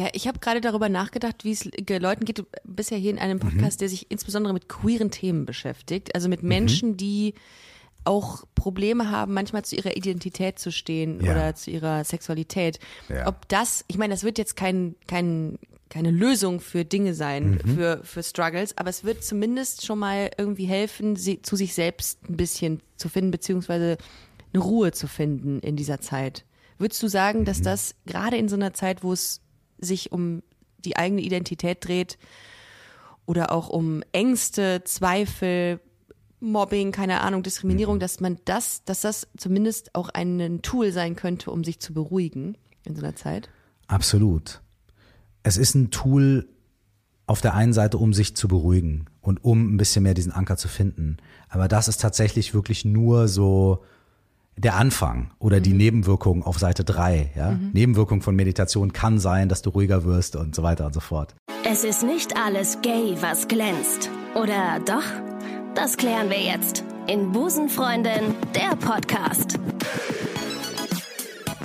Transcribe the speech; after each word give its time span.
Ja, 0.00 0.08
ich 0.14 0.26
habe 0.26 0.38
gerade 0.38 0.62
darüber 0.62 0.88
nachgedacht, 0.88 1.44
wie 1.44 1.52
es 1.52 1.64
Leuten 1.66 2.24
geht, 2.24 2.42
bisher 2.64 2.96
hier 2.96 3.10
in 3.10 3.18
einem 3.18 3.38
Podcast, 3.38 3.82
der 3.82 3.90
sich 3.90 4.10
insbesondere 4.10 4.54
mit 4.54 4.66
queeren 4.66 5.10
Themen 5.10 5.44
beschäftigt. 5.44 6.14
Also 6.14 6.30
mit 6.30 6.42
Menschen, 6.42 6.96
die 6.96 7.34
auch 8.04 8.44
Probleme 8.54 9.10
haben, 9.10 9.34
manchmal 9.34 9.62
zu 9.62 9.76
ihrer 9.76 9.94
Identität 9.98 10.58
zu 10.58 10.72
stehen 10.72 11.22
Ja. 11.22 11.32
oder 11.32 11.54
zu 11.54 11.70
ihrer 11.70 12.02
Sexualität. 12.04 12.78
Ja. 13.10 13.26
Ob 13.26 13.46
das, 13.48 13.84
ich 13.88 13.98
meine, 13.98 14.14
das 14.14 14.24
wird 14.24 14.38
jetzt 14.38 14.56
kein, 14.56 14.94
kein, 15.06 15.58
keine 15.90 16.10
Lösung 16.10 16.60
für 16.60 16.86
Dinge 16.86 17.12
sein, 17.12 17.60
für, 17.76 18.00
für 18.02 18.22
Struggles, 18.22 18.78
aber 18.78 18.88
es 18.88 19.04
wird 19.04 19.22
zumindest 19.22 19.84
schon 19.84 19.98
mal 19.98 20.30
irgendwie 20.38 20.64
helfen, 20.64 21.16
sie, 21.16 21.42
zu 21.42 21.56
sich 21.56 21.74
selbst 21.74 22.26
ein 22.26 22.38
bisschen 22.38 22.80
zu 22.96 23.10
finden, 23.10 23.32
beziehungsweise 23.32 23.98
eine 24.54 24.62
Ruhe 24.62 24.92
zu 24.92 25.06
finden 25.08 25.60
in 25.60 25.76
dieser 25.76 26.00
Zeit. 26.00 26.46
Würdest 26.78 27.02
du 27.02 27.08
sagen, 27.08 27.44
dass 27.44 27.60
das 27.60 27.94
gerade 28.06 28.38
in 28.38 28.48
so 28.48 28.56
einer 28.56 28.72
Zeit, 28.72 29.02
wo 29.04 29.12
es 29.12 29.42
sich 29.80 30.12
um 30.12 30.42
die 30.78 30.96
eigene 30.96 31.20
Identität 31.20 31.86
dreht 31.86 32.18
oder 33.26 33.52
auch 33.52 33.68
um 33.68 34.02
Ängste, 34.12 34.82
Zweifel, 34.84 35.80
Mobbing, 36.40 36.90
keine 36.90 37.20
Ahnung, 37.20 37.42
Diskriminierung, 37.42 38.00
dass 38.00 38.20
man 38.20 38.38
das, 38.44 38.82
dass 38.84 39.02
das 39.02 39.28
zumindest 39.36 39.94
auch 39.94 40.08
ein 40.08 40.60
Tool 40.62 40.90
sein 40.90 41.16
könnte, 41.16 41.50
um 41.50 41.64
sich 41.64 41.80
zu 41.80 41.92
beruhigen 41.92 42.56
in 42.84 42.96
so 42.96 43.02
einer 43.02 43.14
Zeit? 43.14 43.50
Absolut. 43.88 44.62
Es 45.42 45.56
ist 45.56 45.74
ein 45.74 45.90
Tool 45.90 46.48
auf 47.26 47.40
der 47.40 47.54
einen 47.54 47.72
Seite, 47.72 47.98
um 47.98 48.12
sich 48.12 48.34
zu 48.34 48.48
beruhigen 48.48 49.06
und 49.20 49.44
um 49.44 49.74
ein 49.74 49.76
bisschen 49.76 50.02
mehr 50.02 50.14
diesen 50.14 50.32
Anker 50.32 50.56
zu 50.56 50.68
finden. 50.68 51.18
Aber 51.48 51.68
das 51.68 51.88
ist 51.88 52.00
tatsächlich 52.00 52.54
wirklich 52.54 52.84
nur 52.84 53.28
so 53.28 53.84
der 54.60 54.76
Anfang 54.76 55.30
oder 55.38 55.60
die 55.60 55.72
Nebenwirkung 55.72 56.42
auf 56.42 56.58
Seite 56.58 56.84
drei. 56.84 57.30
Ja? 57.34 57.58
Nebenwirkung 57.72 58.20
von 58.20 58.36
Meditation 58.36 58.92
kann 58.92 59.18
sein, 59.18 59.48
dass 59.48 59.62
du 59.62 59.70
ruhiger 59.70 60.04
wirst 60.04 60.36
und 60.36 60.54
so 60.54 60.62
weiter 60.62 60.86
und 60.86 60.92
so 60.92 61.00
fort. 61.00 61.34
Es 61.64 61.84
ist 61.84 62.02
nicht 62.02 62.36
alles 62.36 62.80
gay, 62.82 63.16
was 63.20 63.48
glänzt. 63.48 64.10
Oder 64.34 64.80
doch? 64.84 65.04
Das 65.74 65.96
klären 65.96 66.28
wir 66.28 66.40
jetzt 66.40 66.84
in 67.06 67.32
Busenfreundin, 67.32 68.34
der 68.54 68.76
Podcast. 68.76 69.58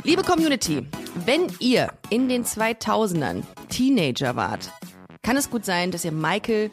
Liebe 0.04 0.24
Community, 0.24 0.86
wenn 1.26 1.48
ihr 1.60 1.90
in 2.10 2.30
den 2.30 2.46
2000ern 2.46 3.44
Teenager 3.70 4.36
wart, 4.36 4.72
kann 5.22 5.36
es 5.36 5.50
gut 5.50 5.66
sein, 5.66 5.92
dass 5.92 6.06
ihr 6.06 6.12
Michael 6.12 6.70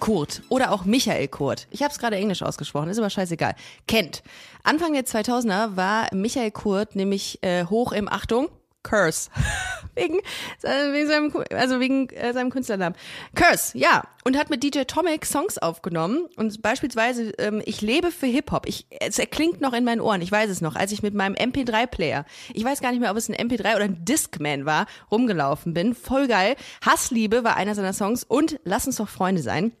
Kurt 0.00 0.42
oder 0.48 0.72
auch 0.72 0.84
Michael 0.84 1.28
Kurt, 1.28 1.66
ich 1.70 1.82
habe 1.82 1.92
es 1.92 1.98
gerade 1.98 2.16
englisch 2.16 2.42
ausgesprochen, 2.42 2.88
ist 2.88 2.98
aber 2.98 3.10
scheißegal, 3.10 3.54
kennt. 3.86 4.22
Anfang 4.62 4.92
der 4.92 5.04
2000er 5.04 5.76
war 5.76 6.08
Michael 6.12 6.50
Kurt 6.50 6.96
nämlich 6.96 7.42
äh, 7.42 7.64
hoch 7.66 7.92
im 7.92 8.08
Achtung 8.08 8.48
Curse. 8.84 9.30
Wegen, 9.96 10.18
äh, 10.62 10.92
wegen 10.92 11.06
seinem 11.06 11.44
also 11.52 11.78
wegen 11.78 12.08
äh, 12.10 12.32
seinem 12.32 12.50
Künstlernamen. 12.50 12.96
Curse 13.36 13.78
ja. 13.78 14.02
Und 14.24 14.36
hat 14.36 14.50
mit 14.50 14.64
DJ 14.64 14.82
Tomic 14.82 15.24
Songs 15.24 15.56
aufgenommen. 15.58 16.26
Und 16.36 16.62
beispielsweise 16.62 17.30
ähm, 17.38 17.62
ich 17.64 17.80
lebe 17.80 18.10
für 18.10 18.26
Hip 18.26 18.50
Hop 18.50 18.66
ich 18.66 18.86
es 18.90 19.20
erklingt 19.20 19.60
noch 19.60 19.72
in 19.72 19.84
meinen 19.84 20.00
Ohren. 20.00 20.20
Ich 20.20 20.32
weiß 20.32 20.50
es 20.50 20.60
noch 20.60 20.74
als 20.74 20.90
ich 20.90 21.02
mit 21.02 21.14
meinem 21.14 21.34
MP3 21.34 21.86
Player 21.86 22.24
ich 22.52 22.64
weiß 22.64 22.80
gar 22.80 22.90
nicht 22.90 23.00
mehr 23.00 23.12
ob 23.12 23.16
es 23.16 23.28
ein 23.28 23.36
MP3 23.36 23.76
oder 23.76 23.84
ein 23.84 24.04
Discman 24.04 24.66
war 24.66 24.86
rumgelaufen 25.12 25.74
bin. 25.74 25.94
Voll 25.94 26.26
geil. 26.26 26.56
Hassliebe 26.84 27.44
war 27.44 27.56
einer 27.56 27.74
seiner 27.74 27.92
Songs. 27.92 28.24
Und 28.24 28.58
Lass 28.64 28.86
uns 28.86 28.96
doch 28.96 29.08
Freunde 29.08 29.42
sein 29.42 29.72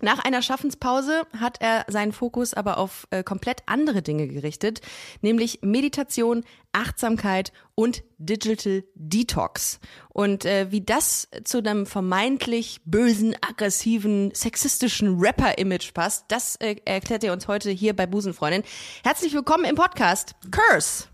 nach 0.00 0.18
einer 0.18 0.42
Schaffenspause 0.42 1.22
hat 1.38 1.60
er 1.60 1.84
seinen 1.88 2.12
Fokus 2.12 2.52
aber 2.54 2.78
auf 2.78 3.06
äh, 3.10 3.22
komplett 3.22 3.62
andere 3.66 4.02
Dinge 4.02 4.26
gerichtet, 4.28 4.80
nämlich 5.22 5.60
Meditation, 5.62 6.44
Achtsamkeit 6.72 7.52
und 7.74 8.02
Digital 8.18 8.84
Detox. 8.94 9.78
Und 10.08 10.44
äh, 10.44 10.70
wie 10.70 10.80
das 10.80 11.28
zu 11.44 11.58
einem 11.58 11.86
vermeintlich 11.86 12.80
bösen, 12.84 13.36
aggressiven, 13.40 14.32
sexistischen 14.34 15.18
Rapper-Image 15.20 15.94
passt, 15.94 16.24
das 16.28 16.56
äh, 16.56 16.76
erklärt 16.84 17.22
er 17.24 17.32
uns 17.32 17.46
heute 17.46 17.70
hier 17.70 17.94
bei 17.94 18.06
Busenfreundin. 18.06 18.64
Herzlich 19.04 19.32
willkommen 19.32 19.64
im 19.64 19.76
Podcast 19.76 20.34
Curse. 20.50 21.04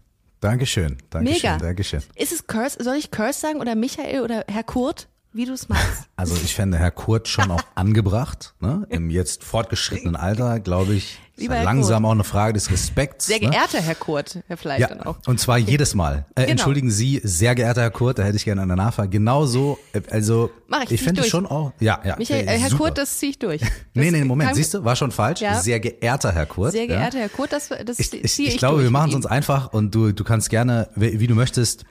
Dankeschön, 0.41 0.97
Dankeschön, 1.11 1.35
Mega. 1.35 1.59
Dankeschön. 1.59 2.03
Ist 2.15 2.33
es 2.33 2.47
Curse? 2.47 2.83
Soll 2.83 2.97
ich 2.97 3.11
Curse 3.11 3.39
sagen 3.39 3.61
oder 3.61 3.75
Michael 3.75 4.23
oder 4.23 4.45
Herr 4.49 4.65
Kurt? 4.65 5.10
Wie 5.33 5.45
du 5.45 5.53
es 5.53 5.69
magst. 5.69 6.09
Also 6.17 6.35
ich 6.45 6.55
fände 6.55 6.77
Herr 6.77 6.91
Kurt 6.91 7.29
schon 7.29 7.51
auch 7.51 7.63
angebracht. 7.75 8.53
Ne? 8.61 8.87
Im 8.91 9.09
jetzt 9.09 9.43
fortgeschrittenen 9.43 10.15
Alter, 10.17 10.61
glaube 10.61 10.93
ich, 10.93 11.19
langsam 11.39 12.03
Kurt. 12.03 12.11
auch 12.11 12.15
eine 12.15 12.25
Frage 12.25 12.53
des 12.53 12.71
Respekts. 12.71 13.25
Sehr 13.27 13.41
ne? 13.41 13.49
geehrter 13.49 13.81
Herr 13.81 13.95
Kurt, 13.95 14.39
Herr 14.49 14.59
Fleisch 14.59 14.87
dann 14.87 14.99
Ja, 14.99 15.07
auch. 15.07 15.17
und 15.27 15.41
zwar 15.41 15.57
jedes 15.57 15.95
Mal. 15.95 16.27
Äh, 16.35 16.43
Genau. 16.43 16.51
Entschuldigen 16.51 16.91
Sie, 16.91 17.23
sehr 17.25 17.55
geehrter 17.55 17.81
Herr 17.81 17.91
Kurt, 17.91 18.19
da 18.19 18.25
hätte 18.25 18.37
ich 18.37 18.45
gerne 18.45 18.61
eine 18.61 18.77
Nachfrage. 18.77 19.09
Genauso, 19.09 19.79
äh, 19.95 20.03
also 20.11 20.51
Mach 20.69 20.83
ich, 20.83 20.93
ich 20.93 21.07
durch. 21.15 21.29
schon 21.29 21.47
auch, 21.47 21.73
ja, 21.81 22.01
ja. 22.05 22.17
Michael, 22.19 22.47
äh, 22.47 22.59
Herr 22.59 22.69
super. 22.69 22.85
Kurt, 22.85 22.99
das 22.99 23.17
ziehe 23.17 23.31
ich 23.31 23.39
durch. 23.39 23.63
Das 23.71 23.71
Nee, 23.95 24.11
nee, 24.11 24.25
Moment, 24.25 24.55
siehst 24.55 24.75
du, 24.75 24.85
war 24.85 24.95
schon 24.95 25.11
falsch. 25.11 25.41
Ja. 25.41 25.59
Sehr 25.59 25.81
geehrter 25.81 26.33
Herr 26.33 26.45
Kurt. 26.47 26.73
Sehr 26.73 26.87
geehrter 26.87 27.17
ja. 27.17 27.23
Herr 27.23 27.29
Kurt, 27.31 27.53
das, 27.53 27.71
das 27.71 27.99
Ich, 27.99 28.11
ziehe 28.11 28.23
ich, 28.23 28.39
ich, 28.39 28.59
glaube, 28.59 28.77
durch 28.77 28.85
wir 28.85 28.91
machen 28.91 29.09
es 29.11 29.15
uns 29.17 29.25
einfach 29.27 29.73
und 29.73 29.95
du, 29.95 30.13
du 30.13 30.23
kannst 30.23 30.51
gerne, 30.51 30.89
wie, 30.97 31.19
wie 31.19 31.27
du 31.27 31.35
möchtest, 31.35 31.85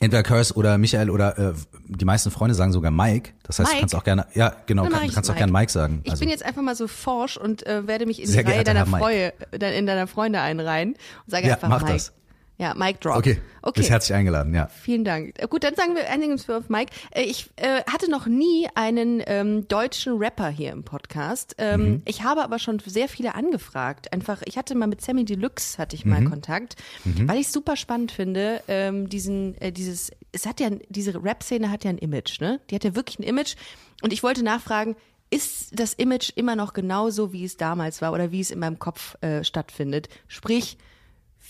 entweder 0.00 0.22
Curse 0.22 0.54
oder 0.54 0.76
Michael 0.78 1.10
oder 1.10 1.38
äh, 1.38 1.52
die 1.86 2.04
meisten 2.04 2.30
Freunde 2.30 2.54
sagen 2.54 2.72
sogar 2.72 2.90
Mike. 2.90 3.30
Das 3.44 3.58
heißt, 3.58 3.68
Mike? 3.68 3.76
du 3.76 3.80
kannst 3.80 3.94
auch 3.94 4.04
gerne, 4.04 4.26
ja, 4.34 4.54
genau, 4.66 4.82
kann, 4.88 5.06
du 5.06 5.12
kannst 5.14 5.30
auch 5.30 5.34
Mike. 5.34 5.38
gerne 5.38 5.52
Mike 5.52 5.72
sagen. 5.72 6.00
Ich 6.04 6.10
Also, 6.10 6.20
bin 6.20 6.28
jetzt 6.30 6.44
einfach 6.44 6.62
mal 6.62 6.74
so 6.74 6.88
forsch 6.88 7.36
und 7.36 7.66
äh, 7.66 7.86
werde 7.86 8.06
mich 8.06 8.22
in 8.22 8.30
die 8.30 8.38
Reihe 8.40 8.64
deiner. 8.64 8.86
Freue, 8.86 9.32
dann 9.52 9.72
in 9.72 9.86
deiner 9.86 10.06
Freunde 10.06 10.40
einreihen 10.40 10.90
und 10.94 10.98
sage 11.30 11.46
Ja, 11.46 11.54
einfach 11.54 11.68
mach 11.68 11.82
Mike. 11.82 11.92
das. 11.94 12.12
Ja, 12.56 12.72
Mike 12.74 13.00
Drop. 13.00 13.16
okay, 13.16 13.40
okay. 13.62 13.80
bist 13.80 13.90
herzlich 13.90 14.14
eingeladen, 14.16 14.54
ja. 14.54 14.68
Vielen 14.68 15.04
Dank. 15.04 15.34
Äh, 15.42 15.48
Gut, 15.48 15.64
dann 15.64 15.74
sagen 15.74 15.96
wir 15.96 16.08
einigen 16.08 16.32
uns 16.32 16.44
für 16.44 16.56
auf 16.56 16.68
Mike. 16.68 16.92
Äh, 17.10 17.22
Ich 17.22 17.50
äh, 17.56 17.82
hatte 17.90 18.08
noch 18.08 18.26
nie 18.26 18.68
einen 18.76 19.20
ähm, 19.26 19.66
deutschen 19.66 20.18
Rapper 20.18 20.48
hier 20.50 20.70
im 20.70 20.84
Podcast. 20.84 21.56
Ähm, 21.58 21.80
Mhm. 21.84 22.02
Ich 22.04 22.22
habe 22.22 22.44
aber 22.44 22.60
schon 22.60 22.78
sehr 22.78 23.08
viele 23.08 23.34
angefragt. 23.34 24.12
Einfach, 24.12 24.40
ich 24.44 24.56
hatte 24.56 24.76
mal 24.76 24.86
mit 24.86 25.00
Sammy 25.00 25.24
Deluxe 25.24 25.78
hatte 25.78 25.96
ich 25.96 26.04
mal 26.04 26.20
Mhm. 26.20 26.30
Kontakt, 26.30 26.76
weil 27.04 27.38
ich 27.38 27.48
super 27.48 27.76
spannend 27.76 28.12
finde. 28.12 28.62
Ähm, 28.68 29.08
diesen, 29.08 29.60
äh, 29.60 29.72
dieses, 29.72 30.12
es 30.30 30.46
hat 30.46 30.60
ja 30.60 30.70
diese 30.88 31.22
Rap-Szene 31.24 31.70
hat 31.72 31.82
ja 31.82 31.90
ein 31.90 31.98
Image, 31.98 32.40
ne? 32.40 32.60
Die 32.70 32.76
hat 32.76 32.84
ja 32.84 32.94
wirklich 32.94 33.18
ein 33.18 33.24
Image. 33.24 33.56
Und 34.02 34.12
ich 34.12 34.22
wollte 34.22 34.44
nachfragen. 34.44 34.94
Ist 35.30 35.70
das 35.72 35.94
Image 35.94 36.30
immer 36.36 36.54
noch 36.54 36.72
genauso, 36.74 37.32
wie 37.32 37.44
es 37.44 37.56
damals 37.56 38.00
war 38.00 38.12
oder 38.12 38.30
wie 38.30 38.40
es 38.40 38.52
in 38.52 38.60
meinem 38.60 38.78
Kopf 38.78 39.16
äh, 39.22 39.42
stattfindet? 39.42 40.08
Sprich, 40.28 40.78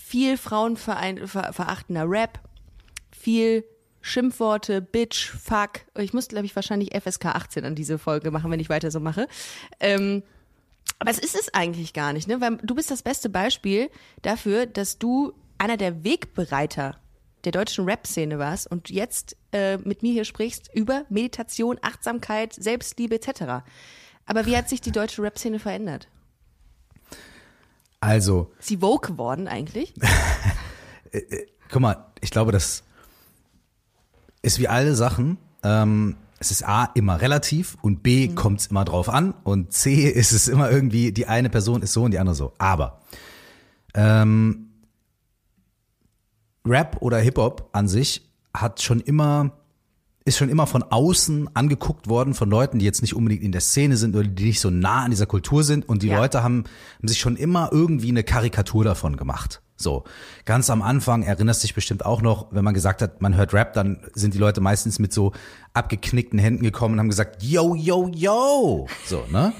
viel 0.05 0.37
frauenverachtender 0.37 2.07
Rap, 2.07 2.39
viel 3.11 3.65
Schimpfworte, 4.01 4.79
Bitch, 4.79 5.31
Fuck. 5.31 5.81
Ich 5.97 6.13
muss, 6.13 6.27
glaube 6.27 6.45
ich, 6.45 6.55
wahrscheinlich 6.55 6.95
FSK 6.95 7.25
18 7.25 7.65
an 7.65 7.73
diese 7.73 7.97
Folge 7.97 8.29
machen, 8.29 8.51
wenn 8.51 8.59
ich 8.59 8.69
weiter 8.69 8.91
so 8.91 8.99
mache. 8.99 9.27
Ähm, 9.79 10.21
aber 10.99 11.09
es 11.09 11.17
ist 11.17 11.35
es 11.35 11.51
eigentlich 11.55 11.93
gar 11.93 12.13
nicht, 12.13 12.27
ne? 12.27 12.39
Weil 12.39 12.57
du 12.57 12.75
bist 12.75 12.91
das 12.91 13.01
beste 13.01 13.29
Beispiel 13.29 13.89
dafür, 14.21 14.67
dass 14.67 14.99
du 14.99 15.33
einer 15.57 15.75
der 15.75 16.03
Wegbereiter 16.03 16.99
der 17.43 17.51
deutschen 17.51 17.85
Rap-Szene 17.85 18.37
warst 18.37 18.69
und 18.69 18.91
jetzt 18.91 19.35
äh, 19.53 19.77
mit 19.77 20.03
mir 20.03 20.13
hier 20.13 20.25
sprichst 20.25 20.69
über 20.75 21.05
Meditation, 21.09 21.79
Achtsamkeit, 21.81 22.53
Selbstliebe 22.53 23.15
etc. 23.15 23.65
Aber 24.27 24.45
wie 24.45 24.55
hat 24.55 24.69
sich 24.69 24.81
die 24.81 24.91
deutsche 24.91 25.23
Rap-Szene 25.23 25.57
verändert? 25.57 26.09
Also, 27.99 28.51
Ist 28.59 28.67
sie 28.67 28.81
woke 28.81 29.13
geworden 29.13 29.47
eigentlich? 29.47 29.93
guck 31.69 31.81
mal, 31.81 32.05
ich 32.21 32.31
glaube, 32.31 32.51
das 32.51 32.83
ist 34.41 34.59
wie 34.59 34.67
alle 34.67 34.95
Sachen. 34.95 35.37
Ähm, 35.63 36.17
es 36.39 36.51
ist 36.51 36.63
A 36.67 36.85
immer 36.93 37.21
relativ 37.21 37.77
und 37.81 38.03
B 38.03 38.27
Mhm. 38.27 38.35
kommt 38.35 38.59
es 38.59 38.67
immer 38.67 38.85
drauf 38.85 39.09
an 39.09 39.33
und 39.43 39.73
C 39.73 40.07
ist 40.09 40.31
es 40.33 40.47
immer 40.47 40.69
irgendwie, 40.69 41.11
die 41.11 41.27
eine 41.27 41.49
Person 41.49 41.81
ist 41.81 41.93
so 41.93 42.03
und 42.03 42.11
die 42.11 42.19
andere 42.19 42.35
so. 42.35 42.53
Aber 42.57 42.99
ähm, 43.93 44.69
Rap 46.65 46.97
oder 47.01 47.17
Hip-Hop 47.19 47.69
an 47.73 47.87
sich 47.87 48.29
hat 48.53 48.81
schon 48.81 48.99
immer, 48.99 49.51
ist 50.27 50.37
schon 50.37 50.49
immer 50.49 50.65
von 50.65 50.81
außen 50.81 51.51
angeguckt 51.53 52.09
worden 52.09 52.33
von 52.33 52.49
Leuten, 52.49 52.79
die 52.79 52.85
jetzt 52.85 53.03
nicht 53.03 53.15
unbedingt 53.15 53.43
in 53.43 53.51
der 53.51 53.61
Szene 53.61 53.95
sind 53.95 54.15
oder 54.15 54.27
die 54.27 54.45
nicht 54.45 54.59
so 54.59 54.71
nah 54.71 55.03
an 55.03 55.11
dieser 55.11 55.27
Kultur 55.27 55.63
sind 55.63 55.87
und 55.87 56.01
die 56.01 56.07
Ja. 56.07 56.17
Leute 56.17 56.41
haben, 56.41 56.63
haben 56.97 57.07
sich 57.07 57.19
schon 57.19 57.35
immer 57.35 57.69
irgendwie 57.71 58.09
eine 58.09 58.23
Karikatur 58.23 58.83
davon 58.83 59.17
gemacht. 59.17 59.61
So, 59.77 60.03
ganz 60.45 60.69
am 60.71 60.81
Anfang 60.81 61.21
erinnerst 61.21 61.61
dich 61.63 61.75
bestimmt 61.75 62.05
auch 62.05 62.23
noch, 62.23 62.47
wenn 62.51 62.63
man 62.63 62.73
gesagt 62.73 63.03
hat, 63.03 63.21
man 63.21 63.35
hört 63.35 63.53
Rap, 63.53 63.73
dann 63.73 63.99
sind 64.13 64.33
die 64.33 64.39
Leute 64.39 64.61
meistens 64.61 64.97
mit 64.97 65.13
so 65.13 65.31
abgeknickten 65.73 66.39
Händen 66.39 66.63
gekommen 66.63 66.95
und 66.95 67.01
haben 67.01 67.09
gesagt, 67.09 67.43
yo, 67.43 67.75
yo, 67.75 68.09
yo. 68.15 68.87
So, 69.05 69.25
ne? 69.31 69.53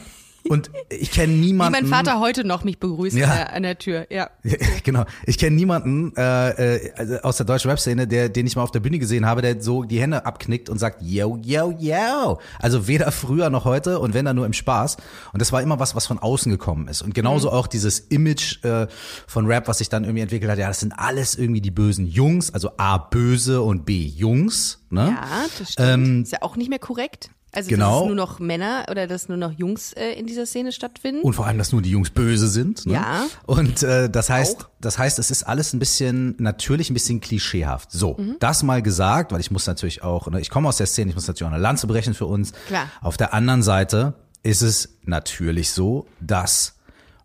Und 0.49 0.69
ich 0.89 1.11
kenne 1.11 1.33
Wie 1.33 1.37
niemanden. 1.37 1.71
mein 1.73 1.87
Vater 1.87 2.19
heute 2.19 2.43
noch 2.43 2.63
mich 2.63 2.77
begrüßt 2.79 3.15
Ja. 3.15 3.25
an, 3.29 3.35
der, 3.37 3.53
an 3.53 3.63
der 3.63 3.77
Tür. 3.79 4.07
Ja. 4.09 4.29
genau. 4.83 5.03
Ich 5.25 5.37
kenne 5.37 5.55
niemanden 5.55 6.13
äh, 6.15 6.75
äh, 6.75 6.91
also 6.95 7.15
aus 7.21 7.37
der 7.37 7.45
deutschen 7.45 7.69
Rap-Szene, 7.71 8.07
der, 8.07 8.29
den 8.29 8.45
ich 8.45 8.55
mal 8.55 8.63
auf 8.63 8.71
der 8.71 8.79
Bühne 8.79 8.99
gesehen 8.99 9.25
habe, 9.25 9.41
der 9.41 9.61
so 9.61 9.83
die 9.83 9.99
Hände 9.99 10.25
abknickt 10.25 10.69
und 10.69 10.77
sagt, 10.77 11.01
yo, 11.01 11.39
yo, 11.43 11.71
yo. 11.79 12.39
Also 12.59 12.87
weder 12.87 13.11
früher 13.11 13.49
noch 13.49 13.65
heute 13.65 13.99
und 13.99 14.13
wenn 14.13 14.25
dann 14.25 14.35
nur 14.35 14.45
im 14.45 14.53
Spaß. 14.53 14.97
Und 15.33 15.41
das 15.41 15.51
war 15.51 15.61
immer 15.61 15.79
was, 15.79 15.95
was 15.95 16.05
von 16.05 16.19
außen 16.19 16.51
gekommen 16.51 16.87
ist. 16.87 17.01
Und 17.01 17.15
genauso 17.15 17.51
auch 17.51 17.67
dieses 17.67 17.99
Image 17.99 18.63
äh, 18.63 18.87
von 19.27 19.47
Rap, 19.47 19.67
was 19.67 19.79
sich 19.79 19.89
dann 19.89 20.03
irgendwie 20.03 20.21
entwickelt 20.21 20.51
hat. 20.51 20.59
Ja, 20.59 20.67
das 20.67 20.79
sind 20.79 20.93
alles 20.97 21.35
irgendwie 21.35 21.61
die 21.61 21.71
bösen 21.71 22.05
Jungs, 22.05 22.53
also 22.53 22.71
A 22.77 22.97
böse 22.97 23.61
und 23.61 23.85
B 23.85 24.05
Jungs. 24.05 24.85
Ne? 24.89 25.15
Ja, 25.19 25.45
das 25.59 25.71
stimmt. 25.73 26.27
ist 26.27 26.31
ja 26.31 26.39
auch 26.41 26.55
nicht 26.55 26.69
mehr 26.69 26.79
korrekt. 26.79 27.29
Also, 27.55 27.69
genau. 27.69 27.99
dass 28.01 28.07
nur 28.07 28.15
noch 28.15 28.39
Männer 28.39 28.85
oder 28.91 29.07
dass 29.07 29.27
nur 29.29 29.37
noch 29.37 29.51
Jungs 29.51 29.93
äh, 29.93 30.11
in 30.13 30.27
dieser 30.27 30.45
Szene 30.45 30.71
stattfinden. 30.71 31.21
Und 31.21 31.33
vor 31.33 31.45
allem, 31.47 31.57
dass 31.57 31.71
nur 31.71 31.81
die 31.81 31.89
Jungs 31.91 32.09
böse 32.09 32.47
sind. 32.47 32.85
Ne? 32.85 32.93
Ja. 32.93 33.25
Und 33.45 33.83
äh, 33.83 34.09
das 34.09 34.29
heißt, 34.29 34.61
Auch. 34.65 34.69
das 34.81 34.97
heißt, 34.97 35.19
es 35.19 35.31
ist 35.31 35.43
alles 35.43 35.73
ein 35.73 35.79
bisschen 35.79 36.35
natürlich 36.39 36.89
ein 36.89 36.93
bisschen 36.93 37.21
klischeehaft. 37.21 37.91
So, 37.91 38.15
Mhm. 38.17 38.35
das 38.39 38.63
mal 38.63 38.81
gesagt, 38.81 39.31
weil 39.31 39.39
ich 39.39 39.51
muss 39.51 39.67
natürlich 39.67 40.03
auch, 40.03 40.27
ne, 40.29 40.39
ich 40.41 40.49
komme 40.49 40.67
aus 40.69 40.77
der 40.77 40.87
Szene, 40.87 41.09
ich 41.09 41.15
muss 41.15 41.27
natürlich 41.27 41.47
auch 41.49 41.53
eine 41.53 41.61
Lanze 41.61 41.87
brechen 41.87 42.13
für 42.13 42.25
uns. 42.25 42.53
Klar. 42.67 42.89
Auf 43.01 43.17
der 43.17 43.33
anderen 43.33 43.63
Seite 43.63 44.13
ist 44.43 44.61
es 44.61 44.97
natürlich 45.03 45.71
so, 45.71 46.05
dass 46.19 46.75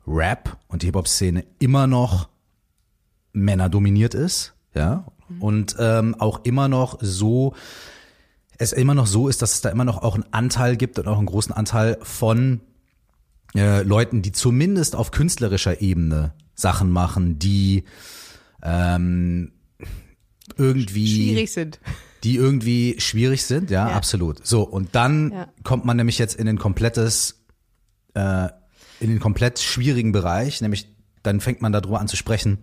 Rap 0.07 0.57
und 0.69 0.83
die 0.83 0.87
Hip-Hop-Szene 0.87 1.45
immer 1.59 1.87
noch 1.87 2.29
männerdominiert 3.33 4.15
ist, 4.15 4.55
ja, 4.75 5.05
und 5.39 5.77
ähm, 5.79 6.17
auch 6.19 6.41
immer 6.45 6.67
noch 6.69 6.99
so 7.01 7.55
es 8.61 8.73
immer 8.73 8.95
noch 8.95 9.07
so 9.07 9.29
ist, 9.29 9.43
dass 9.43 9.55
es 9.55 9.61
da 9.63 9.71
immer 9.71 9.85
noch 9.85 10.03
auch 10.03 10.15
einen 10.15 10.27
Anteil 10.33 10.77
gibt 10.77 10.99
und 10.99 11.09
auch 11.09 11.17
einen 11.19 11.27
großen 11.27 11.53
Anteil 11.53 11.99
von 12.03 12.61
äh, 13.57 13.83
Leuten, 13.83 14.23
die 14.23 14.33
zumindest 14.33 14.95
auf 14.95 15.11
künstlerischer 15.11 15.81
Ebene 15.81 16.35
Sachen 16.55 16.91
machen, 16.91 17.39
die 17.39 17.85
ähm, 18.63 19.53
irgendwie 20.59 21.09
Schwierig 21.09 21.53
sind. 21.53 21.81
die 22.23 22.37
irgendwie 22.37 22.97
schwierig 23.01 23.45
sind, 23.47 23.71
ja, 23.71 23.89
Ja. 23.89 23.97
absolut. 23.97 24.47
So, 24.47 24.63
und 24.63 24.95
dann 24.95 25.33
Ja. 25.33 25.49
kommt 25.65 25.85
man 25.87 25.97
nämlich 25.97 26.19
jetzt 26.19 26.35
in 26.37 26.45
den 26.47 26.59
komplettes, 26.59 27.43
äh, 28.15 28.49
in 29.01 29.09
den 29.09 29.21
komplett 29.21 29.59
schwierigen 29.59 30.13
Bereich, 30.13 30.61
nämlich 30.61 30.87
dann 31.23 31.41
fängt 31.41 31.63
man 31.63 31.73
darüber 31.73 31.99
an 31.99 32.09
zu 32.09 32.17
sprechen, 32.17 32.59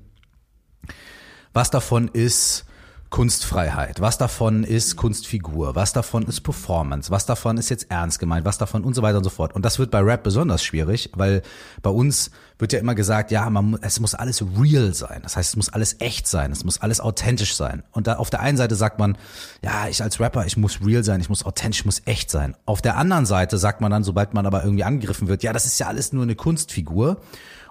was 1.53 1.71
davon 1.71 2.07
ist 2.09 2.65
Kunstfreiheit, 3.09 4.01
was 4.01 4.17
davon 4.17 4.63
ist 4.63 4.97
Kunstfigur, 4.97 5.75
was 5.75 5.93
davon 5.93 6.23
ist 6.23 6.41
Performance, 6.41 7.09
was 7.09 7.25
davon 7.25 7.57
ist 7.57 7.69
jetzt 7.69 7.89
ernst 7.89 8.19
gemeint, 8.19 8.45
was 8.45 8.57
davon 8.57 8.83
und 8.83 8.95
so 8.95 9.01
weiter 9.01 9.17
und 9.19 9.23
so 9.23 9.29
fort. 9.29 9.55
Und 9.55 9.63
das 9.63 9.79
wird 9.79 9.91
bei 9.91 9.99
Rap 9.99 10.23
besonders 10.23 10.63
schwierig, 10.63 11.09
weil 11.15 11.41
bei 11.81 11.89
uns 11.89 12.31
wird 12.59 12.73
ja 12.73 12.79
immer 12.79 12.95
gesagt, 12.95 13.31
ja, 13.31 13.49
man, 13.49 13.77
es 13.81 14.01
muss 14.01 14.13
alles 14.13 14.43
real 14.59 14.93
sein. 14.93 15.21
Das 15.23 15.37
heißt, 15.37 15.51
es 15.51 15.55
muss 15.55 15.69
alles 15.69 15.95
echt 15.99 16.27
sein, 16.27 16.51
es 16.51 16.65
muss 16.65 16.81
alles 16.81 16.99
authentisch 16.99 17.55
sein. 17.55 17.83
Und 17.91 18.07
da 18.07 18.17
auf 18.17 18.29
der 18.29 18.41
einen 18.41 18.57
Seite 18.57 18.75
sagt 18.75 18.99
man, 18.99 19.17
ja, 19.63 19.87
ich 19.87 20.03
als 20.03 20.19
Rapper, 20.19 20.45
ich 20.45 20.57
muss 20.57 20.81
real 20.85 21.03
sein, 21.03 21.21
ich 21.21 21.29
muss 21.29 21.45
authentisch, 21.45 21.79
ich 21.81 21.85
muss 21.85 22.01
echt 22.05 22.29
sein. 22.29 22.55
Auf 22.65 22.81
der 22.81 22.97
anderen 22.97 23.25
Seite 23.25 23.57
sagt 23.57 23.79
man 23.79 23.89
dann, 23.89 24.03
sobald 24.03 24.33
man 24.33 24.45
aber 24.45 24.63
irgendwie 24.63 24.83
angegriffen 24.83 25.29
wird, 25.29 25.43
ja, 25.43 25.53
das 25.53 25.65
ist 25.65 25.79
ja 25.79 25.87
alles 25.87 26.11
nur 26.11 26.23
eine 26.23 26.35
Kunstfigur. 26.35 27.21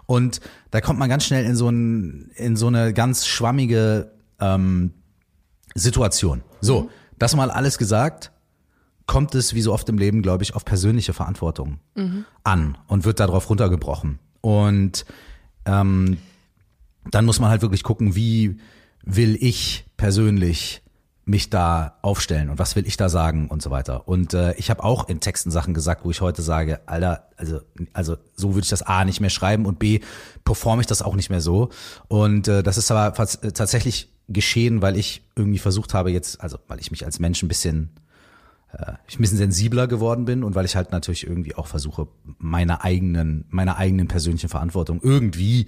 Und 0.07 0.41
da 0.71 0.81
kommt 0.81 0.99
man 0.99 1.09
ganz 1.09 1.25
schnell 1.25 1.45
in 1.45 1.57
so, 1.57 1.69
ein, 1.69 2.31
in 2.37 2.57
so 2.57 2.69
eine 2.69 2.95
ganz 2.95 3.27
schwammige 3.27 4.13
ähm, 4.41 4.93
Situation. 5.77 6.43
So, 6.61 6.91
das 7.19 7.35
mal 7.37 7.51
alles 7.51 7.79
gesagt, 7.79 8.33
kommt 9.07 9.35
es 9.35 9.55
wie 9.55 9.63
so 9.63 9.73
oft 9.73 9.89
im 9.89 9.99
Leben, 9.99 10.23
glaube 10.23 10.43
ich, 10.43 10.55
auf 10.55 10.65
persönliche 10.65 11.13
Verantwortung 11.13 11.79
an 12.45 12.79
und 12.89 13.05
wird 13.05 13.21
darauf 13.21 13.49
runtergebrochen. 13.49 14.19
Und 14.41 15.07
ähm, 15.65 16.19
dann 17.11 17.25
muss 17.25 17.41
man 17.41 17.51
halt 17.51 17.63
wirklich 17.63 17.83
gucken, 17.83 18.17
wie 18.17 18.59
will 19.05 19.37
ich 19.41 19.87
persönlich 19.97 20.83
mich 21.29 21.51
da 21.51 21.99
aufstellen 22.03 22.51
und 22.51 22.61
was 22.61 22.77
will 22.77 22.87
ich 22.87 22.97
da 22.97 23.09
sagen 23.09 23.49
und 23.49 23.61
so 23.61 23.73
weiter. 23.73 24.07
Und 24.07 24.33
äh, 24.33 24.55
ich 24.55 24.71
habe 24.71 24.85
auch 24.85 25.09
in 25.09 25.19
Texten 25.19 25.51
Sachen 25.51 25.75
gesagt, 25.75 26.05
wo 26.05 26.11
ich 26.11 26.21
heute 26.21 26.41
sage, 26.41 26.81
Alter, 26.87 27.29
also 27.37 27.61
also 27.93 28.17
so 28.37 28.55
würde 28.55 28.63
ich 28.63 28.71
das 28.71 28.83
A 28.83 29.05
nicht 29.05 29.21
mehr 29.21 29.31
schreiben 29.31 29.67
und 29.67 29.81
B 29.81 30.01
performe 30.45 30.83
ich 30.83 30.87
das 30.87 31.03
auch 31.03 31.17
nicht 31.17 31.29
mehr 31.29 31.41
so. 31.41 31.71
Und 32.07 32.47
äh, 32.47 32.63
das 32.63 32.79
ist 32.79 32.93
aber 32.93 33.19
äh, 33.19 33.51
tatsächlich 33.51 34.16
geschehen, 34.29 34.83
weil 34.83 34.97
ich 34.97 35.23
irgendwie 35.37 35.59
versucht 35.59 35.95
habe 35.95 36.11
jetzt, 36.11 36.41
also 36.41 36.59
weil 36.69 36.81
ich 36.81 36.91
mich 36.91 37.05
als 37.05 37.19
Mensch 37.19 37.43
ein 37.43 37.49
bisschen 37.49 37.91
äh, 38.73 38.93
ich 39.07 39.19
ein 39.19 39.23
bisschen 39.23 39.39
sensibler 39.39 39.87
geworden 39.87 40.25
bin 40.25 40.43
und 40.45 40.55
weil 40.55 40.65
ich 40.65 40.77
halt 40.77 40.93
natürlich 40.93 41.27
irgendwie 41.27 41.55
auch 41.55 41.67
versuche, 41.67 42.09
meiner 42.39 42.85
eigenen, 42.85 43.45
meiner 43.49 43.77
eigenen 43.77 44.09
persönlichen 44.09 44.49
Verantwortung 44.49 45.01
irgendwie 45.03 45.67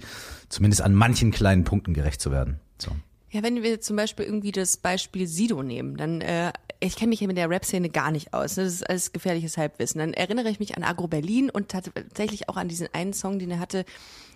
zumindest 0.49 0.81
an 0.81 0.93
manchen 0.93 1.31
kleinen 1.31 1.63
Punkten 1.63 1.93
gerecht 1.93 2.21
zu 2.21 2.31
werden. 2.31 2.59
So. 2.77 2.91
Ja, 3.31 3.43
wenn 3.43 3.61
wir 3.61 3.79
zum 3.79 3.95
Beispiel 3.95 4.25
irgendwie 4.25 4.51
das 4.51 4.77
Beispiel 4.77 5.27
Sido 5.27 5.61
nehmen, 5.61 5.97
dann, 5.97 6.21
äh, 6.21 6.51
ich 6.79 6.95
kenne 6.95 7.09
mich 7.09 7.19
ja 7.19 7.27
mit 7.27 7.37
der 7.37 7.49
Rap-Szene 7.49 7.89
gar 7.89 8.09
nicht 8.11 8.33
aus. 8.33 8.57
ne? 8.57 8.63
Das 8.63 8.73
ist 8.73 8.89
alles 8.89 9.11
gefährliches 9.11 9.57
Halbwissen. 9.57 9.99
Dann 9.99 10.13
erinnere 10.13 10.49
ich 10.49 10.59
mich 10.59 10.75
an 10.75 10.83
Agro 10.83 11.07
Berlin 11.07 11.49
und 11.49 11.69
tatsächlich 11.69 12.49
auch 12.49 12.57
an 12.57 12.69
diesen 12.69 12.87
einen 12.93 13.13
Song, 13.13 13.37
den 13.37 13.51
er 13.51 13.59
hatte. 13.59 13.85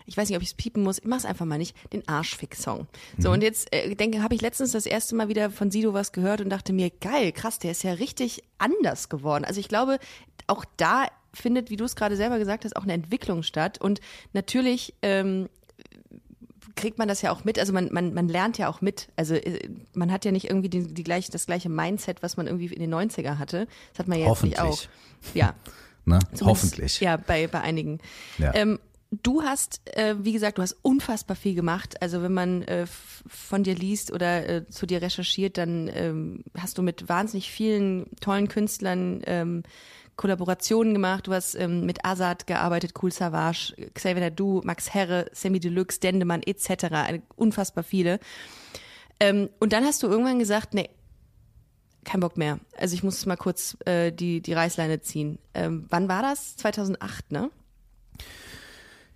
Ich 0.06 0.18
weiß 0.18 0.30
nicht, 0.30 0.38
ob 0.38 0.44
ich 0.44 0.50
es 0.50 0.54
piepen 0.54 0.84
muss. 0.84 1.00
Ich 1.00 1.06
mach's 1.06 1.26
einfach 1.26 1.46
mal 1.46 1.58
nicht. 1.58 1.76
Den 1.92 2.08
Arschfick-Song. 2.08 2.88
So, 3.18 3.32
und 3.32 3.42
jetzt 3.42 3.74
äh, 3.74 3.94
denke, 3.96 4.22
habe 4.22 4.36
ich 4.36 4.42
letztens 4.42 4.72
das 4.72 4.86
erste 4.86 5.16
Mal 5.16 5.30
wieder 5.30 5.50
von 5.50 5.72
Sido 5.72 5.94
was 5.94 6.12
gehört 6.12 6.42
und 6.42 6.50
dachte 6.50 6.74
mir, 6.74 6.90
geil, 6.90 7.32
krass, 7.32 7.60
der 7.60 7.72
ist 7.72 7.84
ja 7.84 7.94
richtig 7.94 8.44
anders 8.58 9.10
geworden. 9.10 9.46
Also 9.46 9.60
ich 9.60 9.68
glaube, 9.68 10.00
auch 10.48 10.66
da 10.78 11.08
findet, 11.34 11.70
wie 11.70 11.78
du 11.78 11.86
es 11.86 11.96
gerade 11.96 12.16
selber 12.16 12.40
gesagt 12.40 12.66
hast, 12.66 12.76
auch 12.76 12.84
eine 12.84 12.94
Entwicklung 12.94 13.44
statt. 13.44 13.80
Und 13.80 14.02
natürlich 14.34 14.94
ähm, 15.02 15.50
kriegt 16.76 16.98
man 16.98 17.08
das 17.08 17.22
ja 17.22 17.32
auch 17.32 17.44
mit. 17.44 17.60
Also 17.60 17.74
man, 17.74 17.90
man, 17.92 18.14
man 18.14 18.28
lernt 18.28 18.58
ja 18.58 18.70
auch 18.70 18.82
mit. 18.82 19.10
Also 19.16 19.36
äh, 19.36 19.70
man 19.94 20.12
hat 20.12 20.26
ja 20.26 20.32
nicht 20.32 20.50
irgendwie 20.50 20.70
die, 20.70 20.94
die 20.94 21.04
gleiche, 21.04 21.32
das 21.32 21.46
gleiche 21.46 21.70
Mindset, 21.70 22.24
was 22.24 22.38
man 22.38 22.48
irgendwie 22.48 22.68
in 22.68 22.80
den 22.80 22.94
90er 22.94 23.38
hatte. 23.38 23.68
Das 23.92 24.00
hat 24.00 24.08
man 24.08 24.20
ja 24.20 24.28
jetzt 24.28 24.44
nicht 24.44 24.60
auch. 24.60 24.66
Hoffentlich. 24.66 24.90
Ja. 25.34 25.56
Ne? 26.06 26.20
Hoffentlich. 26.42 27.00
Ja, 27.00 27.16
bei, 27.16 27.48
bei 27.48 27.62
einigen. 27.62 28.00
Ja. 28.38 28.54
Ähm, 28.56 28.78
du 29.22 29.44
hast, 29.44 29.82
äh, 29.98 30.16
wie 30.20 30.34
gesagt, 30.34 30.58
du 30.58 30.62
hast 30.62 30.78
unfassbar 30.82 31.36
viel 31.36 31.56
gemacht. 31.56 32.02
Also 32.02 32.22
wenn 32.22 32.34
man 32.34 32.64
äh, 32.64 32.86
von 32.88 33.64
dir 33.64 33.76
liest 33.76 34.12
oder 34.12 34.48
äh, 34.48 34.68
zu 34.68 34.86
dir 34.86 35.02
recherchiert, 35.02 35.58
dann 35.58 35.90
ähm, 35.94 36.44
hast 36.58 36.78
du 36.78 36.82
mit 36.82 37.10
wahnsinnig 37.10 37.52
vielen 37.52 38.10
tollen 38.20 38.48
Künstlern 38.48 39.22
ähm, 39.26 39.64
Kollaborationen 40.16 40.94
gemacht. 40.94 41.28
Du 41.28 41.34
hast 41.34 41.56
ähm, 41.56 41.86
mit 41.86 42.06
Azad 42.06 42.48
gearbeitet, 42.48 42.94
Cool 43.02 43.12
Savage, 43.12 43.74
Xavier 43.94 44.22
Nadu, 44.22 44.62
Max 44.64 44.94
Herre, 44.94 45.28
Sammy 45.34 45.60
Deluxe, 45.60 46.00
Dendemann 46.00 46.44
etc. 46.44 46.86
Eine, 46.92 47.22
unfassbar 47.36 47.84
viele. 47.84 48.20
Ähm, 49.20 49.50
und 49.60 49.74
dann 49.74 49.86
hast 49.86 50.04
du 50.04 50.08
irgendwann 50.08 50.40
gesagt, 50.40 50.74
nee, 50.74 50.90
kein 52.04 52.20
Bock 52.20 52.38
mehr. 52.38 52.60
Also 52.78 52.96
ich 52.96 53.04
muss 53.04 53.26
mal 53.26 53.38
kurz 53.38 53.78
äh, 53.86 54.12
die, 54.12 54.42
die 54.42 54.54
Reißleine 54.54 55.02
ziehen. 55.02 55.40
Ähm, 55.54 55.86
wann 55.90 56.10
war 56.10 56.22
das? 56.22 56.58
2008, 56.58 57.32
ne? 57.32 57.50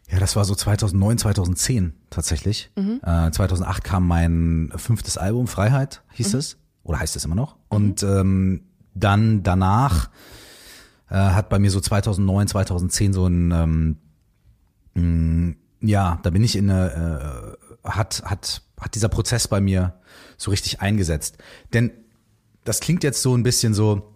Ja, 0.10 0.20
das 0.20 0.36
war 0.36 0.46
so 0.46 0.56
2009, 0.56 1.18
2010 1.18 1.94
tatsächlich. 2.10 2.72
Äh, 3.04 3.32
2008 3.32 3.84
kam 3.84 4.08
mein 4.08 4.72
fünftes 4.76 5.18
Album, 5.18 5.48
Freiheit 5.48 6.02
hieß 6.14 6.34
es, 6.36 6.58
oder 6.84 7.00
heißt 7.00 7.16
es 7.18 7.26
immer 7.26 7.36
noch. 7.36 7.58
Und 7.68 8.04
ähm, 8.04 8.62
dann 8.94 9.44
danach 9.44 10.10
äh, 11.10 11.16
hat 11.16 11.50
bei 11.50 11.60
mir 11.60 11.72
so 11.72 11.82
2009, 11.82 12.48
2010 12.48 13.14
so 13.14 13.28
ein, 13.28 13.52
ähm, 13.52 13.98
mh, 14.96 15.56
ja, 15.82 16.20
da 16.24 16.30
bin 16.30 16.44
ich 16.44 16.56
in 16.56 16.70
eine, 16.72 17.58
äh, 17.84 17.90
hat, 17.90 18.24
hat, 18.26 18.62
hat 18.80 18.96
dieser 18.96 19.10
Prozess 19.10 19.48
bei 19.48 19.60
mir 19.62 19.94
so 20.38 20.52
richtig 20.52 20.82
eingesetzt. 20.82 21.38
Denn 21.74 21.92
das 22.64 22.80
klingt 22.80 23.04
jetzt 23.04 23.22
so 23.22 23.36
ein 23.36 23.44
bisschen 23.44 23.74
so, 23.74 24.14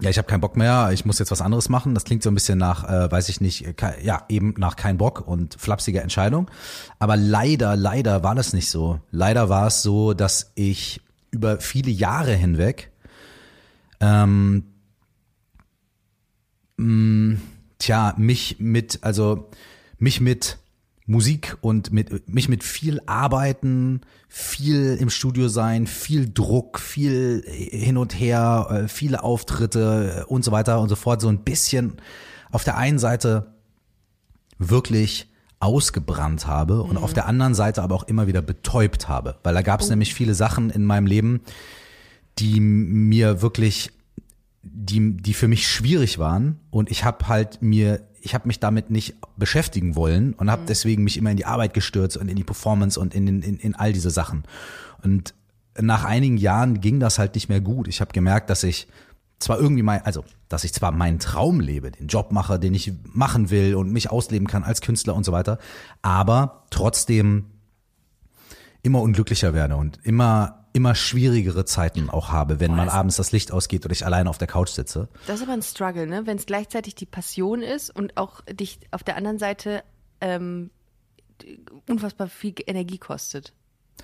ja, 0.00 0.10
ich 0.10 0.18
habe 0.18 0.28
keinen 0.28 0.40
Bock 0.40 0.56
mehr, 0.56 0.90
ich 0.92 1.04
muss 1.04 1.18
jetzt 1.18 1.30
was 1.32 1.40
anderes 1.40 1.68
machen. 1.68 1.94
Das 1.94 2.04
klingt 2.04 2.22
so 2.22 2.30
ein 2.30 2.34
bisschen 2.34 2.58
nach, 2.58 2.84
äh, 2.88 3.10
weiß 3.10 3.28
ich 3.30 3.40
nicht, 3.40 3.76
ke- 3.76 3.96
ja, 4.02 4.24
eben 4.28 4.54
nach 4.56 4.76
kein 4.76 4.96
Bock 4.96 5.26
und 5.26 5.54
flapsiger 5.58 6.02
Entscheidung. 6.02 6.48
Aber 7.00 7.16
leider, 7.16 7.74
leider 7.76 8.22
war 8.22 8.34
das 8.36 8.52
nicht 8.52 8.70
so. 8.70 9.00
Leider 9.10 9.48
war 9.48 9.66
es 9.66 9.82
so, 9.82 10.14
dass 10.14 10.52
ich 10.54 11.00
über 11.30 11.58
viele 11.60 11.90
Jahre 11.90 12.32
hinweg, 12.32 12.90
ähm, 14.00 14.64
mh, 16.76 17.38
tja, 17.78 18.14
mich 18.16 18.56
mit, 18.60 19.00
also 19.02 19.50
mich 19.98 20.20
mit 20.20 20.58
Musik 21.08 21.56
und 21.62 21.90
mit 21.90 22.28
mich 22.28 22.50
mit 22.50 22.62
viel 22.62 23.00
Arbeiten, 23.06 24.02
viel 24.28 24.98
im 25.00 25.08
Studio 25.08 25.48
sein, 25.48 25.86
viel 25.86 26.30
Druck, 26.30 26.78
viel 26.78 27.42
hin 27.46 27.96
und 27.96 28.12
her, 28.12 28.68
äh, 28.70 28.88
viele 28.88 29.22
Auftritte 29.22 30.26
und 30.28 30.44
so 30.44 30.52
weiter 30.52 30.80
und 30.80 30.90
so 30.90 30.96
fort, 30.96 31.22
so 31.22 31.28
ein 31.28 31.44
bisschen 31.44 31.94
auf 32.50 32.62
der 32.62 32.76
einen 32.76 32.98
Seite 32.98 33.54
wirklich 34.58 35.32
ausgebrannt 35.60 36.46
habe 36.46 36.82
und 36.82 36.98
auf 36.98 37.14
der 37.14 37.26
anderen 37.26 37.54
Seite 37.54 37.82
aber 37.82 37.94
auch 37.94 38.04
immer 38.04 38.26
wieder 38.26 38.42
betäubt 38.42 39.08
habe, 39.08 39.38
weil 39.42 39.54
da 39.54 39.62
gab 39.62 39.80
es 39.80 39.88
nämlich 39.88 40.12
viele 40.12 40.34
Sachen 40.34 40.68
in 40.68 40.84
meinem 40.84 41.06
Leben, 41.06 41.40
die 42.38 42.60
mir 42.60 43.40
wirklich 43.40 43.90
die, 44.62 45.16
die 45.16 45.34
für 45.34 45.48
mich 45.48 45.66
schwierig 45.66 46.18
waren. 46.18 46.60
Und 46.70 46.90
ich 46.90 47.04
habe 47.04 47.28
halt 47.28 47.62
mir 47.62 48.07
ich 48.20 48.34
habe 48.34 48.46
mich 48.46 48.60
damit 48.60 48.90
nicht 48.90 49.16
beschäftigen 49.36 49.96
wollen 49.96 50.34
und 50.34 50.50
habe 50.50 50.62
deswegen 50.66 51.04
mich 51.04 51.16
immer 51.16 51.30
in 51.30 51.36
die 51.36 51.46
Arbeit 51.46 51.74
gestürzt 51.74 52.16
und 52.16 52.28
in 52.28 52.36
die 52.36 52.44
Performance 52.44 52.98
und 52.98 53.14
in, 53.14 53.26
in, 53.26 53.58
in 53.58 53.74
all 53.74 53.92
diese 53.92 54.10
Sachen. 54.10 54.44
Und 55.02 55.34
nach 55.80 56.04
einigen 56.04 56.36
Jahren 56.36 56.80
ging 56.80 57.00
das 57.00 57.18
halt 57.18 57.34
nicht 57.34 57.48
mehr 57.48 57.60
gut. 57.60 57.88
Ich 57.88 58.00
habe 58.00 58.12
gemerkt, 58.12 58.50
dass 58.50 58.62
ich 58.62 58.88
zwar 59.38 59.58
irgendwie 59.58 59.82
mein, 59.82 60.04
also 60.04 60.24
dass 60.48 60.64
ich 60.64 60.72
zwar 60.72 60.90
meinen 60.90 61.18
Traum 61.18 61.60
lebe, 61.60 61.90
den 61.90 62.08
Job 62.08 62.32
mache, 62.32 62.58
den 62.58 62.74
ich 62.74 62.92
machen 63.04 63.50
will 63.50 63.74
und 63.74 63.92
mich 63.92 64.10
ausleben 64.10 64.48
kann 64.48 64.64
als 64.64 64.80
Künstler 64.80 65.14
und 65.14 65.24
so 65.24 65.32
weiter, 65.32 65.58
aber 66.02 66.64
trotzdem 66.70 67.46
immer 68.82 69.00
unglücklicher 69.00 69.54
werde 69.54 69.76
und 69.76 69.98
immer 70.04 70.57
immer 70.72 70.94
schwierigere 70.94 71.64
Zeiten 71.64 72.10
auch 72.10 72.30
habe, 72.30 72.60
wenn 72.60 72.72
Boah, 72.72 72.76
mal 72.78 72.88
abends 72.88 73.16
das 73.16 73.32
Licht 73.32 73.52
ausgeht 73.52 73.84
oder 73.84 73.92
ich 73.92 74.04
alleine 74.04 74.30
auf 74.30 74.38
der 74.38 74.48
Couch 74.48 74.70
sitze. 74.70 75.08
Das 75.26 75.36
ist 75.36 75.42
aber 75.42 75.52
ein 75.52 75.62
Struggle, 75.62 76.06
ne? 76.06 76.26
Wenn 76.26 76.36
es 76.36 76.46
gleichzeitig 76.46 76.94
die 76.94 77.06
Passion 77.06 77.62
ist 77.62 77.94
und 77.94 78.16
auch 78.16 78.42
dich 78.42 78.80
auf 78.90 79.02
der 79.02 79.16
anderen 79.16 79.38
Seite 79.38 79.82
ähm, 80.20 80.70
unfassbar 81.88 82.28
viel 82.28 82.54
Energie 82.66 82.98
kostet. 82.98 83.52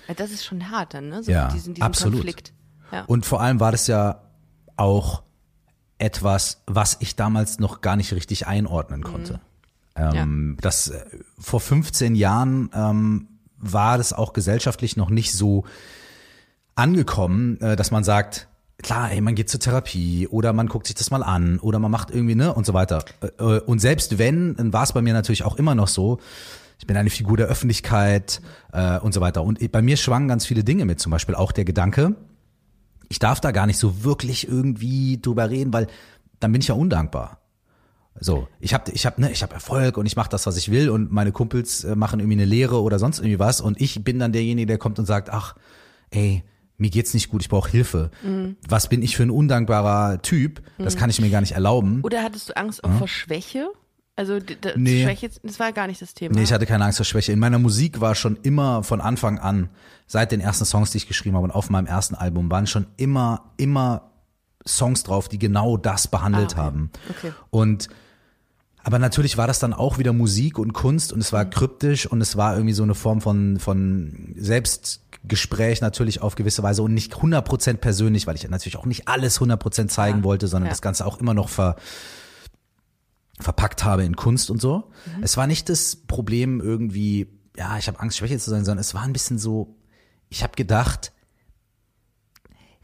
Ja, 0.07 0.13
Das 0.13 0.31
ist 0.31 0.45
schon 0.45 0.69
hart 0.71 0.93
dann, 0.93 1.09
ne? 1.09 1.23
So 1.23 1.31
Ja, 1.31 1.49
diesen, 1.49 1.73
diesen 1.73 1.85
absolut. 1.85 2.21
Konflikt. 2.21 2.53
Ja. 2.91 3.05
Und 3.05 3.25
vor 3.25 3.41
allem 3.41 3.59
war 3.59 3.71
das 3.71 3.87
ja 3.87 4.21
auch 4.77 5.23
etwas, 5.97 6.61
was 6.67 6.97
ich 6.99 7.15
damals 7.15 7.59
noch 7.59 7.81
gar 7.81 7.95
nicht 7.95 8.13
richtig 8.13 8.47
einordnen 8.47 9.03
konnte. 9.03 9.39
Ähm, 9.95 10.57
Das 10.59 10.89
äh, 10.89 11.05
vor 11.39 11.61
15 11.61 12.15
Jahren 12.15 12.69
ähm, 12.73 13.27
war 13.57 13.97
das 13.97 14.13
auch 14.13 14.33
gesellschaftlich 14.33 14.97
noch 14.97 15.09
nicht 15.09 15.33
so 15.33 15.63
angekommen, 16.75 17.59
äh, 17.61 17.75
dass 17.75 17.91
man 17.91 18.03
sagt, 18.03 18.47
klar, 18.83 19.11
ey, 19.11 19.21
man 19.21 19.35
geht 19.35 19.49
zur 19.49 19.59
Therapie 19.59 20.27
oder 20.27 20.53
man 20.53 20.67
guckt 20.67 20.87
sich 20.87 20.95
das 20.95 21.09
mal 21.11 21.23
an 21.23 21.59
oder 21.59 21.79
man 21.79 21.91
macht 21.91 22.11
irgendwie, 22.11 22.35
ne, 22.35 22.53
und 22.53 22.65
so 22.65 22.73
weiter. 22.73 23.03
Äh, 23.21 23.27
äh, 23.43 23.59
Und 23.61 23.79
selbst 23.79 24.17
wenn, 24.17 24.55
dann 24.55 24.73
war 24.73 24.83
es 24.83 24.93
bei 24.93 25.01
mir 25.01 25.13
natürlich 25.13 25.43
auch 25.43 25.55
immer 25.55 25.75
noch 25.75 25.87
so, 25.87 26.19
ich 26.77 26.87
bin 26.87 26.97
eine 26.97 27.09
Figur 27.09 27.37
der 27.37 27.47
Öffentlichkeit 27.47 28.41
äh, 28.73 28.99
und 28.99 29.13
so 29.13 29.21
weiter. 29.21 29.43
Und 29.43 29.71
bei 29.71 29.81
mir 29.81 29.95
schwangen 29.97 30.27
ganz 30.27 30.45
viele 30.45 30.63
Dinge 30.63 30.85
mit, 30.85 30.99
zum 30.99 31.11
Beispiel 31.11 31.35
auch 31.35 31.51
der 31.51 31.65
Gedanke, 31.65 32.15
ich 33.07 33.19
darf 33.19 33.39
da 33.39 33.51
gar 33.51 33.65
nicht 33.65 33.77
so 33.77 34.03
wirklich 34.03 34.47
irgendwie 34.47 35.21
drüber 35.21 35.49
reden, 35.49 35.71
weil 35.71 35.87
dann 36.39 36.51
bin 36.51 36.61
ich 36.61 36.67
ja 36.67 36.75
undankbar. 36.75 37.39
So, 38.19 38.47
ich 38.59 38.73
habe 38.73 38.91
ich 38.91 39.05
hab, 39.05 39.19
ne, 39.19 39.31
ich 39.31 39.43
hab 39.43 39.53
Erfolg 39.53 39.97
und 39.97 40.05
ich 40.05 40.15
mache 40.15 40.29
das, 40.29 40.45
was 40.47 40.57
ich 40.57 40.71
will 40.71 40.89
und 40.89 41.11
meine 41.11 41.31
Kumpels 41.31 41.83
äh, 41.83 41.95
machen 41.95 42.19
irgendwie 42.19 42.37
eine 42.37 42.45
Lehre 42.45 42.81
oder 42.81 42.97
sonst 42.97 43.19
irgendwie 43.19 43.39
was 43.39 43.61
und 43.61 43.79
ich 43.79 44.03
bin 44.03 44.19
dann 44.19 44.31
derjenige, 44.31 44.67
der 44.67 44.77
kommt 44.77 44.99
und 44.99 45.05
sagt, 45.05 45.29
ach, 45.29 45.55
ey, 46.11 46.43
mir 46.77 46.89
geht's 46.89 47.13
nicht 47.13 47.29
gut, 47.29 47.41
ich 47.41 47.49
brauche 47.49 47.69
Hilfe. 47.69 48.11
Was 48.67 48.89
bin 48.89 49.01
ich 49.01 49.15
für 49.15 49.23
ein 49.23 49.29
undankbarer 49.31 50.21
Typ? 50.21 50.61
Das 50.77 50.97
kann 50.97 51.09
ich 51.09 51.19
mir 51.21 51.29
gar 51.29 51.41
nicht 51.41 51.53
erlauben. 51.53 52.01
Oder 52.03 52.23
hattest 52.23 52.49
du 52.49 52.57
Angst 52.57 52.83
auch 52.83 52.91
vor 52.97 53.07
Schwäche? 53.07 53.67
Also 54.17 54.39
d- 54.39 54.55
d- 54.55 54.73
Nee. 54.77 55.03
Schwäche, 55.03 55.29
das 55.43 55.59
war 55.59 55.73
gar 55.73 55.87
nicht 55.87 56.01
das 56.01 56.13
Thema. 56.13 56.35
Nee, 56.35 56.43
ich 56.43 56.53
hatte 56.53 56.65
keine 56.65 56.85
Angst 56.85 56.97
vor 56.97 57.05
Schwäche. 57.05 57.33
In 57.33 57.39
meiner 57.39 57.59
Musik 57.59 57.99
war 57.99 58.15
schon 58.15 58.37
immer 58.43 58.81
von 58.83 59.01
Anfang 59.01 59.39
an, 59.39 59.69
seit 60.07 60.31
den 60.31 60.39
ersten 60.39 60.63
Songs, 60.65 60.91
die 60.91 60.99
ich 60.99 61.07
geschrieben 61.07 61.35
habe 61.35 61.43
und 61.45 61.51
auf 61.51 61.69
meinem 61.69 61.85
ersten 61.85 62.15
Album, 62.15 62.49
waren 62.49 62.65
schon 62.65 62.85
immer, 62.95 63.51
immer 63.57 64.11
Songs 64.65 65.03
drauf, 65.03 65.27
die 65.27 65.37
genau 65.37 65.75
das 65.77 66.07
behandelt 66.07 66.51
Ah, 66.55 66.59
okay. 66.59 66.61
haben. 66.65 66.91
Okay. 67.09 67.31
Und 67.49 67.89
aber 68.87 68.99
natürlich 68.99 69.35
war 69.37 69.47
das 69.47 69.57
dann 69.59 69.73
auch 69.73 69.97
wieder 69.97 70.13
Musik 70.13 70.59
und 70.59 70.73
Kunst 70.73 71.11
und 71.11 71.19
es 71.19 71.31
Mhm. 71.31 71.35
war 71.37 71.45
kryptisch 71.45 72.05
und 72.05 72.21
es 72.21 72.37
war 72.37 72.53
irgendwie 72.53 72.73
so 72.73 72.83
eine 72.83 72.93
Form 72.93 73.19
von, 73.19 73.59
von 73.59 74.33
Selbstgespräch 74.37 75.81
natürlich 75.81 76.21
auf 76.21 76.35
gewisse 76.35 76.61
Weise 76.61 76.83
und 76.83 76.93
nicht 76.93 77.15
100% 77.15 77.77
persönlich, 77.77 78.27
weil 78.27 78.35
ich 78.35 78.47
natürlich 78.47 78.77
auch 78.77 78.85
nicht 78.85 79.07
alles 79.07 79.39
100% 79.41 79.87
zeigen 79.87 80.19
Ja, 80.19 80.23
wollte, 80.23 80.47
sondern 80.47 80.67
ja. 80.67 80.69
das 80.71 80.83
Ganze 80.83 81.05
auch 81.05 81.19
immer 81.19 81.33
noch 81.33 81.49
ver, 81.49 81.77
verpackt 83.39 83.83
habe 83.83 84.03
in 84.03 84.15
Kunst 84.15 84.49
und 84.51 84.61
so. 84.61 84.91
Mhm. 85.17 85.23
Es 85.23 85.35
war 85.35 85.47
nicht 85.47 85.67
das 85.69 85.95
Problem 85.95 86.61
irgendwie, 86.61 87.27
ja, 87.57 87.77
ich 87.77 87.87
habe 87.87 87.99
Angst, 87.99 88.17
Schwäche 88.17 88.37
zu 88.37 88.49
sein, 88.49 88.65
sondern 88.65 88.81
es 88.81 88.93
war 88.93 89.01
ein 89.01 89.13
bisschen 89.13 89.39
so, 89.39 89.75
ich 90.29 90.43
habe 90.43 90.53
gedacht, 90.55 91.11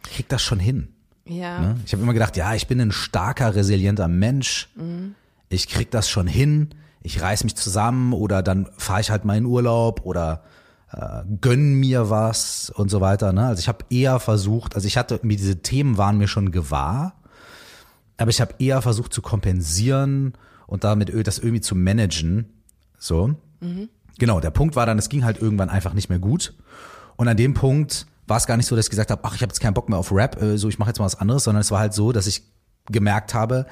ich 0.06 0.12
krieg 0.14 0.30
das 0.30 0.42
schon 0.42 0.60
hin. 0.60 0.90
ja. 1.26 1.60
Ne? 1.62 1.80
Ich 1.86 1.94
habe 1.94 2.02
immer 2.02 2.14
gedacht, 2.14 2.36
ja, 2.38 2.56
ich 2.56 2.66
bin 2.68 2.82
ein 2.82 2.92
starker, 2.92 3.54
resilienter 3.56 4.08
Mensch. 4.08 4.70
Ich 5.52 5.68
krieg 5.68 5.92
das 5.92 6.10
schon 6.10 6.28
hin. 6.28 6.70
Ich 7.04 7.22
reiß 7.22 7.44
mich 7.44 7.56
zusammen 7.56 8.14
oder 8.14 8.42
dann 8.42 8.70
fahre 8.78 9.02
ich 9.02 9.12
halt 9.12 9.26
mal 9.26 9.38
in 9.38 9.46
Urlaub 9.46 10.06
oder 10.06 10.44
äh, 10.92 11.24
gönn 11.42 11.74
mir 11.74 12.10
was 12.10 12.70
und 12.70 12.90
so 12.90 13.02
weiter. 13.02 13.34
Ne? 13.34 13.46
Also 13.46 13.60
ich 13.60 13.68
habe 13.68 13.86
eher 13.90 14.20
versucht, 14.20 14.76
also 14.76 14.88
ich 14.88 14.98
hatte 14.98 15.20
mir 15.24 15.36
diese 15.36 15.62
Themen 15.62 15.98
waren 15.98 16.18
mir 16.18 16.28
schon 16.28 16.52
gewahr, 16.52 17.22
aber 18.18 18.30
ich 18.30 18.40
habe 18.40 18.56
eher 18.60 18.82
versucht 18.82 19.14
zu 19.14 19.22
kompensieren 19.22 20.34
und 20.68 20.84
damit 20.84 21.12
das 21.28 21.40
irgendwie 21.40 21.62
zu 21.62 21.76
managen. 21.76 22.64
So. 22.98 23.36
Genau, 24.20 24.40
der 24.40 24.52
Punkt 24.52 24.76
war 24.76 24.86
dann, 24.86 25.00
es 25.00 25.10
ging 25.10 25.26
halt 25.26 25.42
irgendwann 25.42 25.70
einfach 25.70 25.94
nicht 25.94 26.10
mehr 26.10 26.20
gut. 26.20 26.54
Und 27.16 27.28
an 27.28 27.38
dem 27.38 27.56
Punkt 27.56 28.06
war 28.28 28.38
es 28.38 28.46
gar 28.46 28.56
nicht 28.56 28.68
so, 28.68 28.76
dass 28.76 28.86
ich 28.86 28.90
gesagt 28.90 29.12
habe, 29.12 29.22
ach, 29.26 29.36
ich 29.36 29.42
habe 29.42 29.50
jetzt 29.50 29.60
keinen 29.60 29.74
Bock 29.74 29.90
mehr 29.90 29.98
auf 29.98 30.12
Rap, 30.14 30.42
äh, 30.42 30.58
so 30.58 30.70
ich 30.70 30.80
mache 30.80 30.90
jetzt 30.90 31.00
mal 31.00 31.06
was 31.06 31.20
anderes, 31.20 31.44
sondern 31.44 31.62
es 31.62 31.72
war 31.72 31.80
halt 31.80 31.94
so, 31.94 32.12
dass 32.12 32.28
ich 32.28 32.44
gemerkt 32.86 33.34
habe, 33.34 33.66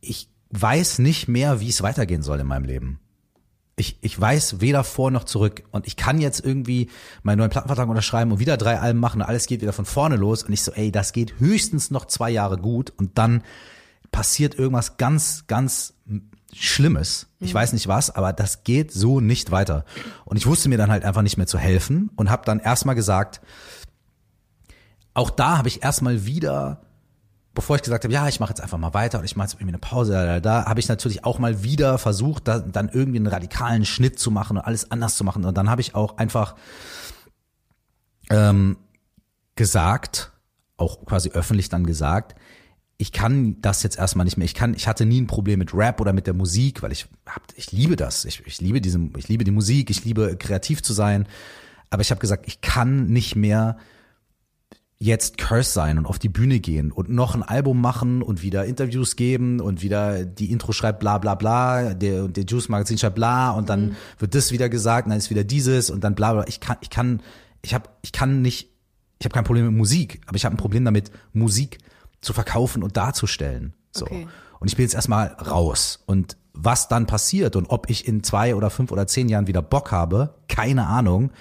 ich 0.00 0.31
weiß 0.52 0.98
nicht 1.00 1.28
mehr, 1.28 1.60
wie 1.60 1.68
es 1.68 1.82
weitergehen 1.82 2.22
soll 2.22 2.40
in 2.40 2.46
meinem 2.46 2.64
Leben. 2.64 3.00
Ich, 3.76 3.98
ich 4.02 4.20
weiß 4.20 4.60
weder 4.60 4.84
vor 4.84 5.10
noch 5.10 5.24
zurück 5.24 5.62
und 5.70 5.86
ich 5.86 5.96
kann 5.96 6.20
jetzt 6.20 6.44
irgendwie 6.44 6.90
meinen 7.22 7.38
neuen 7.38 7.50
Plattenvertrag 7.50 7.88
unterschreiben 7.88 8.30
und 8.30 8.38
wieder 8.38 8.58
drei 8.58 8.78
Alben 8.78 9.00
machen 9.00 9.22
und 9.22 9.26
alles 9.26 9.46
geht 9.46 9.62
wieder 9.62 9.72
von 9.72 9.86
vorne 9.86 10.16
los 10.16 10.42
und 10.42 10.52
ich 10.52 10.62
so, 10.62 10.72
ey, 10.72 10.92
das 10.92 11.12
geht 11.12 11.40
höchstens 11.40 11.90
noch 11.90 12.04
zwei 12.04 12.30
Jahre 12.30 12.58
gut 12.58 12.92
und 12.96 13.16
dann 13.16 13.42
passiert 14.12 14.54
irgendwas 14.54 14.98
ganz, 14.98 15.46
ganz 15.46 15.94
Schlimmes. 16.54 17.28
Ich 17.40 17.52
weiß 17.54 17.72
nicht 17.72 17.88
was, 17.88 18.14
aber 18.14 18.34
das 18.34 18.62
geht 18.62 18.92
so 18.92 19.20
nicht 19.20 19.50
weiter. 19.50 19.86
Und 20.26 20.36
ich 20.36 20.46
wusste 20.46 20.68
mir 20.68 20.76
dann 20.76 20.90
halt 20.90 21.02
einfach 21.02 21.22
nicht 21.22 21.38
mehr 21.38 21.46
zu 21.46 21.58
helfen 21.58 22.10
und 22.14 22.28
habe 22.28 22.44
dann 22.44 22.60
erstmal 22.60 22.94
gesagt, 22.94 23.40
auch 25.14 25.30
da 25.30 25.56
habe 25.58 25.68
ich 25.68 25.82
erstmal 25.82 26.26
wieder, 26.26 26.82
bevor 27.54 27.76
ich 27.76 27.82
gesagt 27.82 28.04
habe, 28.04 28.12
ja, 28.12 28.28
ich 28.28 28.40
mache 28.40 28.50
jetzt 28.50 28.60
einfach 28.60 28.78
mal 28.78 28.94
weiter 28.94 29.18
und 29.18 29.24
ich 29.24 29.36
mache 29.36 29.46
jetzt 29.46 29.54
irgendwie 29.54 29.72
eine 29.72 29.78
Pause, 29.78 30.12
da, 30.12 30.26
da, 30.26 30.40
da 30.40 30.64
habe 30.66 30.80
ich 30.80 30.88
natürlich 30.88 31.24
auch 31.24 31.38
mal 31.38 31.62
wieder 31.62 31.98
versucht, 31.98 32.48
da, 32.48 32.60
dann 32.60 32.88
irgendwie 32.88 33.18
einen 33.18 33.26
radikalen 33.26 33.84
Schnitt 33.84 34.18
zu 34.18 34.30
machen 34.30 34.56
und 34.56 34.62
alles 34.62 34.90
anders 34.90 35.16
zu 35.16 35.24
machen. 35.24 35.44
Und 35.44 35.56
dann 35.56 35.68
habe 35.68 35.80
ich 35.80 35.94
auch 35.94 36.16
einfach 36.16 36.54
ähm, 38.30 38.76
gesagt, 39.56 40.32
auch 40.76 41.04
quasi 41.04 41.30
öffentlich 41.30 41.68
dann 41.68 41.84
gesagt, 41.84 42.34
ich 42.96 43.12
kann 43.12 43.60
das 43.60 43.82
jetzt 43.82 43.98
erstmal 43.98 44.24
nicht 44.24 44.36
mehr. 44.36 44.44
Ich 44.44 44.54
kann, 44.54 44.74
ich 44.74 44.86
hatte 44.86 45.04
nie 45.04 45.20
ein 45.20 45.26
Problem 45.26 45.58
mit 45.58 45.74
Rap 45.74 46.00
oder 46.00 46.12
mit 46.12 46.26
der 46.26 46.34
Musik, 46.34 46.82
weil 46.82 46.92
ich 46.92 47.08
hab, 47.26 47.42
ich 47.56 47.72
liebe 47.72 47.96
das. 47.96 48.24
Ich, 48.24 48.46
ich 48.46 48.60
liebe 48.60 48.80
diese, 48.80 49.00
ich 49.16 49.28
liebe 49.28 49.44
die 49.44 49.50
Musik, 49.50 49.90
ich 49.90 50.04
liebe 50.04 50.36
kreativ 50.36 50.82
zu 50.82 50.92
sein. 50.92 51.26
Aber 51.90 52.02
ich 52.02 52.10
habe 52.10 52.20
gesagt, 52.20 52.44
ich 52.46 52.60
kann 52.60 53.06
nicht 53.06 53.34
mehr 53.34 53.76
jetzt 55.02 55.36
Curse 55.36 55.72
sein 55.72 55.98
und 55.98 56.06
auf 56.06 56.20
die 56.20 56.28
Bühne 56.28 56.60
gehen 56.60 56.92
und 56.92 57.08
noch 57.08 57.34
ein 57.34 57.42
Album 57.42 57.80
machen 57.80 58.22
und 58.22 58.42
wieder 58.42 58.66
Interviews 58.66 59.16
geben 59.16 59.58
und 59.58 59.82
wieder 59.82 60.24
die 60.24 60.52
Intro 60.52 60.70
schreibt 60.70 61.00
bla 61.00 61.18
bla 61.18 61.34
bla, 61.34 61.94
der, 61.94 62.28
der 62.28 62.44
Juice 62.44 62.68
Magazin 62.68 62.98
schreibt 62.98 63.16
bla 63.16 63.50
und 63.50 63.68
dann 63.68 63.96
wird 64.20 64.36
das 64.36 64.52
wieder 64.52 64.68
gesagt 64.68 65.06
und 65.06 65.10
dann 65.10 65.18
ist 65.18 65.28
wieder 65.28 65.42
dieses 65.42 65.90
und 65.90 66.04
dann 66.04 66.14
bla 66.14 66.34
bla. 66.34 66.44
Ich 66.46 66.60
kann, 66.60 66.76
ich 66.82 66.90
kann, 66.90 67.20
ich 67.62 67.74
habe, 67.74 67.90
ich 68.02 68.12
kann 68.12 68.42
nicht, 68.42 68.70
ich 69.18 69.24
habe 69.24 69.34
kein 69.34 69.42
Problem 69.42 69.66
mit 69.66 69.74
Musik, 69.74 70.20
aber 70.26 70.36
ich 70.36 70.44
habe 70.44 70.54
ein 70.54 70.58
Problem 70.58 70.84
damit, 70.84 71.10
Musik 71.32 71.78
zu 72.20 72.32
verkaufen 72.32 72.84
und 72.84 72.96
darzustellen. 72.96 73.74
So. 73.90 74.06
Okay. 74.06 74.28
Und 74.60 74.68
ich 74.68 74.76
bin 74.76 74.84
jetzt 74.84 74.94
erstmal 74.94 75.26
raus. 75.26 76.04
Und 76.06 76.36
was 76.54 76.86
dann 76.86 77.06
passiert 77.06 77.56
und 77.56 77.70
ob 77.70 77.90
ich 77.90 78.06
in 78.06 78.22
zwei 78.22 78.54
oder 78.54 78.70
fünf 78.70 78.92
oder 78.92 79.08
zehn 79.08 79.28
Jahren 79.28 79.48
wieder 79.48 79.62
Bock 79.62 79.90
habe, 79.90 80.34
keine 80.48 80.86
Ahnung. 80.86 81.32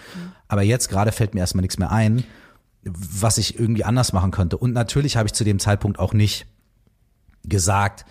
Aber 0.48 0.64
jetzt 0.64 0.90
gerade 0.90 1.12
fällt 1.12 1.36
mir 1.36 1.42
erstmal 1.42 1.62
nichts 1.62 1.78
mehr 1.78 1.92
ein, 1.92 2.24
was 2.84 3.38
ich 3.38 3.60
irgendwie 3.60 3.84
anders 3.84 4.14
machen 4.14 4.32
könnte. 4.32 4.58
Und 4.58 4.74
natürlich 4.74 5.18
habe 5.18 5.28
ich 5.28 5.34
zu 5.34 5.44
dem 5.44 5.60
Zeitpunkt 5.60 6.00
auch 6.00 6.14
nicht 6.14 6.48
gesagt, 7.44 8.06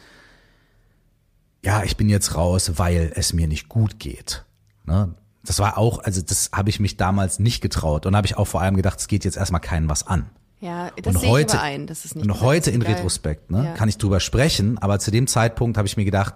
ja, 1.65 1.83
ich 1.83 1.97
bin 1.97 2.09
jetzt 2.09 2.37
raus, 2.37 2.73
weil 2.77 3.13
es 3.15 3.33
mir 3.33 3.47
nicht 3.47 3.69
gut 3.69 3.99
geht. 3.99 4.45
Ne? 4.85 5.15
Das 5.45 5.59
war 5.59 5.77
auch, 5.79 5.99
also 5.99 6.23
das 6.23 6.51
habe 6.53 6.71
ich 6.71 6.81
mich 6.81 6.97
damals 6.97 7.39
nicht 7.39 7.61
getraut 7.61 8.07
und 8.07 8.17
habe 8.17 8.27
ich 8.27 8.37
auch 8.37 8.47
vor 8.47 8.61
allem 8.61 8.77
gedacht, 8.77 9.01
es 9.01 9.09
geht 9.09 9.25
jetzt 9.25 9.37
erstmal 9.37 9.61
keinen 9.61 9.89
was 9.89 10.07
an. 10.07 10.31
Ja, 10.61 10.91
das 11.03 11.15
Und 11.15 11.21
sehe 11.21 11.31
heute, 11.31 11.55
ich 11.55 11.59
aber 11.59 11.63
ein. 11.63 11.87
Das 11.87 12.05
ist 12.05 12.15
nicht 12.17 12.25
und 12.25 12.41
heute 12.41 12.71
in 12.71 12.83
egal. 12.83 12.95
Retrospekt 12.95 13.51
ne, 13.51 13.65
Ja. 13.65 13.75
kann 13.75 13.89
ich 13.89 13.97
drüber 13.99 14.21
sprechen, 14.21 14.79
aber 14.79 14.99
zu 14.99 15.11
dem 15.11 15.27
Zeitpunkt 15.27 15.79
habe 15.79 15.89
ich 15.89 15.97
mir 15.97 16.05
gedacht, 16.05 16.35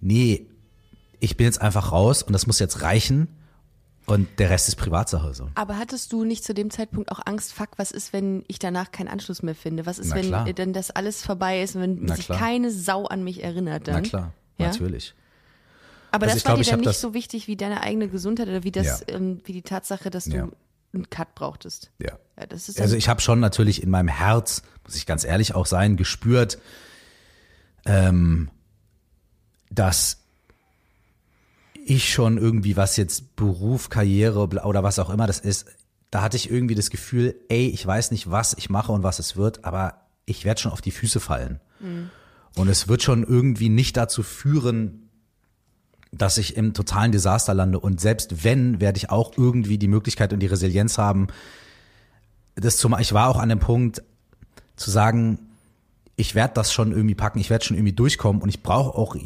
nee, 0.00 0.46
ich 1.20 1.36
bin 1.36 1.46
jetzt 1.46 1.60
einfach 1.60 1.92
raus 1.92 2.22
und 2.22 2.32
das 2.32 2.46
muss 2.46 2.58
jetzt 2.58 2.82
reichen 2.82 3.28
und 4.06 4.28
der 4.38 4.50
Rest 4.50 4.68
ist 4.68 4.76
Privatsache. 4.76 5.32
So. 5.34 5.48
Aber 5.54 5.78
hattest 5.78 6.12
du 6.12 6.24
nicht 6.24 6.44
zu 6.44 6.52
dem 6.54 6.70
Zeitpunkt 6.70 7.10
auch 7.10 7.20
Angst, 7.24 7.52
fuck, 7.52 7.70
was 7.76 7.90
ist, 7.90 8.12
wenn 8.12 8.44
ich 8.48 8.58
danach 8.58 8.92
keinen 8.92 9.08
Anschluss 9.08 9.42
mehr 9.42 9.54
finde? 9.54 9.86
Was 9.86 9.98
ist, 9.98 10.08
Na 10.10 10.16
wenn 10.16 10.26
klar. 10.26 10.52
denn 10.52 10.72
das 10.72 10.90
alles 10.90 11.22
vorbei 11.22 11.62
ist 11.62 11.74
und 11.76 11.82
wenn 11.82 11.98
Na 12.04 12.16
sich 12.16 12.26
klar. 12.26 12.38
keine 12.38 12.70
Sau 12.70 13.06
an 13.06 13.24
mich 13.24 13.42
erinnert 13.42 13.88
dann? 13.88 14.02
Na 14.02 14.08
klar, 14.08 14.32
Ja? 14.58 14.66
natürlich. 14.66 15.14
Aber 16.10 16.26
Also 16.26 16.36
das 16.36 16.44
war 16.44 16.54
glaub, 16.54 16.64
dir 16.64 16.70
dann 16.70 16.80
nicht 16.80 16.98
so 16.98 17.12
wichtig 17.14 17.48
wie 17.48 17.56
deine 17.56 17.80
eigene 17.80 18.08
Gesundheit 18.08 18.46
oder 18.48 18.62
wie 18.62 18.70
das, 18.70 19.00
Ja. 19.08 19.16
ähm, 19.16 19.40
wie 19.44 19.52
die 19.52 19.62
Tatsache, 19.62 20.10
dass 20.10 20.26
du 20.26 20.36
Ja. 20.36 20.48
einen 20.92 21.10
Cut 21.10 21.34
brauchtest. 21.34 21.90
Ja. 21.98 22.18
Ja, 22.38 22.46
Also 22.78 22.96
ich 22.96 23.08
habe 23.08 23.20
schon 23.20 23.40
natürlich 23.40 23.82
in 23.82 23.90
meinem 23.90 24.08
Herz, 24.08 24.62
muss 24.84 24.94
ich 24.96 25.06
ganz 25.06 25.24
ehrlich 25.24 25.54
auch 25.54 25.66
sein, 25.66 25.96
gespürt, 25.96 26.58
ähm, 27.86 28.50
dass 29.70 30.18
ich 31.84 32.12
schon 32.12 32.38
irgendwie, 32.38 32.76
was 32.76 32.96
jetzt 32.96 33.36
Beruf, 33.36 33.88
Karriere 33.88 34.40
oder 34.40 34.82
was 34.82 34.98
auch 34.98 35.10
immer 35.10 35.26
das 35.26 35.40
ist, 35.40 35.66
da 36.10 36.22
hatte 36.22 36.36
ich 36.36 36.50
irgendwie 36.50 36.74
das 36.74 36.90
Gefühl, 36.90 37.34
ey, 37.48 37.68
ich 37.68 37.84
weiß 37.84 38.10
nicht, 38.10 38.30
was 38.30 38.54
ich 38.56 38.70
mache 38.70 38.92
und 38.92 39.02
was 39.02 39.18
es 39.18 39.36
wird, 39.36 39.64
aber 39.64 40.02
ich 40.26 40.44
werde 40.44 40.60
schon 40.60 40.72
auf 40.72 40.80
die 40.80 40.92
Füße 40.92 41.20
fallen. 41.20 41.60
Mhm. 41.80 42.10
Und 42.56 42.68
es 42.68 42.88
wird 42.88 43.02
schon 43.02 43.24
irgendwie 43.24 43.68
nicht 43.68 43.96
dazu 43.96 44.22
führen, 44.22 45.10
dass 46.12 46.38
ich 46.38 46.56
im 46.56 46.72
totalen 46.72 47.10
Desaster 47.10 47.52
lande. 47.52 47.80
Und 47.80 48.00
selbst 48.00 48.44
wenn, 48.44 48.80
werde 48.80 48.98
ich 48.98 49.10
auch 49.10 49.32
irgendwie 49.36 49.78
die 49.78 49.88
Möglichkeit 49.88 50.32
und 50.32 50.38
die 50.38 50.46
Resilienz 50.46 50.98
haben, 50.98 51.26
das 52.54 52.76
zu 52.76 52.88
machen. 52.88 53.02
Ich 53.02 53.12
war 53.12 53.28
auch 53.28 53.38
an 53.38 53.48
dem 53.48 53.58
Punkt 53.58 54.02
zu 54.76 54.90
sagen, 54.90 55.38
ich 56.16 56.34
werde 56.36 56.54
das 56.54 56.72
schon 56.72 56.92
irgendwie 56.92 57.16
packen, 57.16 57.40
ich 57.40 57.50
werde 57.50 57.64
schon 57.64 57.76
irgendwie 57.76 57.94
durchkommen 57.94 58.40
und 58.40 58.48
ich 58.48 58.62
brauche 58.62 58.96
auch 58.96 59.16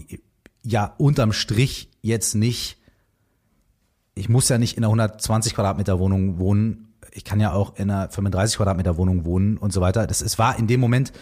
ja 0.71 0.95
unterm 0.99 1.33
Strich 1.33 1.89
jetzt 2.03 2.35
nicht, 2.35 2.79
ich 4.15 4.29
muss 4.29 4.49
ja 4.49 4.59
nicht 4.59 4.77
in 4.77 4.85
einer 4.85 4.89
120 4.89 5.55
Quadratmeter 5.55 5.99
Wohnung 5.99 6.39
wohnen, 6.39 6.95
ich 7.13 7.25
kann 7.25 7.41
ja 7.41 7.53
auch 7.53 7.77
in 7.77 7.91
einer 7.91 8.11
35 8.11 8.57
Quadratmeter 8.57 8.97
Wohnung 8.97 9.25
wohnen 9.25 9.57
und 9.57 9.73
so 9.73 9.81
weiter. 9.81 10.07
Das 10.07 10.21
es 10.21 10.39
war 10.39 10.59
in 10.59 10.67
dem 10.67 10.81
Moment 10.81 11.13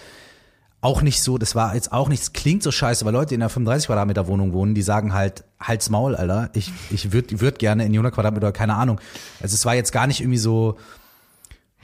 auch 0.80 1.00
nicht 1.00 1.22
so, 1.22 1.38
das 1.38 1.54
war 1.54 1.74
jetzt 1.74 1.92
auch 1.92 2.08
nichts, 2.08 2.32
klingt 2.32 2.62
so 2.62 2.70
scheiße, 2.70 3.04
weil 3.04 3.12
Leute 3.12 3.34
in 3.34 3.42
einer 3.42 3.48
35 3.48 3.86
Quadratmeter 3.86 4.26
Wohnung 4.26 4.52
wohnen, 4.52 4.74
die 4.74 4.82
sagen 4.82 5.14
halt, 5.14 5.44
halt's 5.60 5.90
Maul, 5.90 6.16
Alter, 6.16 6.50
ich, 6.54 6.72
ich 6.90 7.12
würde 7.12 7.40
würd 7.40 7.58
gerne 7.58 7.84
in 7.84 7.92
die 7.92 7.98
100 7.98 8.14
Quadratmeter, 8.14 8.52
keine 8.52 8.74
Ahnung. 8.74 9.00
Also 9.40 9.54
es 9.54 9.64
war 9.64 9.74
jetzt 9.74 9.92
gar 9.92 10.06
nicht 10.06 10.20
irgendwie 10.20 10.38
so, 10.38 10.76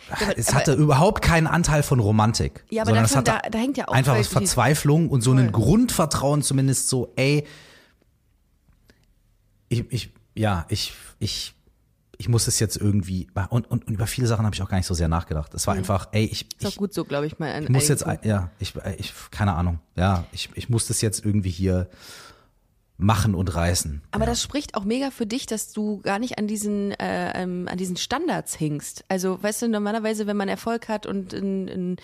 ja, 0.09 0.33
es 0.37 0.55
hatte 0.55 0.73
aber, 0.73 0.83
überhaupt 0.83 1.23
keinen 1.23 1.47
Anteil 1.47 1.83
von 1.83 2.01
Romantik. 2.01 2.65
Ja, 2.71 2.83
aber 2.83 2.93
davon, 2.93 3.25
da, 3.25 3.41
da, 3.51 3.59
hängt 3.59 3.77
ja 3.77 3.89
auch 3.89 3.93
einfach 3.93 4.17
Verzweiflung 4.25 5.09
und 5.09 5.23
so 5.23 5.33
ein 5.33 5.53
Grundvertrauen 5.53 6.43
zumindest 6.43 6.89
so, 6.89 7.13
ey, 7.17 7.47
ich, 9.69 9.85
ich, 9.91 10.13
ja, 10.35 10.67
ich, 10.69 10.93
ich, 11.19 11.55
ich 12.19 12.29
muss 12.29 12.47
es 12.47 12.61
jetzt 12.61 12.77
irgendwie, 12.77 13.27
und, 13.51 13.71
und, 13.71 13.87
und 13.87 13.95
über 13.95 14.07
viele 14.07 14.27
Sachen 14.27 14.45
habe 14.45 14.55
ich 14.55 14.63
auch 14.63 14.69
gar 14.69 14.77
nicht 14.77 14.87
so 14.87 14.95
sehr 14.95 15.09
nachgedacht. 15.09 15.55
Es 15.55 15.67
war 15.67 15.75
mhm. 15.75 15.79
einfach, 15.79 16.09
ey, 16.13 16.25
ich. 16.25 16.47
Ist 16.59 16.67
auch 16.67 16.77
gut 16.77 16.95
so, 16.95 17.05
glaube 17.05 17.27
ich 17.27 17.39
mal. 17.39 17.63
Ich 17.63 17.69
muss 17.69 17.89
jetzt, 17.89 18.05
ja, 18.23 18.51
ich, 18.59 18.75
ich, 18.99 19.13
keine 19.31 19.55
Ahnung, 19.55 19.81
ja, 19.97 20.25
ich, 20.33 20.51
ich 20.55 20.69
muss 20.69 20.87
das 20.87 21.01
jetzt 21.01 21.25
irgendwie 21.25 21.51
hier 21.51 21.89
machen 23.03 23.35
und 23.35 23.55
reißen. 23.55 24.03
Aber 24.11 24.25
ja. 24.25 24.31
das 24.31 24.43
spricht 24.43 24.75
auch 24.75 24.85
mega 24.85 25.11
für 25.11 25.27
dich, 25.27 25.47
dass 25.47 25.73
du 25.73 26.01
gar 26.01 26.19
nicht 26.19 26.39
an 26.39 26.47
diesen, 26.47 26.93
äh, 26.93 27.43
ähm, 27.43 27.69
an 27.71 27.79
diesen 27.79 27.97
Standards 27.97 28.55
hingst. 28.55 29.05
Also, 29.09 29.43
weißt 29.43 29.63
du, 29.63 29.69
normalerweise, 29.69 30.27
wenn 30.27 30.37
man 30.37 30.49
Erfolg 30.49 30.89
hat 30.89 31.07
und 31.07 31.33
ein, 31.33 31.69
ein, 31.69 31.97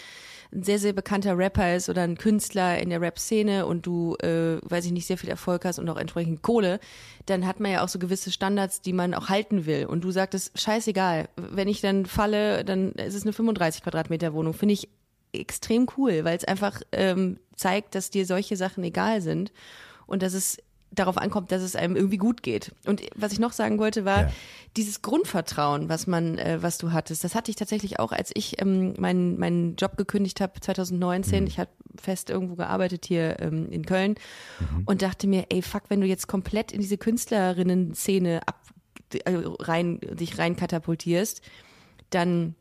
ein 0.52 0.62
sehr, 0.62 0.78
sehr 0.78 0.92
bekannter 0.92 1.36
Rapper 1.36 1.76
ist 1.76 1.88
oder 1.88 2.02
ein 2.02 2.16
Künstler 2.16 2.78
in 2.78 2.90
der 2.90 3.00
Rap-Szene 3.00 3.66
und 3.66 3.86
du, 3.86 4.16
äh, 4.16 4.58
weiß 4.62 4.86
ich 4.86 4.92
nicht, 4.92 5.06
sehr 5.06 5.18
viel 5.18 5.30
Erfolg 5.30 5.64
hast 5.64 5.78
und 5.78 5.88
auch 5.88 5.96
entsprechend 5.96 6.42
Kohle, 6.42 6.80
dann 7.26 7.46
hat 7.46 7.60
man 7.60 7.72
ja 7.72 7.84
auch 7.84 7.88
so 7.88 7.98
gewisse 7.98 8.32
Standards, 8.32 8.80
die 8.80 8.92
man 8.92 9.14
auch 9.14 9.28
halten 9.28 9.66
will. 9.66 9.86
Und 9.86 10.04
du 10.04 10.10
sagtest, 10.10 10.58
scheißegal, 10.58 11.28
wenn 11.36 11.68
ich 11.68 11.80
dann 11.80 12.06
falle, 12.06 12.64
dann 12.64 12.92
ist 12.92 13.14
es 13.14 13.22
eine 13.22 13.32
35 13.32 13.82
Quadratmeter 13.82 14.32
Wohnung. 14.32 14.54
Finde 14.54 14.74
ich 14.74 14.88
extrem 15.32 15.86
cool, 15.96 16.24
weil 16.24 16.36
es 16.36 16.44
einfach 16.44 16.80
ähm, 16.92 17.38
zeigt, 17.54 17.94
dass 17.94 18.10
dir 18.10 18.24
solche 18.26 18.56
Sachen 18.56 18.82
egal 18.84 19.20
sind 19.20 19.52
und 20.06 20.22
dass 20.22 20.32
es 20.32 20.58
darauf 20.90 21.18
ankommt, 21.18 21.52
dass 21.52 21.62
es 21.62 21.76
einem 21.76 21.96
irgendwie 21.96 22.16
gut 22.16 22.42
geht. 22.42 22.72
Und 22.86 23.02
was 23.14 23.32
ich 23.32 23.38
noch 23.38 23.52
sagen 23.52 23.78
wollte, 23.78 24.04
war 24.04 24.22
ja. 24.22 24.32
dieses 24.76 25.02
Grundvertrauen, 25.02 25.88
was 25.88 26.06
man, 26.06 26.38
äh, 26.38 26.58
was 26.60 26.78
du 26.78 26.92
hattest. 26.92 27.24
Das 27.24 27.34
hatte 27.34 27.50
ich 27.50 27.56
tatsächlich 27.56 27.98
auch, 27.98 28.12
als 28.12 28.30
ich 28.34 28.60
ähm, 28.60 28.94
meinen 28.98 29.38
meinen 29.38 29.76
Job 29.76 29.96
gekündigt 29.96 30.40
habe 30.40 30.60
2019. 30.60 31.42
Mhm. 31.42 31.46
Ich 31.46 31.58
habe 31.58 31.70
fest 32.00 32.30
irgendwo 32.30 32.54
gearbeitet 32.54 33.06
hier 33.06 33.40
ähm, 33.40 33.70
in 33.70 33.84
Köln 33.84 34.14
mhm. 34.60 34.84
und 34.86 35.02
dachte 35.02 35.26
mir, 35.26 35.46
ey 35.50 35.62
fuck, 35.62 35.84
wenn 35.88 36.00
du 36.00 36.06
jetzt 36.06 36.26
komplett 36.26 36.72
in 36.72 36.80
diese 36.80 36.96
Künstlerinnen-Szene 36.96 38.40
ab, 38.46 38.60
äh, 39.24 39.34
rein 39.60 40.00
dich 40.00 40.38
rein 40.38 40.56
katapultierst, 40.56 41.42
dann 42.10 42.54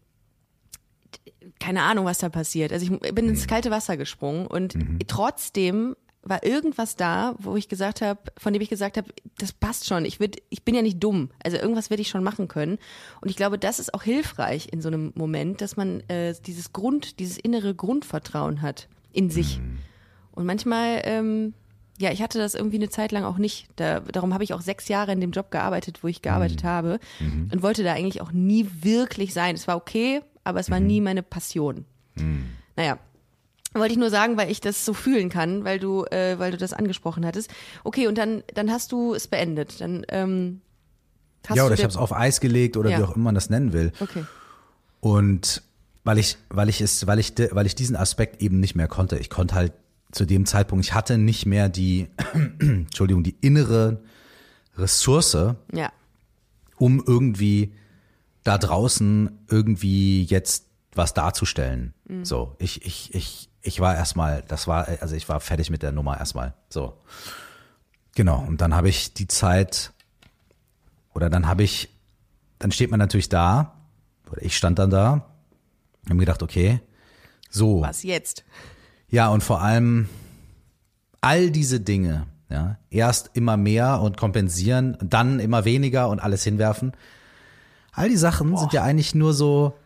keine 1.60 1.84
Ahnung, 1.84 2.06
was 2.06 2.18
da 2.18 2.30
passiert. 2.30 2.74
Also 2.74 2.86
ich 2.92 3.14
bin 3.14 3.30
ins 3.30 3.44
mhm. 3.44 3.48
kalte 3.48 3.72
Wasser 3.72 3.98
gesprungen 3.98 4.48
und 4.48 4.76
mhm. 4.76 5.00
trotzdem 5.08 5.96
war 6.30 6.44
irgendwas 6.44 6.96
da, 6.96 7.36
wo 7.40 7.56
ich 7.56 7.70
gesagt 7.70 8.02
habe, 8.02 8.20
von 8.38 8.54
dem 8.54 8.62
ich 8.62 8.70
gesagt 8.70 8.98
habe, 8.98 9.10
das 9.38 9.54
passt 9.54 9.86
schon. 9.86 10.06
Ich 10.06 10.20
würd, 10.20 10.38
ich 10.50 10.64
bin 10.64 10.76
ja 10.76 10.82
nicht 10.82 11.02
dumm. 11.02 11.30
Also 11.44 11.58
irgendwas 11.58 11.90
werde 11.90 12.02
ich 12.02 12.10
schon 12.10 12.24
machen 12.24 12.48
können. 12.48 12.78
Und 13.22 13.30
ich 13.30 13.36
glaube, 13.36 13.58
das 13.58 13.80
ist 13.80 13.94
auch 13.94 14.04
hilfreich 14.04 14.70
in 14.72 14.82
so 14.82 14.88
einem 14.88 15.14
Moment, 15.16 15.62
dass 15.62 15.78
man 15.78 16.02
äh, 16.10 16.34
dieses 16.46 16.74
Grund, 16.74 17.20
dieses 17.20 17.38
innere 17.38 17.76
Grundvertrauen 17.76 18.62
hat 18.62 18.88
in 19.12 19.30
sich. 19.30 19.60
Mhm. 19.60 19.80
Und 20.32 20.46
manchmal, 20.46 21.02
ähm, 21.04 21.54
ja, 22.00 22.12
ich 22.12 22.22
hatte 22.22 22.38
das 22.38 22.54
irgendwie 22.54 22.78
eine 22.78 22.90
Zeit 22.90 23.12
lang 23.12 23.24
auch 23.24 23.38
nicht. 23.38 23.68
Da, 23.76 24.02
darum 24.02 24.34
habe 24.34 24.44
ich 24.44 24.54
auch 24.54 24.62
sechs 24.62 24.88
Jahre 24.88 25.12
in 25.12 25.22
dem 25.22 25.32
Job 25.32 25.50
gearbeitet, 25.50 26.04
wo 26.04 26.08
ich 26.08 26.22
gearbeitet 26.22 26.64
mhm. 26.64 26.68
habe 26.68 27.00
mhm. 27.20 27.50
und 27.52 27.64
wollte 27.64 27.84
da 27.84 27.94
eigentlich 27.94 28.22
auch 28.22 28.32
nie 28.32 28.68
wirklich 28.82 29.34
sein. 29.34 29.56
Es 29.56 29.68
war 29.68 29.78
okay, 29.78 30.22
aber 30.44 30.60
es 30.60 30.70
war 30.70 30.80
mhm. 30.80 30.88
nie 30.88 31.02
meine 31.02 31.24
Passion. 31.24 31.86
Mhm. 32.16 32.46
Naja, 32.76 33.00
wollte 33.74 33.92
ich 33.92 34.00
nur 34.00 34.10
sagen, 34.10 34.38
weil 34.38 34.50
ich 34.50 34.62
das 34.62 34.86
so 34.86 34.94
fühlen 34.94 35.30
kann, 35.30 35.64
weil 35.64 35.80
du, 35.80 36.06
äh, 36.06 36.40
weil 36.40 36.52
du 36.52 36.58
das 36.58 36.74
angesprochen 36.74 37.26
hattest. 37.26 37.52
Okay, 37.84 38.08
und 38.08 38.18
dann, 38.18 38.44
dann 38.54 38.72
hast 38.72 38.92
du 38.92 39.14
es 39.14 39.28
beendet. 39.28 39.82
Dann 39.82 40.06
ähm, 40.10 40.62
hast 41.48 41.58
ja, 41.58 41.66
oder 41.66 41.76
ich 41.76 41.84
habe 41.84 41.92
es 41.92 41.98
auf 41.98 42.14
Eis 42.14 42.40
gelegt 42.40 42.78
oder 42.78 42.90
ja. 42.90 43.00
wie 43.00 43.04
auch 43.04 43.16
immer 43.16 43.26
man 43.26 43.36
das 43.36 43.50
nennen 43.50 43.74
will. 43.74 43.92
Okay. 44.00 44.24
Und 45.00 45.62
weil 46.04 46.18
ich, 46.18 46.38
weil 46.50 46.70
ich 46.70 46.82
es, 46.82 47.06
weil 47.08 47.20
ich, 47.20 47.34
weil 47.52 47.66
ich 47.66 47.76
diesen 47.76 47.96
Aspekt 47.96 48.42
eben 48.42 48.60
nicht 48.60 48.76
mehr 48.76 48.88
konnte. 48.88 49.18
Ich 49.18 49.30
konnte 49.30 49.56
halt 49.56 49.74
zu 50.12 50.26
dem 50.26 50.46
Zeitpunkt, 50.46 50.86
ich 50.86 50.94
hatte 50.94 51.18
nicht 51.18 51.46
mehr 51.46 51.70
die, 51.70 52.08
Entschuldigung, 52.60 53.24
die 53.24 53.36
innere 53.42 54.02
Ressource, 54.78 55.38
ja. 55.74 55.92
um 56.78 57.04
irgendwie 57.06 57.74
da 58.44 58.58
draußen 58.58 59.30
irgendwie 59.50 60.24
jetzt 60.24 60.68
was 60.94 61.14
darzustellen. 61.14 61.94
Mhm. 62.08 62.26
So, 62.26 62.56
ich, 62.60 62.86
ich, 62.86 63.14
ich, 63.14 63.47
ich 63.68 63.82
war 63.82 63.96
erstmal, 63.96 64.44
das 64.48 64.66
war, 64.68 64.88
also 65.02 65.14
ich 65.16 65.28
war 65.28 65.40
fertig 65.42 65.70
mit 65.70 65.84
der 65.84 65.92
Nummer 65.92 66.18
erstmal. 66.18 66.54
So. 66.70 66.94
Genau. 68.16 68.40
Und 68.48 68.62
dann 68.62 68.74
habe 68.74 68.88
ich 68.88 69.14
die 69.14 69.28
Zeit, 69.28 69.92
oder 71.14 71.30
dann 71.30 71.48
habe 71.48 71.64
ich, 71.64 71.90
dann 72.60 72.72
steht 72.72 72.90
man 72.90 73.00
natürlich 73.00 73.30
da, 73.30 73.74
oder 74.32 74.42
ich 74.42 74.56
stand 74.56 74.80
dann 74.80 74.90
da, 74.90 75.14
und 75.14 76.06
habe 76.06 76.16
mir 76.16 76.22
gedacht, 76.22 76.42
okay, 76.42 76.80
so. 77.50 77.82
Was 77.82 78.04
jetzt? 78.04 78.46
Ja, 79.10 79.28
und 79.30 79.44
vor 79.44 79.62
allem 79.62 80.08
all 81.20 81.52
diese 81.52 81.82
Dinge, 81.82 82.26
ja, 82.50 82.78
erst 82.90 83.32
immer 83.34 83.58
mehr 83.58 84.00
und 84.02 84.16
kompensieren, 84.16 84.98
dann 85.02 85.40
immer 85.42 85.66
weniger 85.66 86.08
und 86.08 86.22
alles 86.22 86.44
hinwerfen. 86.44 86.94
All 87.92 88.08
die 88.08 88.18
Sachen 88.18 88.52
Boah. 88.52 88.60
sind 88.60 88.74
ja 88.74 88.84
eigentlich 88.84 89.14
nur 89.14 89.34
so, 89.34 89.78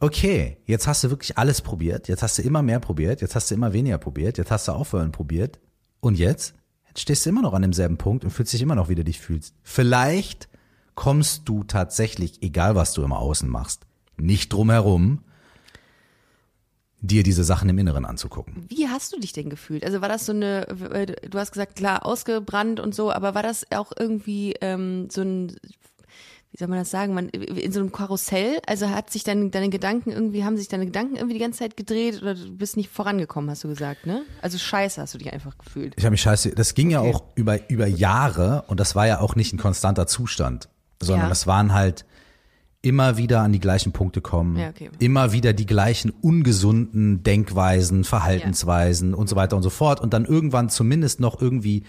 okay, 0.00 0.58
jetzt 0.66 0.86
hast 0.86 1.04
du 1.04 1.10
wirklich 1.10 1.38
alles 1.38 1.60
probiert, 1.60 2.08
jetzt 2.08 2.22
hast 2.22 2.38
du 2.38 2.42
immer 2.42 2.62
mehr 2.62 2.80
probiert, 2.80 3.20
jetzt 3.20 3.34
hast 3.34 3.50
du 3.50 3.54
immer 3.54 3.72
weniger 3.72 3.98
probiert, 3.98 4.38
jetzt 4.38 4.50
hast 4.50 4.68
du 4.68 4.72
aufhören 4.72 5.12
probiert 5.12 5.58
und 6.00 6.18
jetzt? 6.18 6.54
Jetzt 6.88 7.00
stehst 7.00 7.26
du 7.26 7.30
immer 7.30 7.42
noch 7.42 7.54
an 7.54 7.62
demselben 7.62 7.98
Punkt 7.98 8.24
und 8.24 8.30
fühlst 8.30 8.52
dich 8.52 8.62
immer 8.62 8.74
noch, 8.74 8.88
wie 8.88 8.94
du 8.94 9.04
dich 9.04 9.20
fühlst. 9.20 9.54
Vielleicht 9.62 10.48
kommst 10.94 11.48
du 11.48 11.64
tatsächlich, 11.64 12.42
egal 12.42 12.74
was 12.74 12.92
du 12.92 13.02
im 13.02 13.12
Außen 13.12 13.48
machst, 13.48 13.82
nicht 14.16 14.52
drum 14.52 14.70
herum, 14.70 15.22
dir 17.00 17.22
diese 17.22 17.44
Sachen 17.44 17.68
im 17.68 17.78
Inneren 17.78 18.04
anzugucken. 18.04 18.64
Wie 18.68 18.88
hast 18.88 19.12
du 19.12 19.20
dich 19.20 19.32
denn 19.32 19.50
gefühlt? 19.50 19.84
Also 19.84 20.00
war 20.00 20.08
das 20.08 20.26
so 20.26 20.32
eine, 20.32 20.66
du 20.66 21.38
hast 21.38 21.52
gesagt, 21.52 21.76
klar, 21.76 22.04
ausgebrannt 22.06 22.80
und 22.80 22.94
so, 22.94 23.12
aber 23.12 23.34
war 23.34 23.42
das 23.42 23.70
auch 23.70 23.92
irgendwie 23.96 24.54
ähm, 24.60 25.08
so 25.10 25.20
ein 25.20 25.56
wie 26.56 26.60
soll 26.60 26.68
man 26.68 26.78
das 26.78 26.90
sagen, 26.90 27.12
man 27.12 27.28
in 27.28 27.70
so 27.70 27.80
einem 27.80 27.92
Karussell, 27.92 28.60
also 28.66 28.88
hat 28.88 29.10
sich 29.10 29.24
dann 29.24 29.50
deine 29.50 29.68
Gedanken 29.68 30.10
irgendwie, 30.10 30.42
haben 30.42 30.56
sich 30.56 30.68
deine 30.68 30.86
Gedanken 30.86 31.16
irgendwie 31.16 31.34
die 31.34 31.40
ganze 31.40 31.58
Zeit 31.58 31.76
gedreht 31.76 32.22
oder 32.22 32.34
du 32.34 32.56
bist 32.56 32.78
nicht 32.78 32.88
vorangekommen, 32.88 33.50
hast 33.50 33.62
du 33.62 33.68
gesagt, 33.68 34.06
ne? 34.06 34.22
Also 34.40 34.56
scheiße 34.56 35.02
hast 35.02 35.12
du 35.12 35.18
dich 35.18 35.30
einfach 35.30 35.58
gefühlt. 35.58 35.92
Ich 35.98 36.04
habe 36.04 36.12
mich 36.12 36.22
scheiße, 36.22 36.52
das 36.52 36.72
ging 36.72 36.86
okay. 36.86 36.94
ja 36.94 37.14
auch 37.14 37.24
über, 37.34 37.68
über 37.68 37.86
Jahre 37.86 38.64
und 38.68 38.80
das 38.80 38.94
war 38.94 39.06
ja 39.06 39.20
auch 39.20 39.36
nicht 39.36 39.52
ein 39.52 39.58
konstanter 39.58 40.06
Zustand, 40.06 40.70
sondern 41.02 41.26
ja. 41.26 41.28
das 41.28 41.46
waren 41.46 41.74
halt 41.74 42.06
immer 42.80 43.18
wieder 43.18 43.42
an 43.42 43.52
die 43.52 43.60
gleichen 43.60 43.92
Punkte 43.92 44.22
kommen, 44.22 44.56
ja, 44.56 44.70
okay. 44.70 44.88
immer 44.98 45.32
wieder 45.32 45.52
die 45.52 45.66
gleichen 45.66 46.08
ungesunden 46.08 47.22
Denkweisen, 47.22 48.04
Verhaltensweisen 48.04 49.10
ja. 49.10 49.16
und 49.16 49.28
so 49.28 49.36
weiter 49.36 49.56
und 49.56 49.62
so 49.62 49.70
fort 49.70 50.00
und 50.00 50.14
dann 50.14 50.24
irgendwann 50.24 50.70
zumindest 50.70 51.20
noch 51.20 51.38
irgendwie 51.38 51.82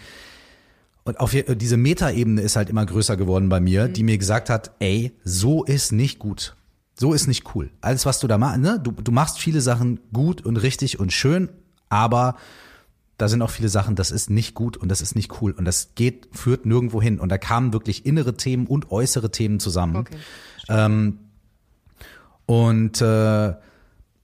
und 1.08 1.22
auf 1.22 1.32
diese 1.32 1.78
Metaebene 1.78 2.42
ist 2.42 2.58
halt 2.58 2.70
immer 2.70 2.86
größer 2.86 3.16
geworden 3.16 3.48
bei 3.48 3.62
mir, 3.62 3.88
mhm. 3.88 3.94
die 3.94 4.04
mir 4.04 4.18
gesagt 4.18 4.50
hat, 4.50 4.72
ey, 4.80 5.14
so 5.24 5.64
ist 5.64 5.94
nicht 5.94 6.20
gut. 6.20 6.58
So 6.96 7.14
ist 7.14 7.28
nicht 7.28 7.56
cool. 7.56 7.70
Alles, 7.80 8.06
was 8.06 8.20
du 8.20 8.28
da 8.28 8.38
machst, 8.38 8.60
ne? 8.60 8.78
Du, 8.84 8.92
du 8.92 9.14
machst 9.14 9.40
viele 9.40 9.62
Sachen 9.62 10.02
gut 10.12 10.46
und 10.46 10.58
richtig 10.58 11.00
und 11.00 11.14
schön, 11.14 11.48
aber 11.88 12.36
da 13.18 13.30
sind 13.30 13.42
auch 13.42 13.52
viele 13.52 13.70
Sachen, 13.70 13.96
das 13.96 14.12
ist 14.12 14.30
nicht 14.30 14.54
gut 14.54 14.76
und 14.76 14.90
das 14.90 15.00
ist 15.00 15.16
nicht 15.16 15.42
cool 15.42 15.52
und 15.52 15.64
das 15.64 15.96
geht, 15.96 16.28
führt 16.34 16.66
nirgendwo 16.66 17.02
hin. 17.02 17.22
Und 17.22 17.30
da 17.30 17.38
kamen 17.38 17.72
wirklich 17.72 18.06
innere 18.06 18.36
Themen 18.36 18.68
und 18.68 18.92
äußere 18.92 19.32
Themen 19.32 19.62
zusammen. 19.62 19.96
Okay. 19.96 20.18
Ähm, 20.68 21.20
und 22.46 23.00
äh, 23.00 23.48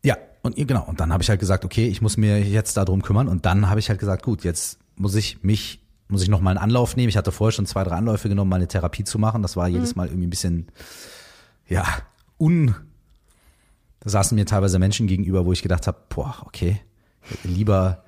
ja, 0.04 0.18
und 0.42 0.56
genau, 0.58 0.84
und 0.84 1.00
dann 1.00 1.14
habe 1.14 1.24
ich 1.24 1.30
halt 1.30 1.40
gesagt, 1.40 1.64
okay, 1.64 1.88
ich 1.88 2.02
muss 2.02 2.18
mir 2.18 2.42
jetzt 2.42 2.76
darum 2.76 3.04
kümmern 3.04 3.30
und 3.30 3.46
dann 3.46 3.70
habe 3.70 3.80
ich 3.80 3.88
halt 3.88 4.00
gesagt, 4.00 4.24
gut, 4.24 4.44
jetzt 4.44 4.80
muss 4.98 5.16
ich 5.16 5.44
mich 5.44 5.83
muss 6.08 6.22
ich 6.22 6.30
nochmal 6.30 6.52
einen 6.58 6.64
Anlauf 6.64 6.96
nehmen. 6.96 7.10
Ich 7.10 7.18
hatte 7.18 7.32
vorher 7.32 7.52
schon 7.52 7.66
zwei, 7.66 7.84
drei 7.84 7.96
Anläufe 7.96 8.30
genommen, 8.30 8.50
mal 8.50 8.58
eine 8.58 8.68
Therapie 8.68 9.04
zu 9.04 9.18
machen. 9.20 9.42
Das 9.42 9.56
war 9.56 9.68
Mhm. 9.68 9.76
jedes 9.76 9.96
Mal 9.96 10.08
irgendwie 10.08 10.28
ein 10.28 10.30
bisschen, 10.30 10.68
ja, 11.68 11.86
un. 12.40 12.76
Da 14.02 14.10
saßen 14.10 14.36
mir 14.36 14.46
teilweise 14.46 14.80
Menschen 14.80 15.08
gegenüber, 15.08 15.46
wo 15.46 15.54
ich 15.54 15.62
gedacht 15.62 15.88
habe, 15.88 15.98
boah, 16.10 16.36
okay, 16.46 16.82
lieber, 17.44 18.04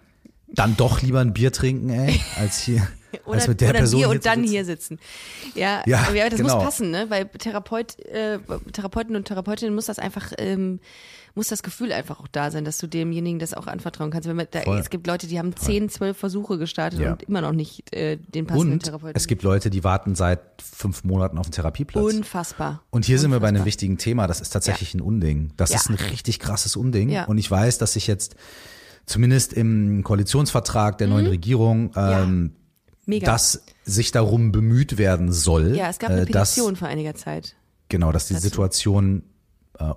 dann 0.47 0.75
doch 0.77 1.01
lieber 1.01 1.21
ein 1.21 1.33
Bier 1.33 1.51
trinken, 1.51 1.89
ey, 1.89 2.19
als 2.37 2.59
hier, 2.59 2.85
Oder, 3.25 3.35
als 3.35 3.47
mit 3.47 3.61
der 3.61 3.69
oder 3.69 3.79
Person 3.79 3.97
hier 3.99 4.09
und 4.09 4.25
dann 4.25 4.39
sitzen. 4.41 4.51
hier 4.51 4.65
sitzen. 4.65 4.99
Ja, 5.55 5.83
Ja, 5.85 6.11
ja 6.11 6.29
das 6.29 6.39
genau. 6.39 6.55
muss 6.55 6.63
passen, 6.65 6.91
ne? 6.91 7.05
Weil 7.09 7.25
Therapeut, 7.29 7.97
äh, 8.05 8.39
Therapeuten 8.73 9.15
und 9.15 9.25
Therapeutinnen 9.25 9.73
muss 9.73 9.85
das 9.85 9.99
einfach, 9.99 10.33
ähm, 10.37 10.79
muss 11.35 11.47
das 11.49 11.61
Gefühl 11.63 11.91
einfach 11.91 12.19
auch 12.19 12.27
da 12.27 12.49
sein, 12.49 12.65
dass 12.65 12.77
du 12.77 12.87
demjenigen 12.87 13.39
das 13.39 13.53
auch 13.53 13.67
anvertrauen 13.67 14.09
kannst. 14.09 14.27
Wenn 14.27 14.35
man, 14.37 14.47
da, 14.49 14.61
Voll. 14.61 14.77
es 14.79 14.89
gibt 14.89 15.05
Leute, 15.05 15.27
die 15.27 15.37
haben 15.37 15.55
zehn, 15.55 15.89
zwölf 15.89 16.17
Versuche 16.17 16.57
gestartet 16.57 16.99
Ja. 17.01 17.11
und 17.11 17.23
immer 17.23 17.41
noch 17.41 17.51
nicht 17.51 17.93
äh, 17.93 18.17
den 18.17 18.47
passenden 18.47 18.73
Und 18.73 18.83
Therapeuten. 18.83 19.15
es 19.15 19.27
gibt 19.27 19.43
Leute, 19.43 19.69
die 19.69 19.83
warten 19.83 20.15
seit 20.15 20.39
fünf 20.61 21.03
Monaten 21.03 21.37
auf 21.37 21.45
einen 21.45 21.51
Therapieplatz. 21.51 22.03
Unfassbar. 22.03 22.81
Und 22.89 23.05
hier 23.05 23.19
sind 23.19 23.31
wir 23.31 23.39
bei 23.39 23.47
einem 23.49 23.55
Unfassbar. 23.57 23.65
wichtigen 23.67 23.97
Thema. 23.97 24.27
Das 24.27 24.39
ist 24.41 24.49
tatsächlich 24.51 24.93
ein 24.93 25.01
Unding. 25.01 25.51
Das 25.57 25.71
Ja. 25.71 25.75
ist 25.77 25.89
ein 25.89 25.95
richtig 25.95 26.39
krasses 26.39 26.75
Unding. 26.75 27.09
Ja. 27.09 27.25
Und 27.25 27.37
ich 27.37 27.51
weiß, 27.51 27.77
dass 27.77 27.93
sich 27.93 28.07
jetzt 28.07 28.35
zumindest 29.05 29.53
im 29.53 30.03
Koalitionsvertrag 30.03 30.97
der 30.97 31.07
neuen 31.07 31.27
Regierung 31.27 31.91
ähm, 31.95 32.29
Mhm. 32.41 32.51
Mega. 33.07 33.25
dass 33.31 33.61
sich 33.83 34.11
darum 34.11 34.51
bemüht 34.51 34.97
werden 34.97 35.31
soll, 35.31 35.75
ja, 35.75 35.89
es 35.89 35.99
gab 35.99 36.09
eine 36.09 36.21
äh, 36.21 36.25
dass, 36.25 36.51
Petition 36.55 36.75
vor 36.75 36.87
einiger 36.87 37.13
Zeit. 37.13 37.55
genau, 37.87 38.11
dass 38.11 38.27
die. 38.27 38.33
Situation 38.35 39.21
äh, 39.77 39.91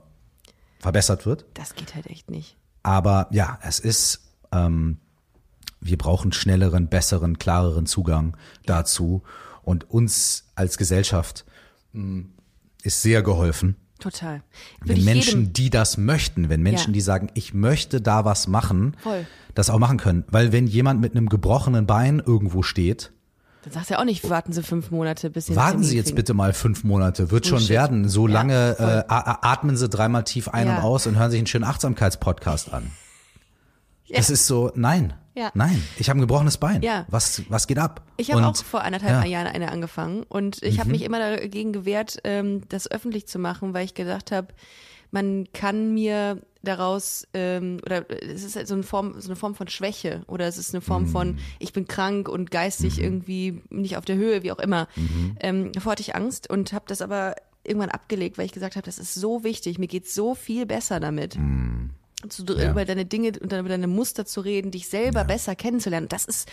verbessert 0.78 1.26
wird. 1.26 1.44
Das 1.54 1.74
geht 1.74 1.94
halt 1.94 2.06
echt 2.06 2.30
nicht. 2.30 2.56
Aber 2.82 3.28
ja, 3.30 3.58
es 3.62 3.80
ist, 3.80 4.20
ähm, 4.52 4.98
wir 5.80 5.98
brauchen 5.98 6.32
schnelleren, 6.32 6.88
besseren, 6.88 7.38
klareren 7.38 7.86
Zugang 7.86 8.36
dazu. 8.66 9.22
Und 9.62 9.90
uns 9.90 10.44
als 10.54 10.78
Gesellschaft 10.78 11.44
mh, 11.92 12.24
ist 12.82 13.02
sehr 13.02 13.22
geholfen, 13.22 13.76
Total. 13.98 14.42
Würde 14.80 14.96
wenn 15.00 15.04
Menschen, 15.04 15.40
jedem, 15.40 15.52
die 15.54 15.70
das 15.70 15.98
möchten, 15.98 16.48
wenn 16.48 16.62
Menschen, 16.62 16.90
Ja. 16.90 16.92
die 16.92 17.00
sagen, 17.00 17.30
ich 17.34 17.52
möchte 17.52 18.00
da 18.00 18.24
was 18.24 18.46
machen, 18.46 18.96
Voll. 19.02 19.26
das 19.54 19.70
auch 19.70 19.80
machen 19.80 19.98
können. 19.98 20.24
Weil 20.28 20.52
wenn 20.52 20.68
jemand 20.68 21.00
mit 21.00 21.16
einem 21.16 21.28
gebrochenen 21.28 21.84
Bein 21.84 22.22
irgendwo 22.24 22.62
steht, 22.62 23.12
dann 23.62 23.72
sagst 23.72 23.90
du 23.90 23.94
ja 23.94 24.00
auch 24.00 24.04
nicht, 24.04 24.28
warten 24.30 24.52
Sie 24.52 24.62
fünf 24.62 24.90
Monate, 24.90 25.30
bis 25.30 25.46
Sie 25.46 25.56
warten 25.56 25.82
Sie 25.82 25.96
jetzt 25.96 26.06
kriegen. 26.06 26.16
bitte 26.16 26.34
mal 26.34 26.52
fünf 26.52 26.84
Monate, 26.84 27.30
wird 27.30 27.46
schon 27.46 27.56
Bullshit. 27.58 27.70
werden. 27.70 28.08
So 28.08 28.26
Ja, 28.28 28.34
lange 28.34 28.74
voll. 28.76 28.86
äh, 28.86 29.04
atmen 29.08 29.76
Sie 29.76 29.88
dreimal 29.88 30.24
tief 30.24 30.48
ein 30.48 30.66
Ja. 30.68 30.76
und 30.78 30.82
aus 30.84 31.06
und 31.06 31.16
hören 31.18 31.30
sich 31.30 31.38
einen 31.38 31.46
schönen 31.46 31.64
Achtsamkeitspodcast 31.64 32.72
an. 32.72 32.90
Das 34.10 34.30
ist 34.30 34.46
so, 34.46 34.72
nein, 34.74 35.12
Ja. 35.34 35.50
nein, 35.52 35.82
ich 35.98 36.08
habe 36.08 36.18
ein 36.18 36.22
gebrochenes 36.22 36.56
Bein. 36.56 36.80
Ja. 36.80 37.04
Was, 37.08 37.42
was 37.50 37.66
geht 37.66 37.78
ab? 37.78 38.00
Ich 38.16 38.32
habe 38.32 38.46
auch 38.46 38.56
vor 38.56 38.82
anderthalb 38.82 39.12
ja. 39.12 39.20
Mhm. 39.20 39.26
Jahren 39.26 39.46
eine 39.48 39.70
angefangen 39.70 40.22
und 40.22 40.62
ich 40.62 40.80
habe 40.80 40.88
mich 40.90 41.02
immer 41.02 41.18
dagegen 41.18 41.74
gewehrt, 41.74 42.18
ähm, 42.24 42.62
das 42.70 42.90
öffentlich 42.90 43.28
zu 43.28 43.38
machen, 43.38 43.74
weil 43.74 43.84
ich 43.84 43.92
gedacht 43.92 44.32
habe, 44.32 44.48
man 45.10 45.46
kann 45.52 45.94
mir 45.94 46.42
daraus 46.62 47.26
ähm, 47.34 47.78
oder 47.84 48.04
es 48.10 48.42
ist 48.44 48.56
halt 48.56 48.66
so 48.68 48.74
eine 48.74 48.82
Form, 48.82 49.20
so 49.20 49.28
eine 49.28 49.36
Form 49.36 49.54
von 49.54 49.68
Schwäche 49.68 50.22
oder 50.26 50.46
es 50.46 50.58
ist 50.58 50.74
eine 50.74 50.80
Form 50.80 51.04
Mhm. 51.04 51.08
von 51.08 51.38
ich 51.60 51.72
bin 51.72 51.86
krank 51.86 52.28
und 52.28 52.50
geistig 52.50 53.00
irgendwie 53.00 53.62
nicht 53.70 53.96
auf 53.96 54.04
der 54.04 54.16
Höhe, 54.16 54.42
wie 54.42 54.52
auch 54.52 54.58
immer. 54.58 54.88
Mhm. 54.96 55.36
Ähm, 55.40 55.72
davor 55.72 55.92
hatte 55.92 56.02
ich 56.02 56.14
Angst 56.16 56.50
und 56.50 56.72
habe 56.72 56.84
das 56.88 57.00
aber 57.00 57.36
irgendwann 57.64 57.90
abgelegt, 57.90 58.38
weil 58.38 58.46
ich 58.46 58.52
gesagt 58.52 58.76
habe, 58.76 58.84
das 58.84 58.98
ist 58.98 59.14
so 59.14 59.44
wichtig, 59.44 59.78
mir 59.78 59.86
geht 59.86 60.08
so 60.08 60.34
viel 60.34 60.66
besser 60.66 61.00
damit 61.00 61.34
zu, 62.28 62.42
Mhm. 62.42 62.58
Ja. 62.58 62.70
über 62.72 62.84
deine 62.84 63.04
Dinge 63.04 63.32
und 63.40 63.52
dann 63.52 63.60
über 63.60 63.68
deine 63.68 63.86
Muster 63.86 64.26
zu 64.26 64.40
reden, 64.40 64.70
dich 64.72 64.88
selber 64.88 65.24
besser 65.24 65.54
kennenzulernen. 65.54 66.08
Das 66.08 66.24
ist, 66.24 66.48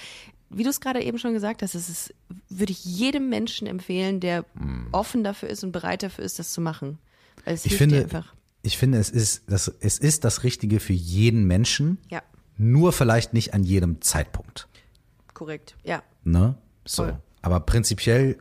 wie 0.51 0.63
du 0.63 0.69
es 0.69 0.79
gerade 0.79 1.01
eben 1.03 1.17
schon 1.17 1.33
gesagt 1.33 1.63
hast, 1.63 1.73
das 1.73 1.89
ist, 1.89 2.13
würde 2.49 2.71
ich 2.71 2.85
jedem 2.85 3.29
Menschen 3.29 3.65
empfehlen, 3.65 4.19
der 4.19 4.45
offen 4.91 5.23
dafür 5.23 5.49
ist 5.49 5.63
und 5.63 5.71
bereit 5.71 6.03
dafür 6.03 6.23
ist, 6.23 6.37
das 6.37 6.53
zu 6.53 6.61
machen. 6.61 6.99
Es 7.43 7.65
Mhm. 7.65 7.71
Ich 7.71 7.77
hilft 7.77 7.91
dir 7.91 7.97
finde, 7.97 8.03
einfach. 8.03 8.33
Ich 8.65 8.77
finde, 8.77 8.97
es 8.97 9.09
ist, 9.09 9.43
das, 9.47 9.71
es 9.79 9.97
ist 9.99 10.23
das 10.23 10.43
Richtige 10.43 10.79
für 10.79 10.93
jeden 10.93 11.45
Menschen, 11.45 11.97
Ja, 12.09 12.21
nur 12.57 12.93
vielleicht 12.93 13.33
nicht 13.33 13.53
an 13.53 13.63
jedem 13.63 14.01
Zeitpunkt. 14.01 14.67
korrekt. 15.33 15.75
Ja. 15.83 16.01
Ne? 16.23 16.55
So. 16.85 17.03
Voll. 17.03 17.19
Aber 17.41 17.59
prinzipiell 17.59 18.37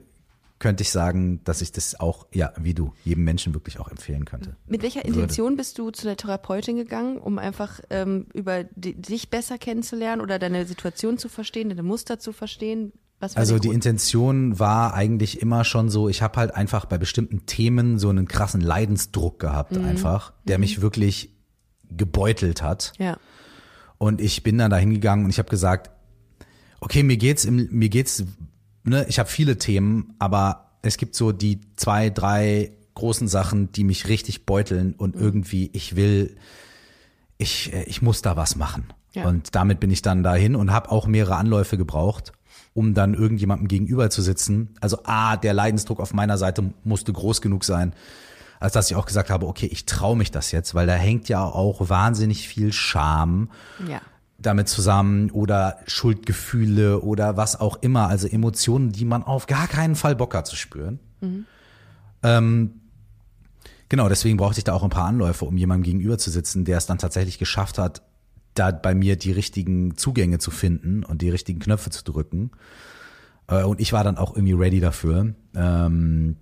könnte 0.60 0.82
ich 0.82 0.90
sagen, 0.90 1.40
dass 1.44 1.60
ich 1.60 1.72
das 1.72 1.98
auch, 2.00 2.26
ja, 2.32 2.52
wie 2.58 2.72
du, 2.72 2.94
jedem 3.04 3.24
Menschen 3.24 3.52
wirklich 3.52 3.78
auch 3.80 3.90
empfehlen 3.90 4.24
könnte. 4.24 4.56
Mit 4.66 4.82
welcher 4.82 5.04
Intention 5.04 5.56
bist 5.56 5.78
du 5.78 5.90
zu 5.90 6.06
der 6.06 6.16
Therapeutin 6.16 6.76
gegangen, 6.76 7.18
um 7.18 7.38
einfach 7.38 7.80
ähm, 7.90 8.28
über 8.32 8.64
di 8.64 8.94
dich 8.94 9.28
besser 9.28 9.58
kennenzulernen 9.58 10.22
oder 10.22 10.38
deine 10.38 10.64
Situation 10.64 11.18
zu 11.18 11.28
verstehen, 11.28 11.68
deine 11.68 11.82
Muster 11.82 12.18
zu 12.18 12.32
verstehen? 12.32 12.92
Also 13.36 13.54
die 13.58 13.68
Grund? 13.68 13.74
Intention 13.76 14.58
war 14.58 14.94
eigentlich 14.94 15.40
immer 15.42 15.64
schon 15.64 15.88
so, 15.90 16.08
ich 16.08 16.22
habe 16.22 16.38
halt 16.38 16.54
einfach 16.54 16.84
bei 16.84 16.98
bestimmten 16.98 17.46
Themen 17.46 17.98
so 17.98 18.08
einen 18.10 18.28
krassen 18.28 18.60
Leidensdruck 18.60 19.38
gehabt 19.38 19.72
Mhm. 19.72 19.84
einfach, 19.84 20.32
der 20.44 20.58
mich 20.58 20.80
wirklich 20.80 21.30
gebeutelt 21.90 22.62
hat. 22.62 22.92
Ja, 22.98 23.16
Und 23.98 24.20
ich 24.20 24.42
bin 24.42 24.58
dann 24.58 24.70
da 24.70 24.76
hingegangen 24.76 25.24
und 25.24 25.30
ich 25.30 25.38
habe 25.38 25.48
gesagt, 25.48 25.90
okay, 26.80 27.02
mir 27.02 27.16
geht's 27.16 27.44
im, 27.44 27.68
mir 27.70 27.88
geht's, 27.88 28.24
ne, 28.82 29.06
ich 29.08 29.18
habe 29.18 29.28
viele 29.28 29.56
Themen, 29.58 30.14
aber 30.18 30.72
es 30.82 30.96
gibt 30.96 31.14
so 31.14 31.32
die 31.32 31.60
zwei, 31.76 32.10
drei 32.10 32.72
großen 32.94 33.26
Sachen, 33.28 33.72
die 33.72 33.84
mich 33.84 34.08
richtig 34.08 34.44
beuteln 34.46 34.88
Mhm. 34.88 34.94
und 34.98 35.16
irgendwie 35.16 35.70
ich 35.72 35.96
will, 35.96 36.36
ich, 37.38 37.72
äh, 37.72 37.84
ich 37.84 38.02
muss 38.02 38.22
da 38.22 38.36
was 38.36 38.56
machen. 38.56 38.84
Ja. 39.14 39.26
Und 39.28 39.54
damit 39.54 39.78
bin 39.80 39.90
ich 39.90 40.02
dann 40.02 40.22
dahin 40.24 40.56
und 40.56 40.72
habe 40.72 40.90
auch 40.90 41.06
mehrere 41.06 41.36
Anläufe 41.36 41.76
gebraucht, 41.78 42.32
um 42.74 42.92
dann 42.92 43.14
irgendjemandem 43.14 43.68
gegenüber 43.68 44.10
zu 44.10 44.20
sitzen. 44.20 44.74
Also 44.80 44.98
A, 45.04 45.36
der 45.36 45.54
Leidensdruck 45.54 46.00
auf 46.00 46.12
meiner 46.12 46.36
Seite 46.36 46.74
musste 46.82 47.12
groß 47.12 47.40
genug 47.40 47.64
sein, 47.64 47.94
als 48.60 48.72
dass 48.72 48.90
ich 48.90 48.96
auch 48.96 49.06
gesagt 49.06 49.30
habe, 49.30 49.46
okay, 49.46 49.66
ich 49.66 49.86
traue 49.86 50.16
mich 50.16 50.30
das 50.30 50.50
jetzt, 50.50 50.74
weil 50.74 50.86
da 50.86 50.94
hängt 50.94 51.28
ja 51.28 51.44
auch 51.44 51.88
wahnsinnig 51.88 52.48
viel 52.48 52.72
Scham 52.72 53.50
ja. 53.88 54.00
damit 54.38 54.68
zusammen 54.68 55.30
oder 55.30 55.78
Schuldgefühle 55.86 57.00
oder 57.00 57.36
was 57.36 57.60
auch 57.60 57.76
immer, 57.80 58.08
also 58.08 58.26
Emotionen, 58.26 58.90
die 58.90 59.04
man 59.04 59.22
auf 59.22 59.46
gar 59.46 59.68
keinen 59.68 59.94
Fall 59.94 60.16
Bock 60.16 60.34
hat 60.34 60.46
zu 60.48 60.56
spüren. 60.56 60.98
Ähm, 62.24 62.80
genau, 63.88 64.08
deswegen 64.08 64.36
brauchte 64.36 64.58
ich 64.58 64.64
da 64.64 64.72
auch 64.72 64.82
ein 64.82 64.90
paar 64.90 65.06
Anläufe, 65.06 65.44
um 65.44 65.56
jemandem 65.56 65.84
gegenüber 65.84 66.18
zu 66.18 66.30
sitzen, 66.30 66.64
der 66.64 66.78
es 66.78 66.86
dann 66.86 66.98
tatsächlich 66.98 67.38
geschafft 67.38 67.78
hat, 67.78 68.02
da 68.54 68.70
bei 68.70 68.94
mir 68.94 69.16
die 69.16 69.32
richtigen 69.32 69.96
Zugänge 69.96 70.38
zu 70.38 70.50
finden 70.50 71.04
und 71.04 71.22
die 71.22 71.30
richtigen 71.30 71.60
Knöpfe 71.60 71.90
zu 71.90 72.04
drücken. 72.04 72.50
Äh, 73.48 73.62
Und 73.62 73.80
ich 73.80 73.92
war 73.92 74.04
dann 74.04 74.16
auch 74.16 74.34
irgendwie 74.34 74.54
ready 74.54 74.80
dafür. 74.80 75.34
Ähm, 75.54 76.36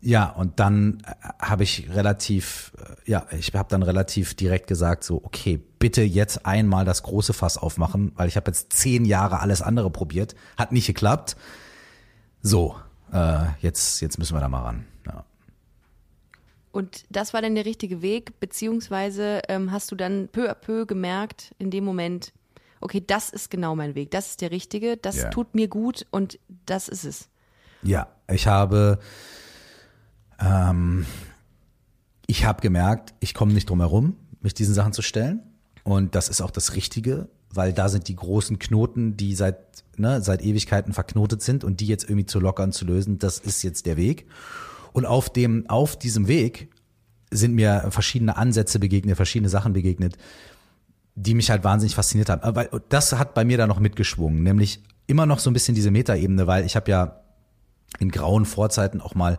ja, 0.00 0.28
und 0.30 0.60
dann 0.60 0.98
äh, 1.04 1.12
habe 1.40 1.64
ich 1.64 1.88
relativ, 1.92 2.72
äh, 2.78 3.10
ja, 3.10 3.26
ich 3.36 3.52
habe 3.54 3.68
dann 3.68 3.82
relativ 3.82 4.34
direkt 4.34 4.66
gesagt, 4.68 5.02
so, 5.02 5.22
okay, 5.24 5.60
bitte 5.78 6.02
jetzt 6.02 6.46
einmal 6.46 6.84
das 6.84 7.02
große 7.02 7.32
Fass 7.32 7.58
aufmachen, 7.58 8.12
weil 8.14 8.28
ich 8.28 8.36
habe 8.36 8.50
jetzt 8.50 8.72
zehn 8.72 9.04
Jahre 9.04 9.40
alles 9.40 9.60
andere 9.62 9.90
probiert, 9.90 10.36
hat 10.56 10.72
nicht 10.72 10.86
geklappt. 10.86 11.36
So, 12.42 12.76
äh, 13.12 13.44
jetzt, 13.60 14.00
jetzt 14.00 14.18
müssen 14.18 14.36
wir 14.36 14.40
da 14.40 14.48
mal 14.48 14.62
ran. 14.62 14.84
Und 16.70 17.04
das 17.10 17.32
war 17.32 17.42
dann 17.42 17.54
der 17.54 17.64
richtige 17.64 18.02
Weg, 18.02 18.38
beziehungsweise 18.40 19.40
ähm, 19.48 19.72
hast 19.72 19.90
du 19.90 19.96
dann 19.96 20.28
peu 20.28 20.50
à 20.50 20.54
peu 20.54 20.86
gemerkt, 20.86 21.54
in 21.58 21.70
dem 21.70 21.84
Moment, 21.84 22.32
okay, 22.80 23.02
das 23.04 23.30
ist 23.30 23.50
genau 23.50 23.74
mein 23.74 23.94
Weg, 23.94 24.10
das 24.10 24.28
ist 24.30 24.40
der 24.40 24.50
richtige, 24.50 24.96
das 24.96 25.16
Ja. 25.16 25.30
tut 25.30 25.54
mir 25.54 25.68
gut 25.68 26.06
und 26.10 26.38
das 26.66 26.88
ist 26.88 27.04
es. 27.04 27.28
Ja, 27.82 28.08
ich 28.30 28.46
habe, 28.46 28.98
ähm, 30.40 31.06
ich 32.26 32.44
habe 32.44 32.60
gemerkt, 32.60 33.14
ich 33.20 33.34
komme 33.34 33.52
nicht 33.52 33.70
drum 33.70 33.80
herum, 33.80 34.16
mich 34.40 34.54
diesen 34.54 34.74
Sachen 34.74 34.92
zu 34.92 35.02
stellen. 35.02 35.42
Und 35.84 36.14
das 36.14 36.28
ist 36.28 36.42
auch 36.42 36.50
das 36.50 36.74
Richtige, 36.74 37.28
weil 37.50 37.72
da 37.72 37.88
sind 37.88 38.08
die 38.08 38.16
großen 38.16 38.58
Knoten, 38.58 39.16
die 39.16 39.34
seit, 39.34 39.58
ne, 39.96 40.20
seit 40.20 40.42
Ewigkeiten 40.42 40.92
verknotet 40.92 41.40
sind 41.42 41.64
und 41.64 41.80
die 41.80 41.86
jetzt 41.86 42.04
irgendwie 42.04 42.26
zu 42.26 42.40
lockern, 42.40 42.72
zu 42.72 42.84
lösen, 42.84 43.18
das 43.18 43.38
ist 43.38 43.62
jetzt 43.62 43.86
der 43.86 43.96
Weg. 43.96 44.26
Und 44.98 45.06
auf 45.06 45.30
dem, 45.30 45.64
auf 45.68 45.96
diesem 45.96 46.26
Weg 46.26 46.70
sind 47.30 47.54
mir 47.54 47.86
verschiedene 47.90 48.36
Ansätze 48.36 48.80
begegnet, 48.80 49.14
verschiedene 49.14 49.48
Sachen 49.48 49.72
begegnet, 49.72 50.16
die 51.14 51.34
mich 51.34 51.50
halt 51.52 51.62
wahnsinnig 51.62 51.94
fasziniert 51.94 52.28
haben. 52.30 52.56
Weil 52.56 52.68
das 52.88 53.12
hat 53.12 53.32
bei 53.32 53.44
mir 53.44 53.56
da 53.58 53.68
noch 53.68 53.78
mitgeschwungen, 53.78 54.42
nämlich 54.42 54.82
immer 55.06 55.24
noch 55.24 55.38
so 55.38 55.50
ein 55.50 55.52
bisschen 55.52 55.76
diese 55.76 55.92
Metaebene, 55.92 56.48
weil 56.48 56.66
ich 56.66 56.74
habe 56.74 56.90
ja 56.90 57.20
in 58.00 58.10
grauen 58.10 58.44
Vorzeiten 58.44 59.00
auch 59.00 59.14
mal 59.14 59.38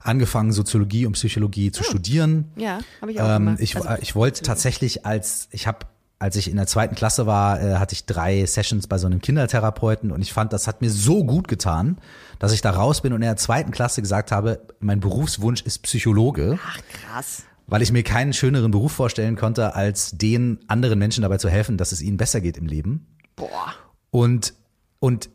angefangen, 0.00 0.52
Soziologie 0.52 1.06
und 1.06 1.12
Psychologie 1.12 1.72
zu 1.72 1.84
studieren. 1.84 2.52
Ja, 2.56 2.80
habe 3.00 3.12
ich 3.12 3.20
auch 3.20 3.28
Ähm, 3.36 3.44
gemacht. 3.46 3.60
ich, 3.60 3.74
Also, 3.76 3.88
ich 4.02 4.14
wollte 4.14 4.42
tatsächlich 4.42 5.06
als, 5.06 5.48
ich 5.52 5.66
habe, 5.66 5.86
als 6.22 6.36
ich 6.36 6.48
in 6.48 6.56
der 6.56 6.68
zweiten 6.68 6.94
Klasse 6.94 7.26
war, 7.26 7.60
äh, 7.60 7.74
hatte 7.78 7.94
ich 7.94 8.06
drei 8.06 8.46
Sessions 8.46 8.86
bei 8.86 8.96
so 8.96 9.08
einem 9.08 9.20
Kindertherapeuten 9.20 10.12
und 10.12 10.22
ich 10.22 10.32
fand, 10.32 10.52
das 10.52 10.68
hat 10.68 10.80
mir 10.80 10.88
so 10.88 11.24
gut 11.24 11.48
getan, 11.48 11.98
dass 12.38 12.52
ich 12.52 12.60
da 12.60 12.70
raus 12.70 13.00
bin 13.00 13.12
und 13.12 13.22
in 13.22 13.26
der 13.26 13.36
zweiten 13.36 13.72
Klasse 13.72 14.02
gesagt 14.02 14.30
habe, 14.30 14.60
mein 14.78 15.00
Berufswunsch 15.00 15.62
ist 15.62 15.80
Psychologe, 15.80 16.60
Ach, 16.64 16.78
krass. 16.92 17.42
weil 17.66 17.82
ich 17.82 17.90
mir 17.90 18.04
keinen 18.04 18.32
schöneren 18.32 18.70
Beruf 18.70 18.92
vorstellen 18.92 19.34
konnte, 19.34 19.74
als 19.74 20.12
den 20.12 20.60
anderen 20.68 21.00
Menschen 21.00 21.22
dabei 21.22 21.38
zu 21.38 21.48
helfen, 21.48 21.76
dass 21.76 21.90
es 21.90 22.00
ihnen 22.00 22.18
besser 22.18 22.40
geht 22.40 22.56
im 22.56 22.66
Leben. 22.66 23.04
Boah. 23.34 23.74
Und, 24.12 24.54
und 25.00 25.28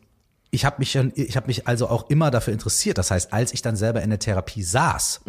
ich 0.50 0.64
habe 0.64 0.76
mich 0.78 0.92
schon, 0.92 1.12
ich 1.16 1.36
habe 1.36 1.48
mich 1.48 1.68
also 1.68 1.86
auch 1.90 2.08
immer 2.08 2.30
dafür 2.30 2.54
interessiert. 2.54 2.96
Das 2.96 3.10
heißt, 3.10 3.34
als 3.34 3.52
ich 3.52 3.60
dann 3.60 3.76
selber 3.76 4.00
in 4.00 4.08
der 4.08 4.20
Therapie 4.20 4.62
saß, 4.62 5.20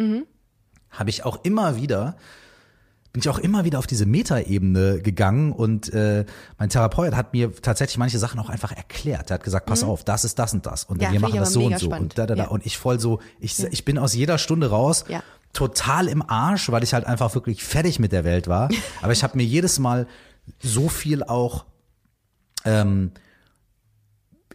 habe 0.91 1.10
ich 1.10 1.26
auch 1.26 1.43
immer 1.43 1.76
wieder 1.76 2.15
bin 3.12 3.22
ich 3.22 3.30
auch 3.30 3.39
immer 3.39 3.65
wieder 3.65 3.80
auf 3.80 3.88
diese 3.88 4.06
Metaebene 4.06 5.02
gegangen 5.02 5.52
und 5.52 5.91
äh, 5.93 6.26
mein 6.60 6.69
Therapeut 6.69 7.15
hat 7.15 7.34
mir 7.34 7.54
tatsächlich 7.56 7.98
manche 7.98 8.19
Sachen 8.19 8.39
auch 8.39 8.50
einfach 8.50 8.72
erklärt. 8.72 9.32
Er 9.32 9.36
hat 9.36 9.43
gesagt, 9.43 9.65
pass 9.65 9.84
auf, 9.84 10.04
das 10.04 10.26
ist 10.26 10.38
das 10.38 10.54
und 10.54 10.65
das 10.65 10.84
und 10.84 10.98
Mhm. 10.98 11.04
Ja, 11.04 11.12
wir 11.13 11.19
machen 11.19 11.38
das 11.39 11.54
so 11.54 11.65
und 11.65 11.80
so 11.80 11.88
spannend. 11.88 12.12
und 12.13 12.17
da, 12.19 12.28
da, 12.28 12.36
da 12.36 12.43
Ja. 12.43 12.50
und 12.50 12.65
ich 12.65 12.78
voll 12.78 13.00
so, 13.00 13.19
ich, 13.39 13.58
ich 13.63 13.84
bin 13.84 13.98
aus 13.98 14.13
jeder 14.13 14.38
Stunde 14.38 14.69
raus, 14.69 15.06
Ja. 15.08 15.24
total 15.54 16.08
im 16.08 16.22
Arsch, 16.22 16.72
weil 16.72 16.84
ich 16.84 16.93
halt 16.93 17.06
einfach 17.06 17.34
wirklich 17.34 17.63
fertig 17.63 17.98
mit 18.00 18.12
der 18.12 18.24
Welt 18.26 18.48
war. 18.48 18.69
Aber 19.02 19.12
ich 19.12 19.24
habe 19.24 19.36
mir 19.38 19.43
jedes 19.43 19.80
Mal 19.80 20.06
so 20.60 20.88
viel 20.88 21.24
auch 21.24 21.65
ähm, 22.65 23.12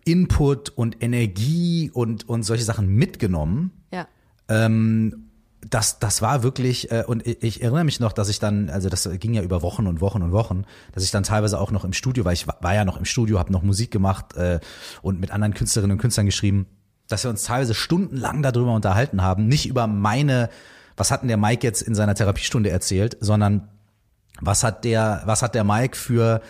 Input 0.04 0.68
und 0.70 1.02
Energie 1.02 1.90
und 1.92 2.28
und 2.28 2.42
solche 2.42 2.64
Sachen 2.64 2.86
mitgenommen 2.88 3.70
Ja. 3.92 4.06
ähm, 4.48 5.23
das, 5.70 5.98
das 5.98 6.22
war 6.22 6.42
wirklich, 6.42 6.90
äh, 6.90 7.04
und 7.06 7.26
ich, 7.26 7.42
ich 7.42 7.62
erinnere 7.62 7.84
mich 7.84 8.00
noch, 8.00 8.12
dass 8.12 8.28
ich 8.28 8.38
dann, 8.38 8.70
also 8.70 8.88
das 8.88 9.08
ging 9.18 9.34
ja 9.34 9.42
über 9.42 9.62
Wochen 9.62 9.86
und 9.86 10.00
Wochen 10.00 10.22
und 10.22 10.32
Wochen, 10.32 10.64
dass 10.92 11.04
ich 11.04 11.10
dann 11.10 11.22
teilweise 11.22 11.60
auch 11.60 11.70
noch 11.70 11.84
im 11.84 11.92
Studio, 11.92 12.24
weil 12.24 12.34
ich 12.34 12.46
war, 12.46 12.74
ja 12.74 12.84
noch 12.84 12.96
im 12.96 13.04
Studio, 13.04 13.38
habe 13.38 13.52
noch 13.52 13.62
Musik 13.62 13.90
gemacht 13.90 14.36
äh, 14.36 14.60
und 15.02 15.20
mit 15.20 15.30
anderen 15.30 15.54
Künstlerinnen 15.54 15.96
und 15.96 16.00
Künstlern 16.00 16.26
geschrieben, 16.26 16.66
dass 17.08 17.24
wir 17.24 17.30
uns 17.30 17.44
teilweise 17.44 17.74
stundenlang 17.74 18.42
darüber 18.42 18.74
unterhalten 18.74 19.22
haben, 19.22 19.46
nicht 19.46 19.66
über 19.66 19.86
meine, 19.86 20.48
was 20.96 21.10
hat 21.10 21.22
denn 21.22 21.28
der 21.28 21.36
Mike 21.36 21.66
jetzt 21.66 21.82
in 21.82 21.94
seiner 21.94 22.14
Therapiestunde 22.14 22.70
erzählt, 22.70 23.16
sondern 23.20 23.68
was 24.40 24.64
hat 24.64 24.84
der, 24.84 25.22
was 25.26 25.42
hat 25.42 25.54
der 25.54 25.64
Mike 25.64 25.96
für 25.96 26.40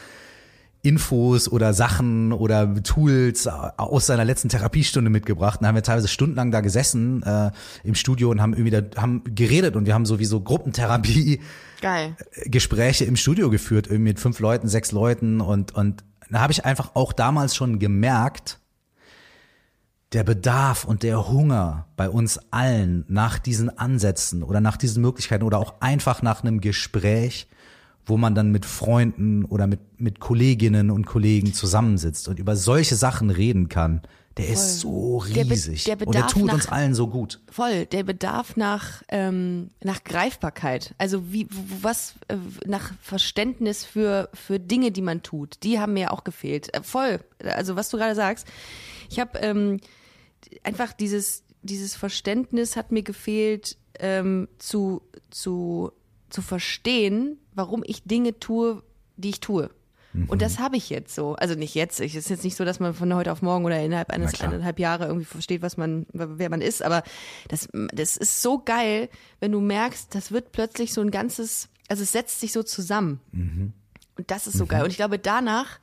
Infos 0.84 1.48
oder 1.48 1.72
Sachen 1.72 2.32
oder 2.32 2.82
Tools 2.82 3.46
aus 3.46 4.06
seiner 4.06 4.24
letzten 4.24 4.48
Therapiestunde 4.48 5.10
mitgebracht. 5.10 5.60
Da 5.62 5.68
haben 5.68 5.74
wir 5.74 5.82
teilweise 5.82 6.08
stundenlang 6.08 6.50
da 6.50 6.60
gesessen 6.60 7.22
äh, 7.22 7.50
im 7.82 7.94
Studio 7.94 8.30
und 8.30 8.40
haben 8.40 8.52
irgendwie 8.52 8.70
da, 8.70 9.00
haben 9.00 9.22
geredet 9.24 9.76
und 9.76 9.86
wir 9.86 9.94
haben 9.94 10.06
sowieso 10.06 10.40
Gruppentherapie 10.40 11.40
Geil. 11.80 12.16
Gespräche 12.44 13.04
im 13.04 13.16
Studio 13.16 13.50
geführt, 13.50 13.86
irgendwie 13.86 14.10
mit 14.10 14.20
fünf 14.20 14.40
Leuten, 14.40 14.68
sechs 14.68 14.92
Leuten 14.92 15.40
und 15.40 15.72
und 15.74 16.04
da 16.30 16.40
habe 16.40 16.52
ich 16.52 16.64
einfach 16.64 16.92
auch 16.94 17.12
damals 17.12 17.54
schon 17.54 17.78
gemerkt, 17.78 18.60
der 20.12 20.24
Bedarf 20.24 20.84
und 20.84 21.02
der 21.02 21.28
Hunger 21.28 21.88
bei 21.96 22.08
uns 22.08 22.38
allen 22.50 23.04
nach 23.08 23.38
diesen 23.38 23.78
Ansätzen 23.78 24.42
oder 24.42 24.60
nach 24.60 24.76
diesen 24.76 25.02
Möglichkeiten 25.02 25.44
oder 25.44 25.58
auch 25.58 25.80
einfach 25.80 26.22
nach 26.22 26.42
einem 26.42 26.60
Gespräch, 26.60 27.48
wo 28.06 28.16
man 28.16 28.34
dann 28.34 28.50
mit 28.52 28.64
Freunden 28.66 29.44
oder 29.44 29.66
mit, 29.66 29.80
mit 30.00 30.20
Kolleginnen 30.20 30.90
und 30.90 31.06
Kollegen 31.06 31.52
zusammensitzt 31.54 32.28
und 32.28 32.38
über 32.38 32.56
solche 32.56 32.96
Sachen 32.96 33.30
reden 33.30 33.68
kann, 33.68 34.02
der 34.36 34.48
ist 34.48 34.80
so 34.80 35.22
Der 35.32 35.44
Be- 35.44 35.50
riesig. 35.52 35.84
der 35.84 36.00
und 36.06 36.12
der 36.14 36.26
tut 36.26 36.46
nach- 36.46 36.54
uns 36.54 36.66
allen 36.68 36.92
so 36.94 37.06
gut. 37.06 37.40
Voll, 37.50 37.86
der 37.86 38.02
Bedarf 38.02 38.56
nach, 38.56 39.02
ähm, 39.08 39.68
nach 39.82 40.02
Greifbarkeit. 40.02 40.92
Also 40.98 41.32
wie, 41.32 41.46
was, 41.80 42.14
äh, 42.26 42.36
nach 42.66 42.92
Verständnis 43.00 43.84
für, 43.84 44.28
für 44.34 44.58
Dinge, 44.58 44.90
die 44.90 45.02
man 45.02 45.22
tut. 45.22 45.62
Die 45.62 45.78
haben 45.78 45.92
mir 45.92 46.12
auch 46.12 46.24
gefehlt. 46.24 46.74
Äh, 46.74 46.82
voll. 46.82 47.20
Also 47.44 47.76
was 47.76 47.90
du 47.90 47.96
gerade 47.96 48.16
sagst. 48.16 48.48
Ich 49.08 49.20
habe 49.20 49.38
ähm, 49.38 49.78
einfach 50.64 50.92
dieses, 50.92 51.44
dieses 51.62 51.94
Verständnis 51.94 52.74
hat 52.76 52.90
mir 52.90 53.04
gefehlt, 53.04 53.76
ähm, 54.00 54.48
zu, 54.58 55.02
zu, 55.30 55.92
zu 56.30 56.42
verstehen, 56.42 57.38
warum 57.54 57.82
ich 57.86 58.04
Dinge 58.04 58.38
tue, 58.38 58.82
die 59.16 59.30
ich 59.30 59.40
tue. 59.40 59.70
Und 60.28 60.42
das 60.42 60.60
habe 60.60 60.76
ich 60.76 60.90
jetzt 60.90 61.12
so. 61.12 61.34
Also 61.34 61.56
nicht 61.56 61.74
jetzt. 61.74 62.00
Es 62.00 62.14
ist 62.14 62.30
jetzt 62.30 62.44
nicht 62.44 62.56
so, 62.56 62.64
dass 62.64 62.78
man 62.78 62.94
von 62.94 63.12
heute 63.14 63.32
auf 63.32 63.42
morgen 63.42 63.64
oder 63.64 63.82
innerhalb 63.82 64.10
eines 64.10 64.40
eineinhalb 64.40 64.78
Jahre 64.78 65.06
irgendwie 65.06 65.24
versteht, 65.24 65.60
was 65.60 65.76
man, 65.76 66.06
wer 66.12 66.50
man 66.50 66.60
ist. 66.60 66.82
Aber 66.82 67.02
das, 67.48 67.68
das 67.72 68.16
ist 68.16 68.40
so 68.40 68.60
geil, 68.60 69.08
wenn 69.40 69.50
du 69.50 69.60
merkst, 69.60 70.14
das 70.14 70.30
wird 70.30 70.52
plötzlich 70.52 70.92
so 70.92 71.00
ein 71.00 71.10
ganzes, 71.10 71.68
also 71.88 72.04
es 72.04 72.12
setzt 72.12 72.38
sich 72.40 72.52
so 72.52 72.62
zusammen. 72.62 73.20
Und 74.16 74.30
das 74.30 74.46
ist 74.46 74.56
so 74.56 74.66
geil. 74.66 74.84
Und 74.84 74.90
ich 74.90 74.96
glaube, 74.96 75.18
danach 75.18 75.80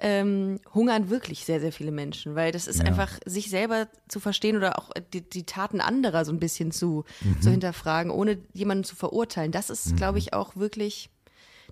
ähm, 0.00 0.60
hungern 0.74 1.10
wirklich 1.10 1.44
sehr, 1.44 1.60
sehr 1.60 1.72
viele 1.72 1.92
Menschen, 1.92 2.34
weil 2.34 2.52
das 2.52 2.66
ist 2.66 2.80
einfach, 2.80 3.18
sich 3.26 3.50
selber 3.50 3.86
zu 4.08 4.18
verstehen 4.18 4.56
oder 4.56 4.78
auch 4.78 4.90
die, 5.12 5.20
die 5.20 5.44
Taten 5.44 5.80
anderer 5.80 6.24
so 6.24 6.32
ein 6.32 6.40
bisschen 6.40 6.72
zu, 6.72 7.04
zu 7.40 7.50
hinterfragen, 7.50 8.10
ohne 8.10 8.38
jemanden 8.54 8.84
zu 8.84 8.96
verurteilen. 8.96 9.52
Das 9.52 9.68
ist, 9.68 9.96
glaube 9.96 10.18
ich, 10.18 10.32
auch 10.32 10.56
wirklich, 10.56 11.10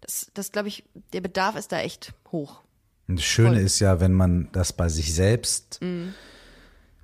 das, 0.03 0.31
das 0.35 0.53
glaube 0.53 0.69
ich, 0.69 0.85
der 1.15 1.23
Bedarf 1.23 1.57
ist 1.57 1.73
da 1.73 1.81
echt 1.81 2.13
hoch. 2.31 2.61
Und 3.09 3.19
das 3.19 3.25
Schöne 3.25 3.57
Voll. 3.57 3.59
ist 3.59 3.81
ja, 3.81 3.99
wenn 4.01 4.13
man 4.13 4.51
das 4.53 4.75
bei 4.75 4.91
sich 4.91 5.15
selbst 5.15 5.79
ein 5.81 6.15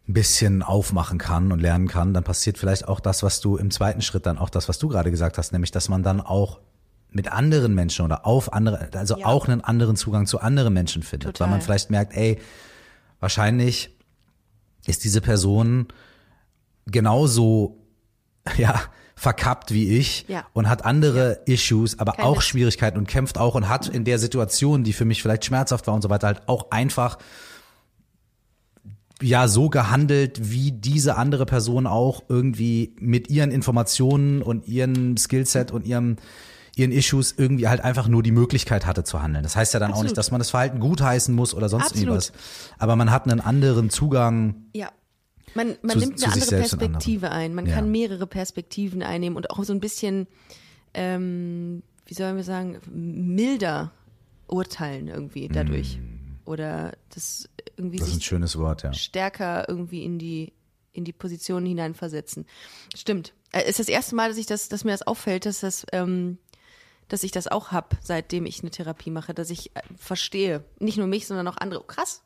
bisschen 0.07 0.63
aufmachen 0.63 1.19
kann 1.19 1.53
und 1.53 1.61
lernen 1.61 1.89
kann, 1.89 2.13
dann 2.13 2.25
passiert 2.25 2.59
vielleicht 2.59 2.87
auch 2.87 3.01
das, 3.01 3.23
was 3.23 3.41
du 3.41 3.57
im 3.57 3.71
zweiten 3.71 4.03
Schritt 4.03 4.27
dann 4.27 4.37
auch 4.37 4.51
das, 4.51 4.69
was 4.69 4.79
du 4.79 4.89
gerade 4.89 5.11
gesagt 5.11 5.39
hast, 5.39 5.53
nämlich, 5.53 5.71
dass 5.71 5.89
man 5.89 6.03
dann 6.03 6.21
auch 6.21 6.61
mit 7.15 7.31
anderen 7.33 7.75
Menschen 7.75 8.05
oder 8.05 8.27
auf 8.27 8.53
andere, 8.53 8.91
also 8.95 9.17
Ja. 9.19 9.27
auch 9.27 9.47
einen 9.49 9.61
anderen 9.63 9.97
Zugang 9.97 10.27
zu 10.27 10.41
anderen 10.41 10.75
Menschen 10.75 11.03
findet, 11.03 11.37
Total. 11.37 11.47
weil 11.47 11.51
man 11.53 11.61
vielleicht 11.63 11.91
merkt, 11.91 12.15
ey, 12.17 12.39
wahrscheinlich 13.21 13.91
ist 14.87 15.05
diese 15.05 15.21
Person 15.21 15.89
genauso, 16.87 17.79
ja, 18.59 18.81
verkappt 19.17 19.73
wie 19.73 19.97
ich 19.97 20.27
Ja. 20.29 20.45
und 20.55 20.69
hat 20.69 20.85
andere 20.85 21.41
Issues, 21.47 21.99
aber 22.01 22.13
Kein 22.13 22.25
auch. 22.27 22.43
Schwierigkeiten 22.43 22.99
und 22.99 23.07
kämpft 23.07 23.39
auch 23.39 23.55
und 23.55 23.69
hat 23.69 23.89
in 23.89 24.05
der 24.05 24.19
Situation, 24.19 24.83
die 24.83 24.93
für 24.93 25.05
mich 25.05 25.23
vielleicht 25.23 25.45
schmerzhaft 25.45 25.87
war 25.87 25.95
und 25.95 26.03
so 26.03 26.11
weiter, 26.11 26.27
halt 26.27 26.49
auch 26.49 26.73
einfach 26.73 27.19
ja 29.23 29.47
so 29.47 29.71
gehandelt, 29.71 30.51
wie 30.51 30.73
diese 30.73 31.17
andere 31.17 31.47
Person 31.47 31.87
auch 31.87 32.25
irgendwie 32.29 32.97
mit 32.99 33.31
ihren 33.31 33.53
Informationen 33.53 34.43
und 34.43 34.67
ihrem 34.67 35.17
Skillset 35.17 35.71
und 35.71 35.87
ihrem 35.87 36.17
ihren 36.77 36.93
Issues 36.93 37.35
irgendwie 37.37 37.69
halt 37.69 37.83
einfach 37.83 38.09
nur 38.09 38.23
die 38.23 38.31
Möglichkeit 38.33 38.87
hatte 38.87 39.05
zu 39.05 39.23
handeln. 39.23 39.43
Das 39.43 39.57
heißt 39.57 39.75
ja 39.75 39.81
dann 39.81 39.91
auch 39.91 39.97
Absolut. 39.97 40.11
nicht, 40.11 40.19
dass 40.19 40.31
man 40.31 40.41
das 40.41 40.51
Verhalten 40.51 40.81
gutheißen 40.81 41.35
muss 41.35 41.55
oder 41.55 41.69
sonst 41.69 41.85
Absolut. 41.87 42.03
irgendwas. 42.09 42.33
Aber 42.79 42.97
man 42.97 43.11
hat 43.11 43.25
einen 43.29 43.41
anderen 43.41 43.91
Zugang. 43.91 44.67
Ja. 44.75 44.91
Man, 45.55 45.77
man 45.83 45.91
Zu- 45.93 45.99
nimmt 46.01 46.23
eine 46.25 46.33
andere. 46.33 46.51
Perspektive 46.57 47.31
ein. 47.31 47.55
Man 47.55 47.67
Ja. 47.67 47.75
kann 47.77 47.91
mehrere 47.91 48.27
Perspektiven 48.27 49.03
einnehmen 49.03 49.37
und 49.37 49.51
auch 49.51 49.63
so 49.63 49.73
ein 49.73 49.79
bisschen, 49.81 50.27
ähm, 50.95 51.83
wie 52.07 52.15
sollen 52.15 52.37
wir 52.37 52.45
sagen, 52.45 52.79
milder 52.93 53.93
urteilen 54.47 55.09
irgendwie 55.09 55.49
dadurch. 55.49 55.99
Oder 56.45 56.93
das 57.15 57.49
irgendwie 57.77 57.97
Mm. 57.97 58.01
Das 58.01 58.09
ist 58.09 58.17
ein 58.17 58.21
schönes 58.21 58.59
Wort, 58.59 58.83
ja. 58.83 58.93
stärker 58.93 59.69
irgendwie 59.69 60.05
in 60.05 60.19
die 60.19 60.53
in 60.93 61.03
die 61.05 61.13
Position 61.13 61.67
hineinversetzen. 61.67 62.47
Stimmt. 62.95 63.33
Äh, 63.51 63.63
Es 63.63 63.71
ist 63.71 63.79
das 63.81 63.89
erste 63.89 64.15
Mal, 64.15 64.29
dass 64.29 64.39
ich 64.39 64.47
das, 64.47 64.69
dass 64.69 64.85
mir 64.85 64.93
das 64.93 65.03
auffällt, 65.03 65.45
dass 65.45 65.59
das, 65.59 65.85
ähm, 65.91 66.39
dass 67.09 67.23
ich 67.23 67.33
das 67.33 67.49
auch 67.49 67.73
hab, 67.73 67.97
seitdem 68.03 68.47
ich 68.47 68.61
eine 68.61 68.71
Therapie 68.71 69.11
mache, 69.11 69.35
dass 69.35 69.51
ich 69.51 69.75
äh, 69.77 69.81
verstehe, 69.97 70.65
nicht 70.79 70.99
nur 70.99 71.07
mich, 71.07 71.27
sondern 71.27 71.49
auch 71.49 71.57
andere. 71.57 71.81
Oh, 71.81 71.87
krass. 71.87 72.23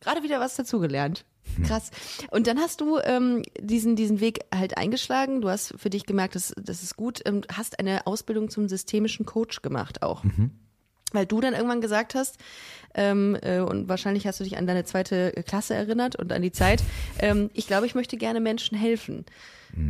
Gerade 0.00 0.22
wieder 0.22 0.38
was 0.40 0.54
dazugelernt. 0.54 1.24
Krass. 1.66 1.90
Und 2.30 2.46
dann 2.46 2.58
hast 2.58 2.80
du 2.80 2.98
ähm, 2.98 3.42
diesen, 3.58 3.96
diesen 3.96 4.20
Weg 4.20 4.40
halt 4.54 4.76
eingeschlagen. 4.76 5.40
Du 5.40 5.48
hast 5.48 5.74
für 5.76 5.90
dich 5.90 6.06
gemerkt, 6.06 6.34
das, 6.34 6.54
das 6.60 6.82
ist 6.82 6.96
gut. 6.96 7.20
Ähm, 7.24 7.42
hast 7.52 7.78
eine 7.78 8.06
Ausbildung 8.06 8.50
zum 8.50 8.68
systemischen 8.68 9.26
Coach 9.26 9.62
gemacht 9.62 10.02
auch. 10.02 10.22
Weil 11.12 11.26
du 11.26 11.40
dann 11.40 11.54
irgendwann 11.54 11.80
gesagt 11.80 12.14
hast, 12.14 12.36
ähm, 12.94 13.36
äh, 13.40 13.60
und 13.60 13.88
wahrscheinlich 13.88 14.26
hast 14.26 14.40
du 14.40 14.44
dich 14.44 14.58
an 14.58 14.66
deine 14.66 14.84
zweite 14.84 15.32
Klasse 15.46 15.74
erinnert 15.74 16.16
und 16.16 16.32
an 16.32 16.42
die 16.42 16.52
Zeit, 16.52 16.82
ähm, 17.18 17.50
ich 17.54 17.66
glaube, 17.66 17.86
ich 17.86 17.94
möchte 17.94 18.18
gerne 18.18 18.40
Menschen 18.40 18.76
helfen, 18.76 19.24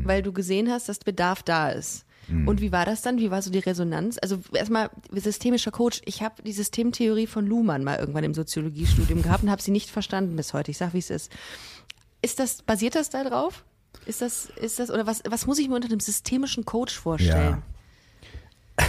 weil 0.04 0.22
du 0.22 0.32
gesehen 0.32 0.70
hast, 0.70 0.88
dass 0.88 1.00
Bedarf 1.00 1.42
da 1.42 1.70
ist. 1.70 2.04
Und 2.28 2.60
wie 2.60 2.72
war 2.72 2.84
das 2.84 3.00
dann? 3.02 3.18
Wie 3.18 3.30
war 3.30 3.40
so 3.40 3.50
die 3.50 3.58
Resonanz? 3.58 4.18
Also 4.20 4.38
erstmal 4.52 4.90
systemischer 5.12 5.70
Coach. 5.70 6.02
Ich 6.04 6.22
habe 6.22 6.42
die 6.42 6.52
Systemtheorie 6.52 7.26
von 7.26 7.46
Luhmann 7.46 7.84
mal 7.84 7.98
irgendwann 7.98 8.24
im 8.24 8.34
Soziologiestudium 8.34 9.22
gehabt 9.22 9.42
und 9.44 9.50
habe 9.50 9.62
sie 9.62 9.70
nicht 9.70 9.88
verstanden 9.88 10.36
bis 10.36 10.52
heute. 10.52 10.70
Ich 10.70 10.76
sag, 10.78 10.92
wie 10.92 10.98
es 10.98 11.08
ist. 11.10 11.32
Ist 12.20 12.38
das 12.38 12.62
basiert 12.62 12.94
das 12.96 13.08
da 13.10 13.24
drauf? 13.24 13.64
Ist 14.04 14.20
das 14.20 14.46
ist 14.60 14.78
das 14.78 14.90
oder 14.90 15.06
was 15.06 15.22
was 15.28 15.46
muss 15.46 15.58
ich 15.58 15.68
mir 15.68 15.76
unter 15.76 15.88
einem 15.88 16.00
systemischen 16.00 16.64
Coach 16.64 16.94
vorstellen? 16.98 17.62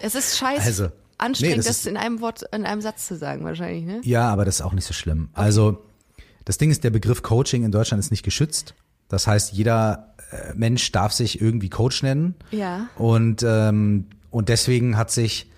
Es 0.00 0.14
ist 0.14 0.38
scheiße 0.38 0.62
Also, 0.64 0.88
anstrengend, 1.18 1.52
nee, 1.52 1.56
das 1.58 1.66
das, 1.66 1.76
ist- 1.80 1.86
in 1.86 1.96
einem 1.96 2.20
Wort, 2.20 2.42
in 2.52 2.64
einem 2.64 2.80
Satz 2.80 3.06
zu 3.06 3.16
sagen, 3.16 3.44
wahrscheinlich, 3.44 3.84
ne? 3.84 4.00
Ja, 4.04 4.28
aber 4.30 4.44
das 4.44 4.56
ist 4.56 4.60
auch 4.62 4.72
nicht 4.72 4.86
so 4.86 4.94
schlimm. 4.94 5.28
Also 5.34 5.82
das 6.44 6.58
Ding 6.58 6.70
ist, 6.70 6.84
der 6.84 6.90
Begriff 6.90 7.22
Coaching 7.22 7.64
in 7.64 7.70
Deutschland 7.72 8.02
ist 8.02 8.10
nicht 8.10 8.22
geschützt. 8.22 8.74
Das 9.08 9.26
heißt, 9.26 9.52
jeder 9.52 10.09
Mensch 10.54 10.92
darf 10.92 11.12
sich 11.12 11.40
irgendwie 11.40 11.68
Coach 11.70 12.02
nennen. 12.02 12.34
Ja. 12.50 12.88
Und, 12.96 13.44
ähm, 13.46 14.06
und 14.30 14.48
deswegen 14.48 14.96
hat 14.96 15.10
sich, 15.10 15.50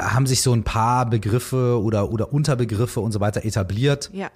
haben 0.00 0.26
sich 0.26 0.42
so 0.42 0.52
ein 0.52 0.64
paar 0.64 1.08
Begriffe 1.08 1.82
oder, 1.82 2.10
oder 2.10 2.32
Unterbegriffe 2.32 3.00
und 3.00 3.12
so 3.12 3.20
weiter 3.20 3.44
etabliert, 3.44 4.10
Ja. 4.12 4.30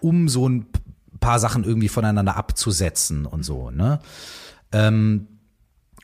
um 0.00 0.28
so 0.28 0.48
ein 0.48 0.66
paar 1.20 1.38
Sachen 1.38 1.64
irgendwie 1.64 1.88
voneinander 1.88 2.36
abzusetzen 2.36 3.26
und 3.26 3.42
so. 3.42 3.70
Ne? 3.70 4.00
Ähm, 4.72 5.26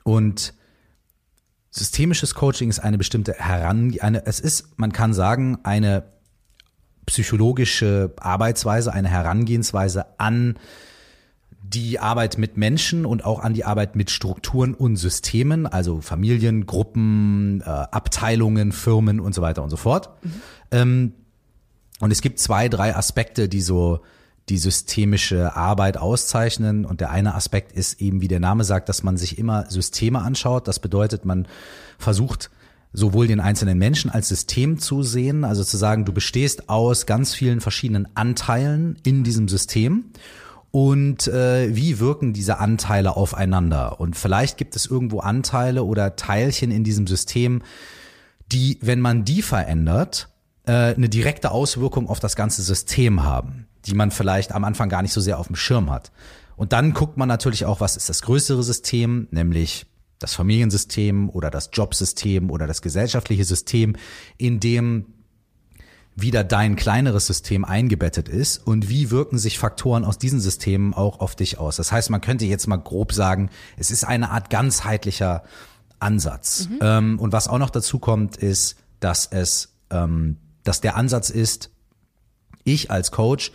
und 0.05 0.55
systemisches 1.71 2.35
Coaching 2.35 2.69
ist 2.71 2.81
eine 2.81 2.99
bestimmte 2.99 3.35
Herange, 3.35 4.03
eine, 4.03 4.27
es 4.27 4.41
ist, 4.41 4.79
man 4.79 4.93
kann 4.93 5.15
sagen, 5.15 5.59
eine 5.63 6.05
psychologische 7.07 8.13
Arbeitsweise, 8.19 8.93
eine 8.93 9.09
Herangehensweise 9.09 10.07
an 10.19 10.59
die 11.75 11.99
Arbeit 11.99 12.39
mit 12.39 12.57
Menschen 12.57 13.07
und 13.07 13.25
auch 13.25 13.41
an 13.41 13.55
die 13.55 13.65
Arbeit 13.65 13.97
mit 13.97 14.11
Strukturen 14.11 14.75
und 14.75 14.97
Systemen, 14.97 15.67
also 15.67 16.01
Familien, 16.01 16.67
Gruppen, 16.67 17.61
äh, 17.63 17.65
Abteilungen, 17.65 18.73
Firmen 18.73 19.21
und 19.21 19.35
so 19.35 19.43
weiter 19.43 19.63
und 19.63 19.71
so 19.71 19.77
fort. 19.77 20.11
Mhm. 20.23 20.33
Ähm, 20.71 21.13
und 22.01 22.11
es 22.11 22.21
gibt 22.21 22.39
zwei, 22.41 22.69
drei 22.69 22.97
Aspekte, 22.97 23.49
die 23.49 23.61
so 23.61 24.01
die 24.49 24.59
systemische 24.59 25.55
Arbeit 25.55 25.97
auszeichnen. 25.97 26.85
Und 26.85 27.01
der 27.01 27.11
eine 27.11 27.35
Aspekt 27.35 27.73
ist 27.73 28.01
eben, 28.01 28.21
wie 28.21 28.29
der 28.29 28.41
Name 28.41 28.65
sagt, 28.65 28.89
dass 28.89 29.03
man 29.03 29.17
sich 29.17 29.39
immer 29.39 29.71
Systeme 29.71 30.21
anschaut. 30.21 30.67
Das 30.67 30.81
bedeutet, 30.81 31.25
man 31.25 31.47
versucht 31.99 32.51
sowohl 32.93 33.27
den 33.27 33.41
einzelnen 33.41 33.79
Menschen 33.79 34.11
als 34.11 34.29
System 34.29 34.79
zu 34.79 35.03
sehen, 35.03 35.45
also 35.45 35.65
zu 35.65 35.77
sagen, 35.77 36.05
du 36.05 36.13
bestehst 36.13 36.69
aus 36.69 37.07
ganz 37.07 37.35
vielen 37.35 37.61
verschiedenen 37.61 38.09
Anteilen 38.17 38.99
in 39.03 39.25
diesem 39.25 39.49
System 39.49 40.07
und 40.73 41.29
äh, 41.29 41.77
wie 41.77 42.01
wirken 42.01 42.33
diese 42.33 42.59
Anteile 42.59 43.15
aufeinander. 43.15 44.01
Und 44.01 44.17
vielleicht 44.17 44.57
gibt 44.57 44.75
es 44.75 44.87
irgendwo 44.87 45.21
Anteile 45.21 45.85
oder 45.85 46.17
Teilchen 46.17 46.71
in 46.71 46.83
diesem 46.83 47.07
System, 47.07 47.63
die, 48.51 48.79
wenn 48.81 48.99
man 48.99 49.25
die 49.25 49.43
verändert, 49.43 50.31
äh, 50.65 50.95
eine 50.95 51.11
direkte 51.11 51.51
Auswirkung 51.51 52.09
auf 52.09 52.21
das 52.21 52.37
ganze 52.37 52.63
System 52.63 53.23
haben, 53.23 53.67
die 53.85 53.95
man 53.95 54.11
vielleicht 54.11 54.53
am 54.53 54.65
Anfang 54.65 54.89
gar 54.89 55.03
nicht 55.03 55.13
so 55.13 55.21
sehr 55.21 55.39
auf 55.39 55.47
dem 55.47 55.57
Schirm 55.57 55.91
hat. 55.91 56.11
Und 56.57 56.73
dann 56.73 56.95
guckt 56.95 57.19
man 57.19 57.29
natürlich 57.29 57.67
auch, 57.67 57.81
was 57.81 57.97
ist 57.99 58.09
das 58.09 58.23
größere 58.23 58.63
System, 58.63 59.29
nämlich 59.31 59.85
das 60.21 60.35
Familiensystem 60.35 61.29
oder 61.29 61.51
das 61.51 61.69
Jobsystem 61.73 62.51
oder 62.51 62.67
das 62.67 62.81
gesellschaftliche 62.81 63.45
System, 63.45 63.95
in 64.39 64.59
dem 64.59 65.07
wieder 66.15 66.45
dein 66.45 66.77
kleineres 66.77 67.27
System 67.27 67.65
eingebettet 67.65 68.29
ist 68.29 68.59
und 68.59 68.89
wie 68.89 69.11
wirken 69.11 69.39
sich 69.39 69.59
Faktoren 69.59 70.05
aus 70.05 70.19
diesen 70.19 70.41
Systemen 70.41 70.93
auch 70.93 71.21
auf 71.21 71.35
dich 71.35 71.59
aus. 71.59 71.77
Das 71.77 71.91
heißt, 71.91 72.11
man 72.11 72.21
könnte 72.21 72.45
jetzt 72.45 72.67
mal 72.67 72.77
grob 72.77 73.13
sagen, 73.13 73.51
es 73.77 73.91
ist 73.91 74.05
eine 74.05 74.31
Art 74.31 74.51
ganzheitlicher 74.51 75.43
Ansatz. 76.01 76.69
Mhm. 76.69 76.79
Ähm, 76.83 77.19
und 77.19 77.33
was 77.33 77.49
auch 77.49 77.59
noch 77.59 77.71
dazu 77.71 77.99
kommt, 77.99 78.37
ist, 78.37 78.77
dass 79.01 79.27
es, 79.27 79.75
ähm, 79.91 80.37
dass 80.65 80.81
der 80.81 80.97
Ansatz 80.97 81.31
ist, 81.31 81.71
ich 82.65 82.91
als 82.91 83.11
Coach 83.11 83.53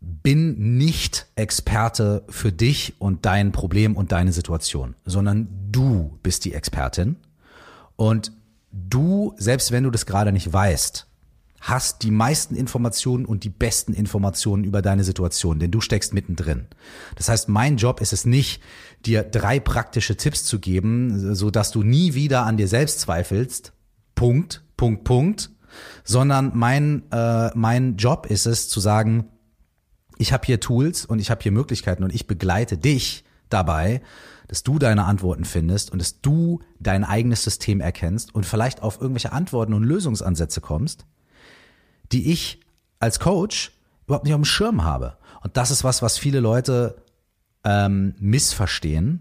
bin 0.00 0.76
nicht 0.76 1.26
Experte 1.34 2.24
für 2.28 2.52
dich 2.52 2.94
und 2.98 3.24
dein 3.26 3.52
Problem 3.52 3.96
und 3.96 4.12
deine 4.12 4.32
Situation, 4.32 4.94
sondern 5.04 5.48
du 5.70 6.18
bist 6.22 6.44
die 6.44 6.54
Expertin 6.54 7.16
und 7.96 8.32
du, 8.70 9.34
selbst 9.38 9.72
wenn 9.72 9.84
du 9.84 9.90
das 9.90 10.04
gerade 10.06 10.32
nicht 10.32 10.52
weißt, 10.52 11.06
hast 11.64 12.02
die 12.02 12.10
meisten 12.10 12.56
Informationen 12.56 13.24
und 13.24 13.42
die 13.42 13.48
besten 13.48 13.94
Informationen 13.94 14.64
über 14.64 14.82
deine 14.82 15.02
Situation, 15.02 15.58
denn 15.58 15.70
du 15.70 15.80
steckst 15.80 16.12
mittendrin. 16.12 16.66
Das 17.16 17.30
heißt, 17.30 17.48
mein 17.48 17.78
Job 17.78 18.02
ist 18.02 18.12
es 18.12 18.26
nicht, 18.26 18.62
dir 19.06 19.22
drei 19.22 19.60
praktische 19.60 20.18
Tipps 20.18 20.44
zu 20.44 20.60
geben, 20.60 21.34
so 21.34 21.50
dass 21.50 21.70
du 21.70 21.82
nie 21.82 22.12
wieder 22.12 22.44
an 22.44 22.58
dir 22.58 22.68
selbst 22.68 23.00
zweifelst. 23.00 23.72
Punkt, 24.14 24.62
Punkt, 24.76 25.04
Punkt. 25.04 25.50
Sondern 26.04 26.52
mein, 26.54 27.10
äh, 27.10 27.50
mein 27.54 27.96
Job 27.96 28.26
ist 28.26 28.44
es 28.44 28.68
zu 28.68 28.78
sagen, 28.78 29.30
ich 30.18 30.34
habe 30.34 30.44
hier 30.44 30.60
Tools 30.60 31.06
und 31.06 31.18
ich 31.18 31.30
habe 31.30 31.42
hier 31.42 31.50
Möglichkeiten 31.50 32.04
und 32.04 32.14
ich 32.14 32.26
begleite 32.26 32.76
dich 32.76 33.24
dabei, 33.48 34.02
dass 34.48 34.64
du 34.64 34.78
deine 34.78 35.04
Antworten 35.04 35.46
findest 35.46 35.90
und 35.90 35.98
dass 35.98 36.20
du 36.20 36.60
dein 36.78 37.04
eigenes 37.04 37.42
System 37.42 37.80
erkennst 37.80 38.34
und 38.34 38.44
vielleicht 38.44 38.82
auf 38.82 39.00
irgendwelche 39.00 39.32
Antworten 39.32 39.72
und 39.72 39.82
Lösungsansätze 39.82 40.60
kommst, 40.60 41.06
die 42.14 42.30
ich 42.30 42.60
als 43.00 43.18
Coach 43.18 43.72
überhaupt 44.06 44.24
nicht 44.24 44.34
auf 44.34 44.40
dem 44.40 44.44
Schirm 44.44 44.84
habe. 44.84 45.18
Und 45.42 45.56
das 45.56 45.70
ist 45.70 45.84
was, 45.84 46.00
was 46.00 46.16
viele 46.16 46.40
Leute 46.40 47.02
ähm, 47.64 48.14
missverstehen. 48.18 49.20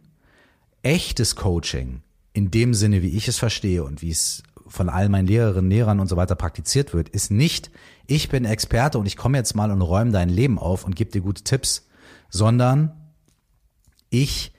Echtes 0.83 1.35
Coaching, 1.35 2.03
in 2.33 2.51
dem 2.51 2.73
Sinne, 2.73 3.01
wie 3.01 3.17
ich 3.17 3.27
es 3.27 3.39
verstehe 3.39 3.83
und 3.83 4.01
wie 4.01 4.11
es 4.11 4.43
von 4.67 4.89
all 4.89 5.09
meinen 5.09 5.27
Lehrerinnen, 5.27 5.69
Lehrern 5.69 5.99
und 5.99 6.07
so 6.07 6.15
weiter 6.15 6.35
praktiziert 6.35 6.93
wird, 6.93 7.09
ist 7.09 7.31
nicht, 7.31 7.71
ich 8.05 8.29
bin 8.29 8.45
Experte 8.45 8.99
und 8.99 9.05
ich 9.05 9.17
komme 9.17 9.37
jetzt 9.37 9.55
mal 9.55 9.71
und 9.71 9.81
räume 9.81 10.11
dein 10.11 10.29
Leben 10.29 10.59
auf 10.59 10.85
und 10.85 10.95
gebe 10.95 11.11
dir 11.11 11.21
gute 11.21 11.43
Tipps, 11.43 11.87
sondern 12.29 12.91
ich 14.09 14.53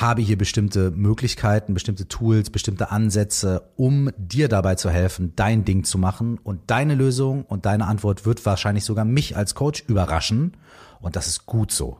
habe 0.00 0.22
hier 0.22 0.36
bestimmte 0.36 0.90
Möglichkeiten, 0.90 1.74
bestimmte 1.74 2.06
Tools, 2.06 2.50
bestimmte 2.50 2.90
Ansätze, 2.90 3.70
um 3.76 4.10
dir 4.16 4.48
dabei 4.48 4.74
zu 4.74 4.90
helfen, 4.90 5.32
dein 5.36 5.64
Ding 5.64 5.84
zu 5.84 5.98
machen. 5.98 6.38
Und 6.42 6.60
deine 6.70 6.94
Lösung 6.94 7.44
und 7.44 7.66
deine 7.66 7.86
Antwort 7.86 8.26
wird 8.26 8.44
wahrscheinlich 8.44 8.84
sogar 8.84 9.04
mich 9.04 9.36
als 9.36 9.54
Coach 9.54 9.84
überraschen. 9.88 10.56
Und 11.00 11.16
das 11.16 11.26
ist 11.26 11.46
gut 11.46 11.72
so. 11.72 11.98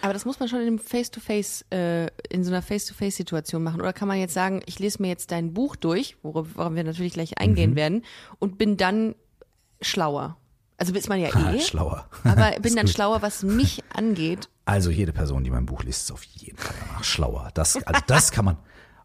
Aber 0.00 0.12
das 0.12 0.24
muss 0.24 0.38
man 0.38 0.48
schon 0.48 0.60
in 0.60 0.68
einem 0.68 0.78
Face-to-Face, 0.78 1.66
äh, 1.70 2.06
in 2.30 2.44
so 2.44 2.50
einer 2.50 2.62
Face-to-Face-Situation 2.62 3.62
machen. 3.62 3.80
Oder 3.80 3.92
kann 3.92 4.08
man 4.08 4.18
jetzt 4.18 4.34
sagen, 4.34 4.62
ich 4.66 4.78
lese 4.78 5.02
mir 5.02 5.08
jetzt 5.08 5.30
dein 5.32 5.52
Buch 5.52 5.76
durch, 5.76 6.16
worauf, 6.22 6.54
wir 6.56 6.84
natürlich 6.84 7.12
gleich 7.12 7.38
eingehen 7.38 7.72
mhm. 7.72 7.76
werden, 7.76 8.04
und 8.38 8.58
bin 8.58 8.76
dann 8.76 9.14
schlauer? 9.80 10.36
Also 10.78 10.94
ist 10.94 11.08
man 11.08 11.20
ja 11.20 11.28
eh. 11.52 11.60
schlauer. 11.60 12.08
Aber 12.24 12.52
bin 12.60 12.74
dann 12.74 12.86
gut. 12.86 12.94
schlauer, 12.94 13.20
was 13.20 13.42
mich 13.42 13.82
angeht. 13.94 14.48
Also 14.64 14.90
jede 14.90 15.12
Person, 15.12 15.44
die 15.44 15.50
mein 15.50 15.66
Buch 15.66 15.82
liest, 15.82 16.02
ist 16.02 16.12
auf 16.12 16.22
jeden 16.22 16.56
Fall 16.56 16.74
danach 16.80 17.04
schlauer. 17.04 17.50
Das, 17.54 17.76
also 17.84 18.00
das 18.06 18.30
kann 18.30 18.46
man. 18.46 18.56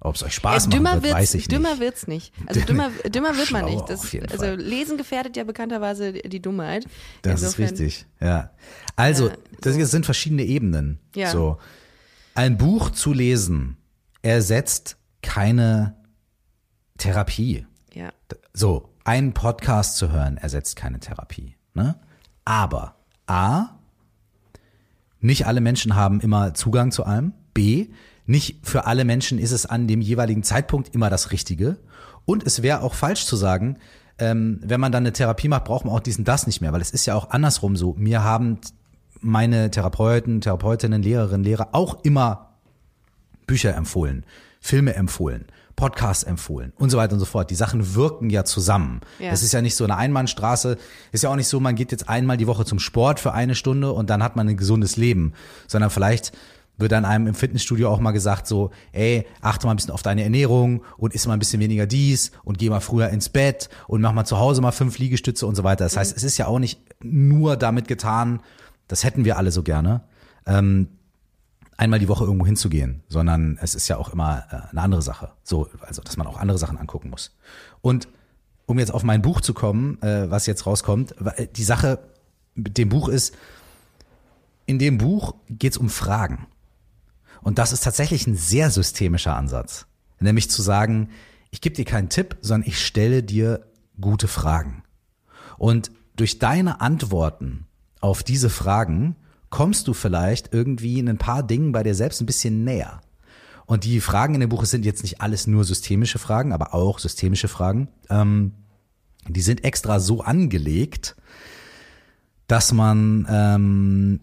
Ob 0.05 0.15
es 0.15 0.23
euch 0.23 0.35
Spaß 0.35 0.67
ja, 0.73 0.81
macht, 0.81 1.03
wird, 1.03 1.13
weiß 1.13 1.33
ich 1.33 1.47
dümmer 1.47 1.69
nicht. 1.69 1.79
Dümmer 1.79 1.85
wird's 1.85 2.07
nicht. 2.07 2.33
Also 2.45 2.59
dümmer, 2.67 2.89
dümmer 3.07 3.37
wird 3.37 3.51
man 3.51 3.65
nicht. 3.65 3.87
Das, 3.87 4.01
also 4.03 4.37
Fall. 4.37 4.55
Lesen 4.57 4.97
gefährdet 4.97 5.37
ja 5.37 5.45
bekannterweise 5.45 6.11
die 6.11 6.41
Dummheit. 6.41 6.85
Das 7.21 7.41
Insofern, 7.41 7.65
ist 7.65 7.71
richtig, 7.71 8.05
ja. 8.19 8.51
Also, 8.97 9.29
äh, 9.29 9.37
so. 9.63 9.79
das 9.79 9.91
sind 9.91 10.03
verschiedene 10.03 10.43
Ebenen. 10.43 10.99
Ja. 11.15 11.31
So. 11.31 11.57
Ein 12.35 12.57
Buch 12.57 12.89
zu 12.89 13.13
lesen 13.13 13.77
ersetzt 14.21 14.97
keine 15.21 15.95
Therapie. 16.97 17.65
Ja. 17.93 18.11
So, 18.53 18.89
einen 19.05 19.33
Podcast 19.33 19.95
zu 19.95 20.11
hören 20.11 20.35
ersetzt 20.35 20.75
keine 20.75 20.99
Therapie. 20.99 21.55
Ne? 21.73 21.95
Aber 22.45 22.95
A, 23.27 23.69
nicht 25.19 25.47
alle 25.47 25.61
Menschen 25.61 25.95
haben 25.95 26.19
immer 26.19 26.53
Zugang 26.53 26.91
zu 26.91 27.05
allem. 27.05 27.33
B, 27.53 27.87
nicht 28.25 28.65
für 28.67 28.85
alle 28.85 29.05
Menschen 29.05 29.39
ist 29.39 29.51
es 29.51 29.65
an 29.65 29.87
dem 29.87 30.01
jeweiligen 30.01 30.43
Zeitpunkt 30.43 30.93
immer 30.93 31.09
das 31.09 31.31
Richtige. 31.31 31.77
Und 32.25 32.45
es 32.45 32.61
wäre 32.61 32.81
auch 32.81 32.93
falsch 32.93 33.25
zu 33.25 33.35
sagen, 33.35 33.77
ähm, 34.19 34.59
wenn 34.63 34.79
man 34.79 34.91
dann 34.91 35.03
eine 35.03 35.13
Therapie 35.13 35.47
macht, 35.47 35.65
braucht 35.65 35.85
man 35.85 35.93
auch 35.93 35.99
diesen 35.99 36.23
das 36.23 36.47
nicht 36.47 36.61
mehr, 36.61 36.73
weil 36.73 36.81
es 36.81 36.91
ist 36.91 37.05
ja 37.05 37.15
auch 37.15 37.31
andersrum 37.31 37.75
so. 37.75 37.93
Mir 37.97 38.23
haben 38.23 38.59
meine 39.21 39.71
Therapeuten, 39.71 40.41
Therapeutinnen, 40.41 41.01
Lehrerinnen, 41.01 41.43
Lehrer 41.43 41.69
auch 41.71 42.03
immer 42.03 42.49
Bücher 43.47 43.75
empfohlen, 43.75 44.25
Filme 44.59 44.93
empfohlen, 44.95 45.45
Podcasts 45.75 46.23
empfohlen 46.23 46.73
und 46.77 46.89
so 46.89 46.97
weiter 46.97 47.13
und 47.13 47.19
so 47.19 47.25
fort. 47.25 47.49
Die 47.49 47.55
Sachen 47.55 47.95
wirken 47.95 48.29
ja 48.29 48.45
zusammen. 48.45 49.01
Ja. 49.19 49.31
Das 49.31 49.43
ist 49.43 49.53
ja 49.53 49.61
nicht 49.61 49.75
so 49.75 49.83
eine 49.83 49.97
Einbahnstraße. 49.97 50.77
Ist 51.11 51.23
ja 51.23 51.29
auch 51.29 51.35
nicht 51.35 51.47
so, 51.47 51.59
man 51.59 51.75
geht 51.75 51.91
jetzt 51.91 52.09
einmal 52.09 52.37
die 52.37 52.47
Woche 52.47 52.65
zum 52.65 52.79
Sport 52.79 53.19
für 53.19 53.33
eine 53.33 53.55
Stunde 53.55 53.91
und 53.91 54.09
dann 54.09 54.23
hat 54.23 54.35
man 54.35 54.47
ein 54.47 54.57
gesundes 54.57 54.97
Leben, 54.97 55.33
sondern 55.67 55.89
vielleicht 55.89 56.31
wird 56.77 56.91
dann 56.91 57.05
einem 57.05 57.27
im 57.27 57.35
Fitnessstudio 57.35 57.89
auch 57.89 57.99
mal 57.99 58.11
gesagt 58.11 58.47
so, 58.47 58.71
ey, 58.91 59.25
achte 59.41 59.67
mal 59.67 59.73
ein 59.73 59.75
bisschen 59.75 59.93
auf 59.93 60.01
deine 60.01 60.23
Ernährung 60.23 60.83
und 60.97 61.13
isst 61.13 61.27
mal 61.27 61.33
ein 61.33 61.39
bisschen 61.39 61.61
weniger 61.61 61.85
dies 61.85 62.31
und 62.43 62.57
geh 62.57 62.69
mal 62.69 62.79
früher 62.79 63.09
ins 63.09 63.29
Bett 63.29 63.69
und 63.87 64.01
mach 64.01 64.13
mal 64.13 64.25
zu 64.25 64.39
Hause 64.39 64.61
mal 64.61 64.71
fünf 64.71 64.97
Liegestütze 64.97 65.45
und 65.45 65.55
so 65.55 65.63
weiter. 65.63 65.85
Das 65.85 65.97
heißt, 65.97 66.13
mhm. 66.13 66.17
es 66.17 66.23
ist 66.23 66.37
ja 66.37 66.47
auch 66.47 66.59
nicht 66.59 66.81
nur 67.01 67.57
damit 67.57 67.87
getan, 67.87 68.41
das 68.87 69.03
hätten 69.03 69.25
wir 69.25 69.37
alle 69.37 69.51
so 69.51 69.63
gerne, 69.63 70.01
ähm, 70.45 70.87
einmal 71.77 71.99
die 71.99 72.07
Woche 72.07 72.23
irgendwo 72.23 72.45
hinzugehen, 72.45 73.03
sondern 73.07 73.57
es 73.61 73.75
ist 73.75 73.87
ja 73.87 73.97
auch 73.97 74.09
immer 74.09 74.45
äh, 74.51 74.71
eine 74.71 74.81
andere 74.81 75.01
Sache. 75.01 75.31
So, 75.43 75.69
also 75.81 76.01
dass 76.01 76.17
man 76.17 76.27
auch 76.27 76.37
andere 76.37 76.57
Sachen 76.57 76.77
angucken 76.77 77.09
muss. 77.09 77.35
Und 77.81 78.07
um 78.65 78.79
jetzt 78.79 78.93
auf 78.93 79.03
mein 79.03 79.21
Buch 79.21 79.41
zu 79.41 79.53
kommen, 79.53 80.01
äh, 80.01 80.29
was 80.29 80.45
jetzt 80.45 80.65
rauskommt, 80.65 81.15
äh, 81.37 81.47
die 81.47 81.63
Sache 81.63 81.99
mit 82.55 82.77
dem 82.77 82.89
Buch 82.89 83.09
ist, 83.09 83.35
in 84.65 84.79
dem 84.79 84.97
Buch 84.97 85.35
geht 85.49 85.73
es 85.73 85.77
um 85.77 85.89
Fragen. 85.89 86.47
Und 87.41 87.57
das 87.59 87.73
ist 87.73 87.83
tatsächlich 87.83 88.25
ein 88.27 88.35
sehr 88.35 88.71
systemischer 88.71 89.35
Ansatz. 89.35 89.85
Nämlich 90.19 90.49
zu 90.49 90.61
sagen, 90.61 91.09
ich 91.51 91.59
gebe 91.59 91.75
dir 91.75 91.85
keinen 91.85 92.09
Tipp, 92.09 92.37
sondern 92.41 92.67
ich 92.67 92.83
stelle 92.83 93.21
dir 93.21 93.67
gute 93.99 94.27
Fragen. 94.27 94.83
Und 95.57 95.91
durch 96.15 96.39
deine 96.39 96.79
Antworten 96.81 97.67
auf 97.99 98.23
diese 98.23 98.49
Fragen 98.49 99.15
kommst 99.53 99.87
du 99.87 99.93
vielleicht 99.93 100.51
irgendwie 100.51 100.97
in 100.97 101.07
ein 101.07 101.19
paar 101.19 101.43
Dingen 101.43 101.73
bei 101.73 101.83
dir 101.83 101.93
selbst 101.93 102.19
ein 102.19 102.25
bisschen 102.25 102.63
näher. 102.63 103.01
Und 103.67 103.83
die 103.83 104.01
Fragen 104.01 104.33
in 104.33 104.39
dem 104.39 104.49
Buch 104.49 104.65
sind 104.65 104.83
jetzt 104.83 105.03
nicht 105.03 105.21
alles 105.21 105.45
nur 105.45 105.63
systemische 105.63 106.17
Fragen, 106.17 106.53
aber 106.53 106.73
auch 106.73 106.97
systemische 106.97 107.47
Fragen. 107.47 107.87
Ähm, 108.09 108.53
die 109.27 109.41
sind 109.41 109.63
extra 109.63 109.99
so 109.99 110.21
angelegt, 110.21 111.15
dass 112.47 112.73
man 112.73 113.27
ähm, 113.29 114.21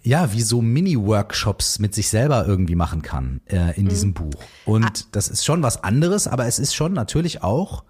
ja, 0.00 0.32
wie 0.32 0.40
so 0.40 0.62
Mini-Workshops 0.62 1.78
mit 1.78 1.94
sich 1.94 2.08
selber 2.08 2.46
irgendwie 2.46 2.74
machen 2.74 3.02
kann 3.02 3.42
äh, 3.50 3.76
in 3.76 3.84
mhm. 3.84 3.88
diesem 3.90 4.14
Buch. 4.14 4.42
Und 4.64 4.86
ah. 4.86 5.08
das 5.12 5.28
ist 5.28 5.44
schon 5.44 5.62
was 5.62 5.84
anderes, 5.84 6.26
aber 6.26 6.46
es 6.46 6.58
ist 6.58 6.74
schon 6.74 6.94
natürlich 6.94 7.42
auch 7.42 7.84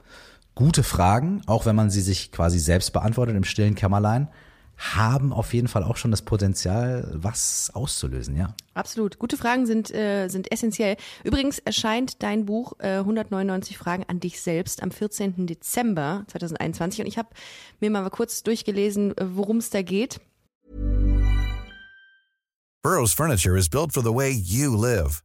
gute 0.56 0.82
Fragen, 0.82 1.42
auch 1.46 1.66
wenn 1.66 1.76
man 1.76 1.88
sie 1.88 2.00
sich 2.00 2.32
quasi 2.32 2.58
selbst 2.58 2.92
beantwortet 2.92 3.36
im 3.36 3.44
stillen 3.44 3.76
Kämmerlein, 3.76 4.26
haben 4.80 5.32
auf 5.32 5.52
jeden 5.52 5.68
Fall 5.68 5.84
auch 5.84 5.96
schon 5.96 6.10
das 6.10 6.22
Potenzial, 6.22 7.08
was 7.12 7.70
auszulösen, 7.74 8.34
ja. 8.34 8.54
Absolut. 8.72 9.18
Gute 9.18 9.36
Fragen 9.36 9.66
sind, 9.66 9.94
äh, 9.94 10.28
sind 10.28 10.50
essentiell. 10.50 10.96
Übrigens 11.22 11.58
erscheint 11.58 12.22
dein 12.22 12.46
Buch 12.46 12.72
äh, 12.78 12.98
199 12.98 13.76
Fragen 13.76 14.04
an 14.08 14.20
dich 14.20 14.40
selbst 14.40 14.82
am 14.82 14.90
14. 14.90 15.46
Dezember 15.46 16.24
2021 16.28 17.00
und 17.00 17.06
ich 17.06 17.18
habe 17.18 17.28
mir 17.78 17.90
mal 17.90 18.08
kurz 18.08 18.42
durchgelesen, 18.42 19.16
äh, 19.18 19.36
worum 19.36 19.58
es 19.58 19.68
da 19.68 19.82
geht. 19.82 20.18
Burroughs 22.82 23.12
Furniture 23.12 23.58
is 23.58 23.68
built 23.68 23.92
for 23.92 24.02
the 24.02 24.14
way 24.14 24.30
you 24.30 24.74
live. 24.74 25.22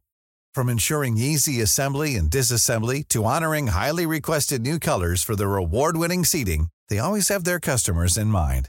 From 0.54 0.68
ensuring 0.68 1.16
easy 1.16 1.62
assembly 1.62 2.16
and 2.16 2.30
disassembly 2.30 3.02
to 3.08 3.24
honoring 3.24 3.68
highly 3.68 4.06
requested 4.06 4.60
new 4.60 4.78
colors 4.78 5.22
for 5.22 5.34
their 5.34 5.56
award-winning 5.56 6.24
seating, 6.24 6.68
they 6.88 6.98
always 6.98 7.28
have 7.28 7.44
their 7.44 7.58
customers 7.58 8.18
in 8.18 8.28
mind. 8.28 8.68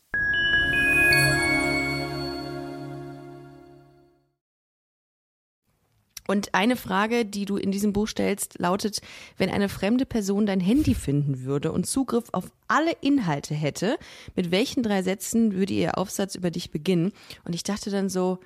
Und 6.31 6.55
eine 6.55 6.77
Frage, 6.77 7.25
die 7.25 7.43
du 7.43 7.57
in 7.57 7.71
diesem 7.71 7.91
Buch 7.91 8.07
stellst, 8.07 8.57
lautet, 8.57 9.01
wenn 9.35 9.49
eine 9.49 9.67
fremde 9.67 10.05
Person 10.05 10.45
dein 10.45 10.61
Handy 10.61 10.95
finden 10.95 11.43
würde 11.43 11.73
und 11.73 11.85
Zugriff 11.85 12.29
auf 12.31 12.45
alle 12.69 12.93
Inhalte 13.01 13.53
hätte, 13.53 13.97
mit 14.33 14.49
welchen 14.49 14.81
drei 14.81 15.01
Sätzen 15.03 15.51
würde 15.51 15.73
ihr 15.73 15.97
Aufsatz 15.97 16.35
über 16.35 16.49
dich 16.49 16.71
beginnen? 16.71 17.11
Und 17.43 17.53
ich 17.53 17.63
dachte 17.63 17.89
dann 17.89 18.07
so, 18.07 18.39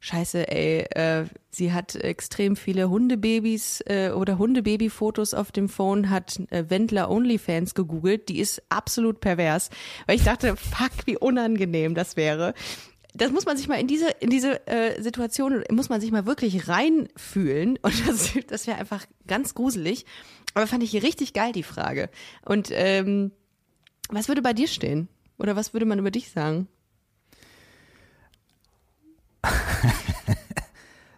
Scheiße, 0.00 0.50
ey, 0.50 0.80
äh, 0.90 1.26
sie 1.50 1.72
hat 1.72 1.94
extrem 1.94 2.56
viele 2.56 2.90
Hundebabys 2.90 3.82
äh, 3.86 4.10
oder 4.10 4.38
Hundebabyfotos 4.38 5.32
auf 5.32 5.52
dem 5.52 5.68
Phone, 5.68 6.10
hat 6.10 6.40
äh, 6.50 6.64
Wendler 6.68 7.08
OnlyFans 7.08 7.74
gegoogelt, 7.74 8.28
die 8.28 8.40
ist 8.40 8.62
absolut 8.68 9.20
pervers, 9.20 9.70
weil 10.06 10.16
ich 10.16 10.24
dachte, 10.24 10.56
fuck, 10.56 11.06
wie 11.06 11.16
unangenehm 11.16 11.94
das 11.94 12.16
wäre. 12.16 12.54
Das 13.18 13.32
muss 13.32 13.44
man 13.46 13.56
sich 13.56 13.68
mal 13.68 13.78
in 13.80 13.86
diese 13.86 14.08
in 14.20 14.30
diese 14.30 14.66
äh, 14.66 15.02
Situation 15.02 15.64
muss 15.70 15.88
man 15.88 16.00
sich 16.00 16.10
mal 16.10 16.26
wirklich 16.26 16.68
reinfühlen 16.68 17.78
und 17.82 18.08
das, 18.08 18.32
das 18.46 18.66
wäre 18.66 18.78
einfach 18.78 19.04
ganz 19.26 19.54
gruselig. 19.54 20.06
Aber 20.54 20.66
fand 20.66 20.82
ich 20.82 20.94
richtig 21.02 21.34
geil 21.34 21.52
die 21.52 21.62
Frage. 21.62 22.08
Und 22.44 22.70
ähm, 22.72 23.32
was 24.08 24.28
würde 24.28 24.42
bei 24.42 24.54
dir 24.54 24.68
stehen? 24.68 25.08
Oder 25.38 25.54
was 25.56 25.72
würde 25.72 25.86
man 25.86 25.98
über 25.98 26.10
dich 26.10 26.30
sagen? 26.30 26.68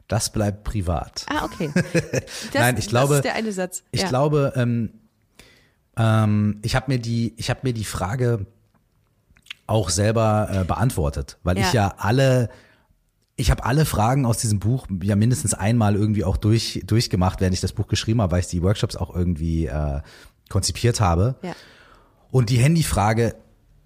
Das 0.08 0.32
bleibt 0.32 0.64
privat. 0.64 1.24
Ah, 1.28 1.44
okay. 1.44 1.70
Das, 1.72 2.54
Nein, 2.54 2.76
ich 2.78 2.88
glaube, 2.88 3.10
das 3.10 3.18
ist 3.18 3.24
der 3.26 3.34
eine 3.36 3.52
Satz. 3.52 3.84
Ich 3.92 4.00
ja. 4.02 4.08
glaube, 4.08 4.52
ähm, 4.56 4.90
ähm, 5.96 6.58
ich 6.62 6.74
habe 6.74 6.90
mir 6.90 6.98
die, 6.98 7.32
ich 7.36 7.48
habe 7.48 7.60
mir 7.62 7.72
die 7.72 7.84
Frage 7.84 8.46
auch 9.70 9.88
selber 9.90 10.48
äh, 10.52 10.64
beantwortet, 10.64 11.38
weil 11.42 11.56
Ja. 11.58 11.66
ich 11.66 11.72
ja 11.72 11.94
alle, 11.98 12.50
ich 13.36 13.50
habe 13.50 13.64
alle 13.64 13.84
Fragen 13.86 14.26
aus 14.26 14.38
diesem 14.38 14.58
Buch 14.58 14.86
ja 15.02 15.16
mindestens 15.16 15.54
einmal 15.54 15.94
irgendwie 15.96 16.24
auch 16.24 16.36
durch 16.36 16.82
durchgemacht, 16.86 17.40
während 17.40 17.54
ich 17.54 17.60
das 17.60 17.72
Buch 17.72 17.86
geschrieben 17.88 18.20
habe, 18.20 18.32
weil 18.32 18.40
ich 18.40 18.48
die 18.48 18.62
Workshops 18.62 18.96
auch 18.96 19.14
irgendwie 19.14 19.66
äh, 19.66 20.00
konzipiert 20.48 21.00
habe. 21.00 21.36
Ja. 21.42 21.52
Und 22.30 22.50
die 22.50 22.58
Handyfrage 22.58 23.34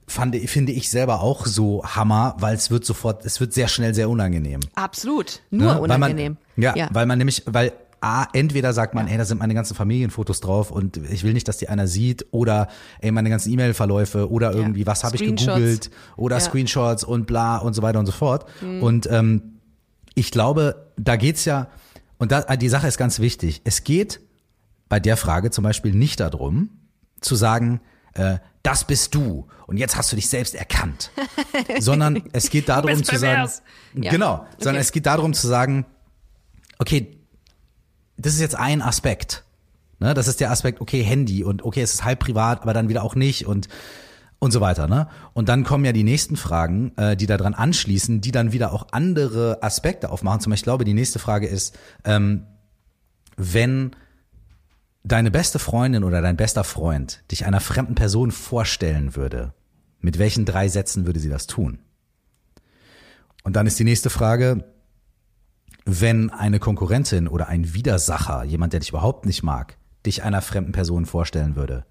fand, 0.06 0.36
finde 0.36 0.72
ich 0.72 0.90
selber 0.90 1.20
auch 1.22 1.46
so 1.46 1.82
Hammer, 1.84 2.34
weil 2.38 2.54
es 2.54 2.70
wird 2.70 2.84
sofort, 2.84 3.24
es 3.24 3.40
wird 3.40 3.52
sehr 3.54 3.68
schnell 3.68 3.94
sehr 3.94 4.10
unangenehm. 4.10 4.60
Absolut. 4.74 5.40
Nur 5.50 5.74
Ne? 5.74 5.80
unangenehm. 5.80 6.36
Weil 6.56 6.64
man, 6.66 6.76
ja, 6.76 6.88
weil 6.92 7.06
man 7.06 7.18
nämlich, 7.18 7.42
weil 7.46 7.72
A, 8.04 8.28
entweder 8.34 8.72
sagt 8.74 8.94
man, 8.94 9.06
hey, 9.06 9.16
da 9.16 9.24
sind 9.24 9.38
meine 9.38 9.54
ganzen 9.54 9.74
Familienfotos 9.74 10.40
drauf 10.40 10.70
und 10.70 10.98
ich 10.98 11.24
will 11.24 11.32
nicht, 11.32 11.48
dass 11.48 11.56
die 11.56 11.68
einer 11.70 11.86
sieht 11.86 12.26
oder 12.32 12.68
ey, 13.00 13.10
meine 13.12 13.30
ganzen 13.30 13.50
E-Mail-Verläufe 13.52 14.30
oder 14.30 14.52
irgendwie, 14.52 14.86
was 14.86 15.04
habe 15.04 15.16
ich 15.16 15.22
gegoogelt 15.22 15.90
oder 16.16 16.36
Ja. 16.36 16.42
Mhm. 16.42 16.46
Screenshots 16.48 17.04
und 17.04 17.26
bla 17.26 17.56
und 17.56 17.72
so 17.74 17.80
weiter 17.82 17.98
und 17.98 18.06
so 18.06 18.12
fort. 18.12 18.46
Und 18.62 19.08
ähm, 19.10 19.60
ich 20.14 20.30
glaube, 20.30 20.90
da 20.96 21.16
geht's 21.16 21.44
ja, 21.46 21.68
und 22.18 22.30
da, 22.30 22.42
die 22.56 22.68
Sache 22.68 22.86
ist 22.86 22.98
ganz 22.98 23.18
wichtig, 23.20 23.62
es 23.64 23.84
geht 23.84 24.20
bei 24.88 25.00
der 25.00 25.16
Frage 25.16 25.50
zum 25.50 25.64
Beispiel 25.64 25.92
nicht 25.94 26.20
darum, 26.20 26.68
zu 27.20 27.34
sagen, 27.36 27.80
äh, 28.12 28.36
das 28.62 28.84
bist 28.86 29.14
du 29.14 29.46
und 29.66 29.76
jetzt 29.78 29.96
hast 29.96 30.12
du 30.12 30.16
dich 30.16 30.28
selbst 30.28 30.54
erkannt, 30.54 31.10
sondern 31.80 32.22
es 32.32 32.50
geht 32.50 32.68
darum 32.68 33.02
zu 33.02 33.16
sagen. 33.16 33.50
Ja. 33.94 34.10
genau, 34.10 34.46
sondern 34.58 34.74
Okay. 34.76 34.80
es 34.82 34.92
geht 34.92 35.06
darum 35.06 35.32
zu 35.32 35.46
sagen, 35.48 35.86
okay, 36.78 37.18
das 38.16 38.34
ist 38.34 38.40
jetzt 38.40 38.56
ein 38.56 38.82
Aspekt. 38.82 39.44
Ne? 39.98 40.14
Das 40.14 40.28
ist 40.28 40.40
der 40.40 40.50
Aspekt, 40.50 40.80
okay, 40.80 41.02
Handy 41.02 41.44
und 41.44 41.64
okay, 41.64 41.82
es 41.82 41.94
ist 41.94 42.04
halb 42.04 42.20
privat, 42.20 42.62
aber 42.62 42.72
dann 42.72 42.88
wieder 42.88 43.02
auch 43.02 43.14
nicht 43.14 43.46
und 43.46 43.68
und 44.38 44.50
so 44.50 44.60
weiter. 44.60 44.88
Ne? 44.88 45.08
Und 45.32 45.48
dann 45.48 45.64
kommen 45.64 45.84
ja 45.84 45.92
die 45.92 46.04
nächsten 46.04 46.36
Fragen, 46.36 46.92
äh, 46.96 47.16
die 47.16 47.26
daran 47.26 47.54
anschließen, 47.54 48.20
die 48.20 48.30
dann 48.30 48.52
wieder 48.52 48.72
auch 48.72 48.88
andere 48.92 49.62
Aspekte 49.62 50.10
aufmachen. 50.10 50.40
Zum 50.40 50.50
Beispiel, 50.50 50.60
ich 50.60 50.64
glaube, 50.64 50.84
die 50.84 50.92
nächste 50.92 51.18
Frage 51.18 51.46
ist, 51.46 51.78
ähm, 52.04 52.46
wenn 53.36 53.96
deine 55.02 55.30
beste 55.30 55.58
Freundin 55.58 56.04
oder 56.04 56.20
dein 56.20 56.36
bester 56.36 56.62
Freund 56.62 57.24
dich 57.30 57.46
einer 57.46 57.60
fremden 57.60 57.94
Person 57.94 58.30
vorstellen 58.30 59.16
würde, 59.16 59.54
mit 60.00 60.18
welchen 60.18 60.44
drei 60.44 60.68
Sätzen 60.68 61.06
würde 61.06 61.20
sie 61.20 61.30
das 61.30 61.46
tun? 61.46 61.78
Und 63.44 63.56
dann 63.56 63.66
ist 63.66 63.78
die 63.78 63.84
nächste 63.84 64.10
Frage, 64.10 64.64
wenn 65.84 66.30
eine 66.30 66.58
Konkurrentin 66.58 67.28
oder 67.28 67.48
ein 67.48 67.74
Widersacher, 67.74 68.44
jemand, 68.44 68.72
der 68.72 68.80
dich 68.80 68.90
überhaupt 68.90 69.26
nicht 69.26 69.42
mag, 69.42 69.76
dich 70.06 70.22
einer 70.22 70.40
fremden 70.42 70.72
Person 70.72 71.06
vorstellen 71.06 71.56
würde, 71.56 71.84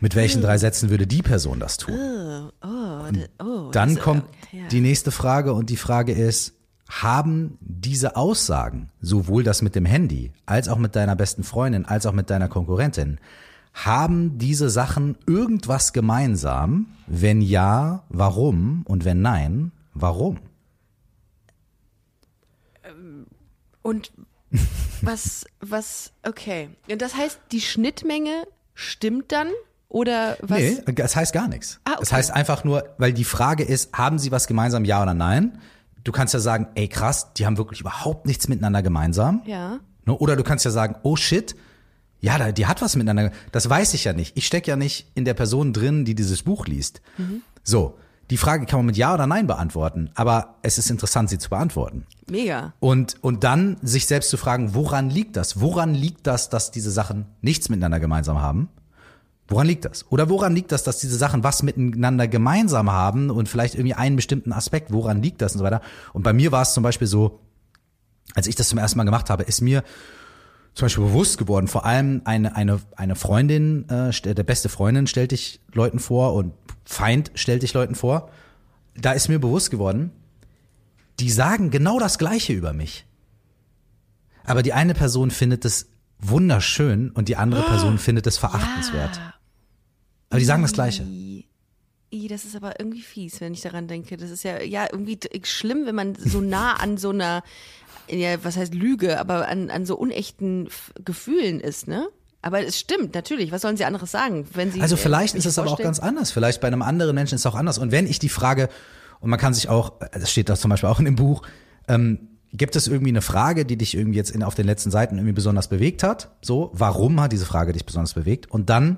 mit 0.00 0.14
welchen 0.14 0.40
drei 0.40 0.56
Sätzen 0.56 0.88
würde 0.90 1.06
die 1.06 1.22
Person 1.22 1.60
das 1.60 1.76
tun? 1.76 1.94
Oh, 2.62 3.10
d- 3.10 3.26
oh, 3.42 3.70
Dann 3.70 3.98
kommt 3.98 4.24
die 4.70 4.80
nächste 4.80 5.10
Frage 5.10 5.52
und 5.52 5.68
die 5.68 5.76
Frage 5.76 6.12
ist, 6.12 6.54
haben 6.88 7.58
diese 7.60 8.16
Aussagen, 8.16 8.88
sowohl 9.00 9.44
das 9.44 9.62
mit 9.62 9.74
dem 9.74 9.84
Handy, 9.84 10.32
als 10.46 10.68
auch 10.68 10.78
mit 10.78 10.96
deiner 10.96 11.16
besten 11.16 11.44
Freundin, 11.44 11.84
als 11.84 12.06
auch 12.06 12.12
mit 12.12 12.30
deiner 12.30 12.48
Konkurrentin, 12.48 13.18
haben 13.74 14.38
diese 14.38 14.70
Sachen 14.70 15.16
irgendwas 15.26 15.92
gemeinsam? 15.92 16.86
Wenn 17.06 17.42
ja, 17.42 18.02
warum? 18.08 18.82
Und 18.86 19.04
wenn 19.04 19.20
nein, 19.22 19.70
warum? 19.94 20.38
Und 23.82 24.12
was, 25.02 25.46
was, 25.60 26.12
okay. 26.26 26.70
Und 26.90 27.02
das 27.02 27.16
heißt, 27.16 27.40
die 27.52 27.60
Schnittmenge 27.60 28.46
stimmt 28.74 29.32
dann? 29.32 29.48
Oder 29.88 30.36
was? 30.40 30.58
Nee, 30.58 30.82
das 30.94 31.16
heißt 31.16 31.32
gar 31.32 31.48
nichts. 31.48 31.80
Ah, 31.84 31.92
okay. 31.92 32.00
Das 32.00 32.12
heißt 32.12 32.30
einfach 32.30 32.62
nur, 32.62 32.84
weil 32.98 33.12
die 33.12 33.24
Frage 33.24 33.64
ist, 33.64 33.92
haben 33.92 34.18
sie 34.18 34.30
was 34.30 34.46
gemeinsam, 34.46 34.84
ja 34.84 35.02
oder 35.02 35.14
nein? 35.14 35.58
Du 36.04 36.12
kannst 36.12 36.32
ja 36.32 36.40
sagen, 36.40 36.68
ey 36.76 36.88
krass, 36.88 37.32
die 37.34 37.44
haben 37.44 37.58
wirklich 37.58 37.80
überhaupt 37.80 38.26
nichts 38.26 38.48
miteinander 38.48 38.82
gemeinsam. 38.82 39.42
Ja. 39.46 39.80
Ne? 40.06 40.16
Oder 40.16 40.36
du 40.36 40.44
kannst 40.44 40.64
ja 40.64 40.70
sagen, 40.70 40.94
oh 41.02 41.16
shit, 41.16 41.56
ja, 42.20 42.52
die 42.52 42.66
hat 42.66 42.82
was 42.82 42.96
miteinander. 42.96 43.32
Das 43.50 43.68
weiß 43.68 43.94
ich 43.94 44.04
ja 44.04 44.12
nicht. 44.12 44.36
Ich 44.36 44.46
stecke 44.46 44.70
ja 44.70 44.76
nicht 44.76 45.10
in 45.14 45.24
der 45.24 45.34
Person 45.34 45.72
drin, 45.72 46.04
die 46.04 46.14
dieses 46.14 46.42
Buch 46.42 46.66
liest. 46.66 47.00
So, 47.64 47.98
Die 48.30 48.36
Frage 48.36 48.64
kann 48.64 48.78
man 48.78 48.86
mit 48.86 48.96
Ja 48.96 49.12
oder 49.12 49.26
Nein 49.26 49.48
beantworten, 49.48 50.10
aber 50.14 50.54
es 50.62 50.78
ist 50.78 50.88
interessant, 50.88 51.28
sie 51.28 51.38
zu 51.38 51.50
beantworten. 51.50 52.06
Mega. 52.30 52.72
Und, 52.78 53.16
und 53.22 53.42
dann 53.42 53.76
sich 53.82 54.06
selbst 54.06 54.30
zu 54.30 54.36
fragen, 54.36 54.74
woran 54.74 55.10
liegt 55.10 55.36
das? 55.36 55.60
Woran 55.60 55.94
liegt 55.94 56.28
das, 56.28 56.48
dass 56.48 56.70
diese 56.70 56.92
Sachen 56.92 57.26
nichts 57.40 57.68
miteinander 57.68 57.98
gemeinsam 57.98 58.40
haben? 58.40 58.68
Woran 59.48 59.66
liegt 59.66 59.84
das? 59.84 60.06
Oder 60.10 60.28
woran 60.28 60.54
liegt 60.54 60.70
das, 60.70 60.84
dass 60.84 60.98
diese 60.98 61.16
Sachen 61.16 61.42
was 61.42 61.64
miteinander 61.64 62.28
gemeinsam 62.28 62.92
haben 62.92 63.30
und 63.30 63.48
vielleicht 63.48 63.74
irgendwie 63.74 63.94
einen 63.94 64.14
bestimmten 64.14 64.52
Aspekt? 64.52 64.92
Woran 64.92 65.22
liegt 65.22 65.42
das 65.42 65.54
und 65.54 65.58
so 65.58 65.64
weiter? 65.64 65.80
Und 66.12 66.22
bei 66.22 66.32
mir 66.32 66.52
war 66.52 66.62
es 66.62 66.72
zum 66.72 66.84
Beispiel 66.84 67.08
so, 67.08 67.40
als 68.36 68.46
ich 68.46 68.54
das 68.54 68.68
zum 68.68 68.78
ersten 68.78 68.96
Mal 68.96 69.04
gemacht 69.04 69.28
habe, 69.28 69.42
ist 69.42 69.60
mir 69.60 69.82
zum 70.74 70.86
Beispiel 70.86 71.04
bewusst 71.04 71.38
geworden, 71.38 71.68
vor 71.68 71.84
allem 71.84 72.22
eine, 72.24 72.56
eine, 72.56 72.80
eine 72.96 73.16
Freundin, 73.16 73.88
äh, 73.88 74.10
der 74.12 74.42
beste 74.44 74.68
Freundin 74.68 75.06
stellt 75.06 75.32
dich 75.32 75.60
Leuten 75.72 75.98
vor 75.98 76.34
und 76.34 76.54
Feind 76.84 77.30
stellt 77.34 77.62
dich 77.62 77.74
Leuten 77.74 77.94
vor. 77.94 78.30
Da 78.94 79.12
ist 79.12 79.28
mir 79.28 79.38
bewusst 79.38 79.70
geworden, 79.70 80.10
die 81.18 81.30
sagen 81.30 81.70
genau 81.70 81.98
das 81.98 82.18
Gleiche 82.18 82.52
über 82.52 82.72
mich. 82.72 83.06
Aber 84.44 84.62
die 84.62 84.72
eine 84.72 84.94
Person 84.94 85.30
findet 85.30 85.64
es 85.64 85.88
wunderschön 86.18 87.10
und 87.10 87.28
die 87.28 87.36
andere 87.36 87.62
Person 87.62 87.98
findet 87.98 88.26
es 88.26 88.38
verachtenswert. 88.38 89.16
Ja. 89.16 89.34
Aber 90.30 90.38
die 90.38 90.44
sagen 90.44 90.62
das 90.62 90.72
Gleiche. 90.72 91.04
I, 92.12 92.26
das 92.28 92.44
ist 92.44 92.56
aber 92.56 92.80
irgendwie 92.80 93.02
fies, 93.02 93.40
wenn 93.40 93.52
ich 93.52 93.60
daran 93.60 93.86
denke. 93.86 94.16
Das 94.16 94.30
ist 94.30 94.42
ja, 94.42 94.60
ja 94.62 94.88
irgendwie 94.90 95.18
schlimm, 95.44 95.86
wenn 95.86 95.94
man 95.94 96.16
so 96.16 96.40
nah 96.40 96.74
an 96.74 96.96
so 96.96 97.10
einer, 97.10 97.42
ja, 98.12 98.42
was 98.42 98.56
heißt 98.56 98.74
Lüge, 98.74 99.18
aber 99.18 99.48
an, 99.48 99.70
an 99.70 99.86
so 99.86 99.96
unechten 99.96 100.66
F 100.66 100.92
Gefühlen 101.04 101.60
ist, 101.60 101.88
ne? 101.88 102.08
Aber 102.42 102.64
es 102.64 102.78
stimmt, 102.78 103.14
natürlich. 103.14 103.52
Was 103.52 103.62
sollen 103.62 103.76
sie 103.76 103.84
anderes 103.84 104.10
sagen, 104.10 104.46
wenn 104.54 104.72
sie. 104.72 104.80
Also 104.80 104.94
äh, 104.94 104.98
vielleicht 104.98 105.34
ist 105.34 105.44
es 105.44 105.58
aber 105.58 105.70
auch 105.70 105.78
ganz 105.78 105.98
anders. 105.98 106.30
Vielleicht 106.30 106.60
bei 106.60 106.68
einem 106.68 106.82
anderen 106.82 107.14
Menschen 107.14 107.34
ist 107.34 107.42
es 107.42 107.46
auch 107.46 107.54
anders. 107.54 107.78
Und 107.78 107.92
wenn 107.92 108.06
ich 108.06 108.18
die 108.18 108.30
Frage, 108.30 108.68
und 109.20 109.30
man 109.30 109.38
kann 109.38 109.52
sich 109.52 109.68
auch, 109.68 109.92
das 110.12 110.30
steht 110.30 110.48
da 110.48 110.56
zum 110.56 110.70
Beispiel 110.70 110.88
auch 110.88 110.98
in 110.98 111.04
dem 111.04 111.16
Buch, 111.16 111.42
ähm, 111.86 112.28
gibt 112.52 112.76
es 112.76 112.88
irgendwie 112.88 113.10
eine 113.10 113.22
Frage, 113.22 113.64
die 113.64 113.76
dich 113.76 113.94
irgendwie 113.94 114.16
jetzt 114.16 114.30
in, 114.30 114.42
auf 114.42 114.54
den 114.54 114.66
letzten 114.66 114.90
Seiten 114.90 115.16
irgendwie 115.16 115.34
besonders 115.34 115.68
bewegt 115.68 116.02
hat? 116.02 116.30
So, 116.40 116.70
warum 116.72 117.20
hat 117.20 117.32
diese 117.32 117.46
Frage 117.46 117.72
dich 117.72 117.84
besonders 117.84 118.14
bewegt? 118.14 118.50
Und 118.50 118.70
dann 118.70 118.96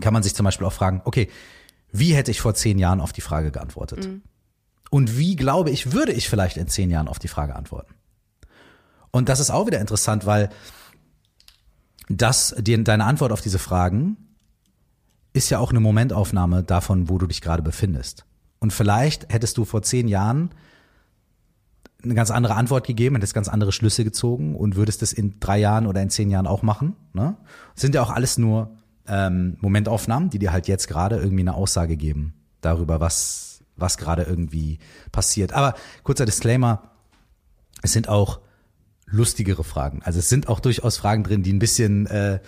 kann 0.00 0.12
man 0.12 0.22
sich 0.22 0.34
zum 0.34 0.44
Beispiel 0.44 0.66
auch 0.66 0.72
fragen, 0.72 1.02
okay, 1.04 1.28
wie 1.92 2.14
hätte 2.14 2.30
ich 2.30 2.40
vor 2.40 2.54
zehn 2.54 2.78
Jahren 2.78 3.00
auf 3.00 3.12
die 3.12 3.20
Frage 3.20 3.50
geantwortet? 3.50 4.08
Und 4.90 5.18
wie 5.18 5.36
glaube 5.36 5.70
ich, 5.70 5.92
würde 5.92 6.12
ich 6.12 6.28
vielleicht 6.28 6.56
in 6.56 6.68
zehn 6.68 6.90
Jahren 6.90 7.08
auf 7.08 7.18
die 7.18 7.28
Frage 7.28 7.54
antworten? 7.56 7.94
Und 9.14 9.28
das 9.28 9.38
ist 9.38 9.50
auch 9.50 9.68
wieder 9.68 9.80
interessant, 9.80 10.26
weil 10.26 10.50
das, 12.08 12.52
die, 12.58 12.82
deine 12.82 13.04
Antwort 13.04 13.30
auf 13.30 13.40
diese 13.40 13.60
Fragen 13.60 14.16
ist 15.32 15.50
ja 15.50 15.60
auch 15.60 15.70
eine 15.70 15.78
Momentaufnahme 15.78 16.64
davon, 16.64 17.08
wo 17.08 17.18
du 17.18 17.28
dich 17.28 17.40
gerade 17.40 17.62
befindest. 17.62 18.24
Und 18.58 18.72
vielleicht 18.72 19.32
hättest 19.32 19.56
du 19.56 19.64
vor 19.64 19.82
zehn 19.82 20.08
Jahren 20.08 20.50
eine 22.02 22.14
ganz 22.14 22.32
andere 22.32 22.56
Antwort 22.56 22.88
gegeben, 22.88 23.14
hättest 23.14 23.34
ganz 23.34 23.48
andere 23.48 23.70
Schlüsse 23.70 24.02
gezogen 24.02 24.56
und 24.56 24.74
würdest 24.74 25.00
es 25.00 25.12
in 25.12 25.38
drei 25.38 25.58
Jahren 25.58 25.86
oder 25.86 26.02
in 26.02 26.10
zehn 26.10 26.28
Jahren 26.28 26.48
auch 26.48 26.62
machen. 26.62 26.96
Ne? 27.12 27.36
Das 27.74 27.82
sind 27.82 27.94
ja 27.94 28.02
auch 28.02 28.10
alles 28.10 28.36
nur 28.36 28.72
ähm, 29.06 29.58
Momentaufnahmen, 29.60 30.28
die 30.28 30.40
dir 30.40 30.50
halt 30.50 30.66
jetzt 30.66 30.88
gerade 30.88 31.18
irgendwie 31.18 31.42
eine 31.42 31.54
Aussage 31.54 31.96
geben 31.96 32.34
darüber, 32.62 32.98
was, 32.98 33.62
was 33.76 33.96
gerade 33.96 34.24
irgendwie 34.24 34.80
passiert. 35.12 35.52
Aber 35.52 35.74
kurzer 36.02 36.26
Disclaimer, 36.26 36.90
es 37.80 37.92
sind 37.92 38.08
auch 38.08 38.40
lustigere 39.14 39.64
Fragen. 39.64 40.02
Also 40.04 40.18
es 40.18 40.28
sind 40.28 40.48
auch 40.48 40.60
durchaus 40.60 40.96
Fragen 40.96 41.24
drin, 41.24 41.42
die 41.42 41.52
ein 41.52 41.58
bisschen 41.58 42.06
äh, 42.06 42.34
äh, 42.34 42.40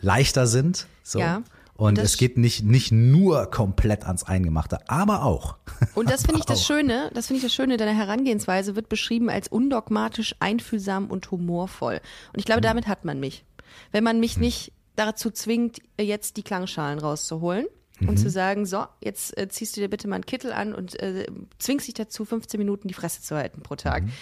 leichter 0.00 0.46
sind. 0.46 0.86
So. 1.02 1.18
Ja. 1.20 1.42
Und 1.76 1.98
Das- 1.98 2.04
es 2.12 2.16
geht 2.16 2.38
nicht, 2.38 2.62
nicht 2.64 2.92
nur 2.92 3.50
komplett 3.50 4.04
ans 4.04 4.22
Eingemachte, 4.24 4.78
aber 4.88 5.24
auch. 5.24 5.56
Und 5.96 6.08
das 6.08 6.22
finde 6.24 6.38
ich 6.38 6.46
das. 6.46 6.64
Schöne, 6.64 7.10
das 7.14 7.26
finde 7.26 7.38
ich 7.38 7.42
das 7.44 7.52
Schöne, 7.52 7.76
deine 7.76 7.96
Herangehensweise 7.96 8.76
wird 8.76 8.88
beschrieben 8.88 9.28
als 9.28 9.48
undogmatisch, 9.48 10.36
einfühlsam 10.38 11.10
und 11.10 11.28
humorvoll. 11.32 12.00
Und 12.32 12.38
ich 12.38 12.44
glaube, 12.44 12.58
Hm. 12.60 12.68
damit 12.68 12.86
hat 12.86 13.04
man 13.04 13.18
mich. 13.18 13.44
Wenn 13.90 14.04
man 14.04 14.20
mich 14.20 14.36
nicht 14.38 14.72
dazu 14.94 15.32
zwingt, 15.32 15.78
jetzt 16.00 16.36
die 16.36 16.44
Klangschalen 16.44 17.00
rauszuholen 17.00 17.66
Mhm. 17.98 18.08
und 18.08 18.16
zu 18.18 18.30
sagen, 18.30 18.66
so, 18.66 18.84
jetzt 19.02 19.36
äh, 19.36 19.48
ziehst 19.48 19.76
du 19.76 19.80
dir 19.80 19.88
bitte 19.88 20.06
mal 20.06 20.14
einen 20.16 20.26
Kittel 20.26 20.52
an 20.52 20.74
und 20.74 20.98
äh, 21.00 21.26
zwingst 21.58 21.88
dich 21.88 21.94
dazu, 21.94 22.24
15 22.24 22.58
Minuten 22.58 22.86
die 22.86 22.94
Fresse 22.94 23.20
zu 23.22 23.34
halten 23.34 23.62
pro 23.62 23.74
Mhm. 23.74 24.12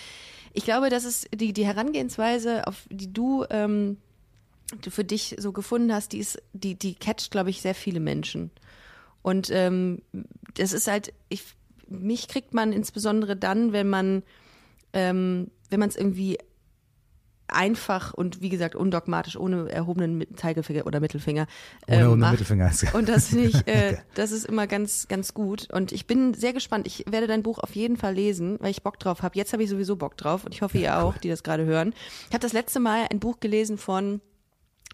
Ich 0.53 0.65
glaube, 0.65 0.91
das 0.91 1.05
ist 1.05 1.29
die, 1.35 1.53
die 1.53 1.67
Herangehensweise, 1.67 2.67
auf 2.67 2.87
die 2.91 3.13
du 3.13 3.45
ähm, 3.51 3.97
du 4.81 4.91
für 4.91 5.05
dich 5.05 5.37
so 5.39 5.53
gefunden 5.53 5.93
hast, 5.93 6.13
die 6.13 6.19
ist, 6.19 6.43
die, 6.53 6.75
die 6.75 6.95
catcht, 6.95 7.31
glaube 7.31 7.51
ich, 7.51 7.61
sehr 7.61 7.75
viele 7.75 8.01
Menschen. 8.01 8.51
Und 9.23 9.51
ähm, 9.51 10.03
das 10.55 10.73
ist 10.73 10.89
halt, 10.89 11.13
ich, 11.29 11.45
mich 11.89 12.29
kriegt 12.29 12.55
man 12.55 12.73
insbesondere 12.73 13.37
dann, 13.37 13.73
wenn 13.73 13.89
man, 13.89 14.23
ähm, 14.93 15.51
wenn 15.71 15.81
man 15.81 15.89
es 15.89 15.97
irgendwie 15.97 16.39
einfach 17.55 18.13
und 18.15 18.41
wie 18.41 18.49
gesagt 18.49 18.75
undogmatisch, 18.75 19.37
ohne 19.37 19.71
erhobenen 19.71 20.27
Zeigefinger 20.37 20.87
oder 20.87 21.01
Mittelfinger. 21.01 21.47
Ohne, 21.87 21.97
ähm, 22.01 22.07
ohne 22.09 22.17
macht. 22.17 22.33
Mittelfinger. 22.33 22.71
Und 22.95 23.09
das 23.09 23.27
finde 23.29 23.45
ich, 23.47 23.67
äh, 23.67 23.97
das 24.15 24.33
ist 24.33 24.45
immer 24.47 24.67
ganz, 24.67 25.09
ganz 25.09 25.35
gut. 25.35 25.69
Und 25.73 25.93
ich 25.93 26.07
bin 26.07 26.35
sehr 26.35 26.53
gespannt. 26.53 26.87
Ich 26.87 27.05
werde 27.11 27.27
dein 27.27 27.43
Buch 27.43 27.59
auf 27.59 27.75
jeden 27.75 27.97
Fall 27.97 28.15
lesen, 28.15 28.59
weil 28.61 28.71
ich 28.71 28.83
Bock 28.83 28.99
drauf 28.99 29.23
habe. 29.23 29.37
Jetzt 29.37 29.53
habe 29.53 29.63
ich 29.63 29.71
sowieso 29.71 29.97
Bock 29.97 30.17
drauf 30.17 30.45
und 30.45 30.55
ich 30.55 30.63
hoffe, 30.63 30.79
ihr 30.79 30.99
auch, 30.99 31.17
die 31.19 31.29
das 31.29 31.43
gerade 31.43 31.65
hören. 31.65 31.95
Ich 32.29 32.35
habe 32.35 32.41
das 32.43 32.53
letzte 32.53 32.81
Mal 32.81 33.07
ein 33.11 33.21
Buch 33.21 33.41
gelesen 33.41 33.79
von 33.79 34.21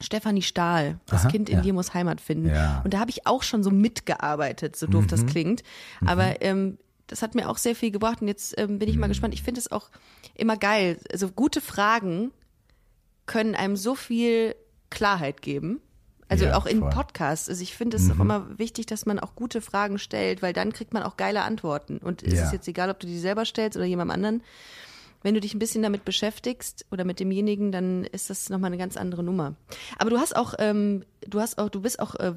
Stefanie 0.01 0.43
Stahl, 0.43 1.01
Das 1.07 1.23
Aha, 1.23 1.31
Kind 1.31 1.49
in 1.49 1.57
ja. 1.57 1.63
dir 1.63 1.73
muss 1.73 1.93
Heimat 1.93 2.21
finden. 2.21 2.49
Ja. 2.51 2.83
Und 2.85 2.95
da 2.95 3.01
habe 3.01 3.11
ich 3.11 3.27
auch 3.27 3.43
schon 3.43 3.65
so 3.65 3.71
mitgearbeitet, 3.71 4.77
so 4.77 4.87
doof 4.87 5.05
Mhm. 5.05 5.09
das 5.09 5.27
klingt. 5.27 5.63
Aber 6.07 6.41
ähm, 6.41 6.79
das 7.09 7.23
hat 7.23 7.35
mir 7.35 7.49
auch 7.49 7.57
sehr 7.59 7.75
viel 7.75 7.91
gebracht 7.91 8.21
und 8.21 8.29
jetzt 8.29 8.55
ähm, 8.59 8.79
bin 8.79 8.89
ich 8.89 8.95
Mhm. 8.95 9.01
mal 9.01 9.07
gespannt. 9.09 9.35
Ich 9.35 9.43
finde 9.43 9.59
es 9.61 9.73
auch 9.73 9.91
immer 10.35 10.57
geil. 10.57 10.99
Also 11.11 11.29
gute 11.31 11.61
Fragen 11.61 12.31
können 13.29 13.55
einem 13.55 13.77
so 13.77 13.95
viel 13.95 14.57
Klarheit 14.91 15.41
geben. 15.43 15.81
Also 16.31 16.47
Ja, 16.47 16.57
auch 16.57 16.67
in 16.67 16.81
voll. 16.81 16.89
Mhm. 16.91 16.95
Podcasts. 16.95 17.49
Also 17.49 17.63
ich 17.63 17.75
finde 17.77 17.97
es 17.97 18.11
auch 18.11 18.19
immer 18.21 18.59
wichtig, 18.59 18.85
dass 18.87 19.07
man 19.07 19.19
auch 19.21 19.35
gute 19.37 19.61
Fragen 19.63 19.99
stellt, 19.99 20.43
weil 20.43 20.53
dann 20.53 20.73
kriegt 20.73 20.93
man 20.93 21.03
auch 21.05 21.17
geile 21.17 21.43
Antworten. 21.43 21.99
Und 21.99 22.23
es 22.23 22.35
Ja. 22.35 22.45
ist 22.45 22.53
jetzt 22.53 22.69
egal, 22.69 22.91
ob 22.91 22.99
du 23.01 23.07
die 23.07 23.19
selber 23.19 23.45
stellst 23.47 23.77
oder 23.77 23.87
jemandem 23.87 24.15
anderen. 24.15 24.43
Wenn 25.23 25.35
du 25.35 25.41
dich 25.41 25.55
ein 25.55 25.59
bisschen 25.59 25.83
damit 25.83 26.05
beschäftigst 26.05 26.85
oder 26.91 27.05
mit 27.05 27.19
demjenigen, 27.19 27.73
dann 27.73 28.05
ist 28.05 28.29
das 28.31 28.51
nochmal 28.51 28.69
eine 28.69 28.77
ganz 28.79 28.97
andere 28.97 29.23
Nummer. 29.23 29.55
Aber 29.99 30.11
du 30.11 30.19
hast 30.19 30.37
auch, 30.37 30.55
ähm, 30.59 31.03
du 31.27 31.41
hast 31.41 31.59
auch, 31.59 31.71
du 31.71 31.81
bist 31.81 31.99
auch, 31.99 32.15
äh, 32.17 32.35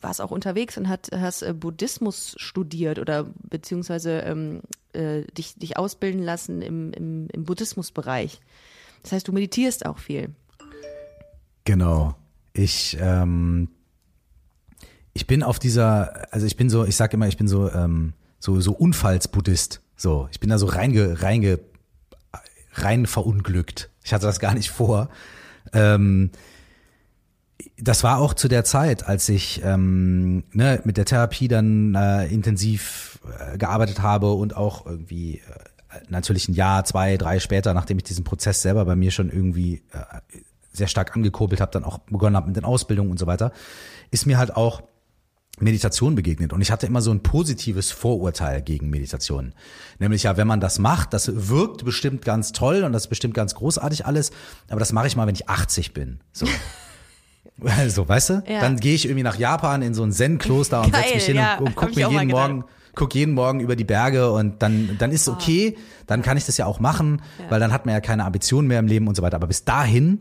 warst 0.00 0.20
auch 0.20 0.30
unterwegs 0.30 0.76
und 0.76 0.88
hat, 0.88 1.08
hast 1.14 1.42
äh, 1.42 1.52
Buddhismus 1.54 2.34
studiert 2.38 2.98
oder 2.98 3.26
beziehungsweise 3.48 4.18
ähm, 4.20 4.60
äh, 4.92 5.22
dich, 5.36 5.54
dich 5.54 5.76
ausbilden 5.76 6.22
lassen 6.22 6.62
im, 6.62 6.92
im, 6.92 7.28
im 7.32 7.44
Buddhismusbereich. 7.44 8.40
Das 9.02 9.12
heißt, 9.12 9.28
du 9.28 9.32
meditierst 9.32 9.86
auch 9.86 9.98
viel. 9.98 10.34
Genau. 11.64 12.14
Ich, 12.52 12.96
ähm, 13.00 13.68
ich 15.12 15.26
bin 15.26 15.42
auf 15.42 15.58
dieser, 15.58 16.32
also 16.32 16.46
ich 16.46 16.56
bin 16.56 16.70
so, 16.70 16.84
ich 16.84 16.96
sag 16.96 17.12
immer, 17.14 17.28
ich 17.28 17.36
bin 17.36 17.48
so, 17.48 17.70
ähm, 17.70 18.14
so, 18.38 18.60
so 18.60 18.72
Unfallsbuddhist. 18.72 19.82
So, 19.96 20.28
ich 20.30 20.40
bin 20.40 20.50
da 20.50 20.58
so 20.58 20.66
reinge, 20.66 21.22
reinge, 21.22 21.60
rein 22.74 23.06
verunglückt. 23.06 23.90
Ich 24.04 24.12
hatte 24.12 24.26
das 24.26 24.40
gar 24.40 24.54
nicht 24.54 24.70
vor. 24.70 25.08
Ähm, 25.72 26.30
das 27.76 28.04
war 28.04 28.18
auch 28.18 28.34
zu 28.34 28.48
der 28.48 28.64
Zeit, 28.64 29.06
als 29.06 29.28
ich 29.28 29.62
ähm, 29.64 30.44
ne, 30.52 30.80
mit 30.84 30.96
der 30.96 31.04
Therapie 31.04 31.48
dann 31.48 31.94
äh, 31.94 32.26
intensiv 32.26 33.18
äh, 33.38 33.58
gearbeitet 33.58 34.02
habe 34.02 34.32
und 34.32 34.56
auch 34.56 34.86
irgendwie 34.86 35.38
äh, 35.38 35.67
natürlich 36.08 36.48
ein 36.48 36.54
Jahr, 36.54 36.84
zwei, 36.84 37.16
drei 37.16 37.40
später, 37.40 37.74
nachdem 37.74 37.98
ich 37.98 38.04
diesen 38.04 38.24
Prozess 38.24 38.62
selber 38.62 38.84
bei 38.84 38.96
mir 38.96 39.10
schon 39.10 39.30
irgendwie 39.30 39.82
äh, 39.92 40.40
sehr 40.72 40.88
stark 40.88 41.14
angekurbelt 41.16 41.60
habe, 41.60 41.72
dann 41.72 41.84
auch 41.84 41.98
begonnen 41.98 42.36
habe 42.36 42.46
mit 42.46 42.56
den 42.56 42.64
Ausbildungen 42.64 43.10
und 43.10 43.18
so 43.18 43.26
weiter, 43.26 43.52
ist 44.10 44.26
mir 44.26 44.38
halt 44.38 44.56
auch 44.56 44.82
Meditation 45.60 46.14
begegnet. 46.14 46.52
Und 46.52 46.60
ich 46.60 46.70
hatte 46.70 46.86
immer 46.86 47.00
so 47.00 47.10
ein 47.10 47.22
positives 47.22 47.90
Vorurteil 47.90 48.62
gegen 48.62 48.90
Meditation. 48.90 49.54
Nämlich 49.98 50.22
ja, 50.22 50.36
wenn 50.36 50.46
man 50.46 50.60
das 50.60 50.78
macht, 50.78 51.12
das 51.12 51.48
wirkt 51.48 51.84
bestimmt 51.84 52.24
ganz 52.24 52.52
toll 52.52 52.84
und 52.84 52.92
das 52.92 53.04
ist 53.04 53.08
bestimmt 53.08 53.34
ganz 53.34 53.54
großartig 53.54 54.06
alles, 54.06 54.30
aber 54.68 54.80
das 54.80 54.92
mache 54.92 55.06
ich 55.06 55.16
mal, 55.16 55.26
wenn 55.26 55.34
ich 55.34 55.48
80 55.48 55.94
bin. 55.94 56.20
So. 56.32 56.46
Also, 57.60 58.08
weißt 58.08 58.30
du? 58.30 58.42
Ja. 58.46 58.60
Dann 58.60 58.76
gehe 58.76 58.94
ich 58.94 59.06
irgendwie 59.06 59.24
nach 59.24 59.36
Japan 59.36 59.82
in 59.82 59.92
so 59.92 60.04
ein 60.04 60.12
Zen-Kloster 60.12 60.80
und 60.80 60.94
setze 60.94 61.14
mich 61.14 61.24
hin 61.24 61.36
ja, 61.36 61.56
und, 61.56 61.66
und 61.66 61.68
hab 61.70 61.76
guck 61.76 61.90
ich 61.90 61.96
mir 61.96 62.08
jeden 62.08 62.28
gedacht. 62.28 62.64
Guck 62.98 63.14
jeden 63.14 63.32
Morgen 63.34 63.60
über 63.60 63.76
die 63.76 63.84
Berge 63.84 64.32
und 64.32 64.60
dann, 64.60 64.96
dann 64.98 65.12
ist 65.12 65.28
okay, 65.28 65.78
dann 66.08 66.22
kann 66.22 66.36
ich 66.36 66.46
das 66.46 66.56
ja 66.56 66.66
auch 66.66 66.80
machen, 66.80 67.22
weil 67.48 67.60
dann 67.60 67.72
hat 67.72 67.86
man 67.86 67.94
ja 67.94 68.00
keine 68.00 68.24
Ambitionen 68.24 68.66
mehr 68.66 68.80
im 68.80 68.88
Leben 68.88 69.06
und 69.06 69.14
so 69.14 69.22
weiter. 69.22 69.36
Aber 69.36 69.46
bis 69.46 69.64
dahin 69.64 70.18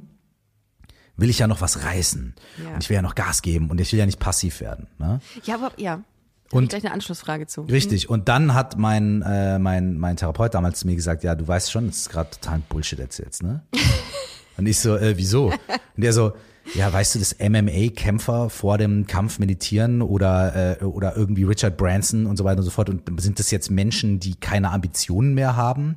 will 1.16 1.32
ich 1.32 1.40
ja 1.40 1.48
noch 1.48 1.60
was 1.60 1.84
reißen. 1.84 2.36
Ja. 2.64 2.76
Und 2.76 2.84
ich 2.84 2.90
will 2.90 2.96
ja 2.96 3.02
noch 3.02 3.16
Gas 3.16 3.42
geben 3.42 3.72
und 3.72 3.82
ich 3.82 3.92
will 3.92 3.98
ja 4.00 4.06
nicht 4.06 4.20
passiv 4.20 4.62
werden. 4.62 4.86
Ne? 5.00 5.20
Ja, 5.44 5.56
aber 5.56 5.72
ja. 5.78 6.04
Und- 6.52 6.62
und 6.64 6.70
gleich 6.70 6.86
eine 6.86 6.94
Anschlussfrage 6.94 7.48
zu. 7.48 7.64
Richtig. 7.64 8.10
Und 8.10 8.30
dann 8.30 8.54
hat 8.54 8.78
mein, 8.78 9.24
äh, 9.24 9.58
mein, 9.58 9.98
mein 9.98 10.16
Therapeut 10.16 10.54
damals 10.54 10.80
zu 10.80 10.86
mir 10.88 10.96
gesagt, 10.96 11.24
ja, 11.24 11.34
du 11.34 11.48
weißt 11.48 11.72
schon, 11.72 11.88
das 11.88 11.98
ist 11.98 12.10
gerade 12.10 12.30
total 12.30 12.62
Bullshit 12.70 13.00
erzählst, 13.00 13.42
ne? 13.42 13.64
Und 14.58 14.66
ich 14.68 14.80
so, 14.80 14.96
äh, 14.96 15.18
wieso? 15.18 15.48
Und 15.48 15.58
der 16.04 16.14
so, 16.14 16.34
ja, 16.74 16.92
weißt 16.92 17.16
du, 17.16 17.20
dass 17.20 17.38
MMA-Kämpfer 17.40 18.50
vor 18.50 18.78
dem 18.78 19.08
Kampf 19.08 19.40
meditieren 19.40 20.02
oder, 20.02 20.80
äh, 20.82 20.84
oder 20.84 21.16
irgendwie 21.16 21.44
Richard 21.44 21.78
Branson 21.78 22.26
und 22.26 22.38
so 22.38 22.44
weiter 22.44 22.60
und 22.60 22.66
so 22.66 22.72
fort. 22.72 22.90
Und 22.90 23.22
sind 23.22 23.40
das 23.40 23.52
jetzt 23.52 23.72
Menschen, 23.72 24.20
die 24.20 24.36
keine 24.36 24.72
Ambitionen 24.72 25.34
mehr 25.34 25.56
haben? 25.56 25.96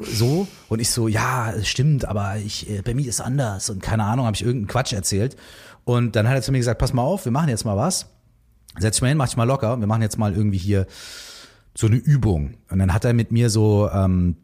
So. 0.00 0.48
Und 0.68 0.80
ich 0.80 0.90
so, 0.90 1.08
ja, 1.08 1.54
stimmt, 1.62 2.04
aber 2.04 2.36
ich, 2.36 2.68
äh, 2.68 2.82
bei 2.82 2.94
mir 2.94 3.08
ist 3.08 3.20
anders. 3.20 3.70
Und 3.70 3.82
keine 3.82 4.04
Ahnung, 4.04 4.26
habe 4.26 4.34
ich 4.34 4.42
irgendeinen 4.42 4.68
Quatsch 4.68 4.92
erzählt. 4.92 5.36
Und 5.84 6.16
dann 6.16 6.28
hat 6.28 6.34
er 6.34 6.42
zu 6.42 6.52
mir 6.52 6.58
gesagt, 6.58 6.80
pass 6.80 6.92
mal 6.92 7.02
auf, 7.02 7.24
wir 7.24 7.32
machen 7.32 7.48
jetzt 7.48 7.64
mal 7.64 7.76
was. 7.76 8.06
Setz 8.78 8.96
dich 8.96 9.02
mal 9.02 9.08
hin, 9.08 9.16
mach 9.16 9.28
dich 9.28 9.36
mal 9.36 9.44
locker. 9.44 9.78
Wir 9.78 9.86
machen 9.86 10.02
jetzt 10.02 10.18
mal 10.18 10.34
irgendwie 10.34 10.58
hier 10.58 10.86
so 11.76 11.86
eine 11.86 11.96
Übung. 11.96 12.54
Und 12.70 12.80
dann 12.80 12.92
hat 12.92 13.04
er 13.04 13.12
mit 13.12 13.30
mir 13.30 13.50
so, 13.50 13.88
ähm, 13.90 14.36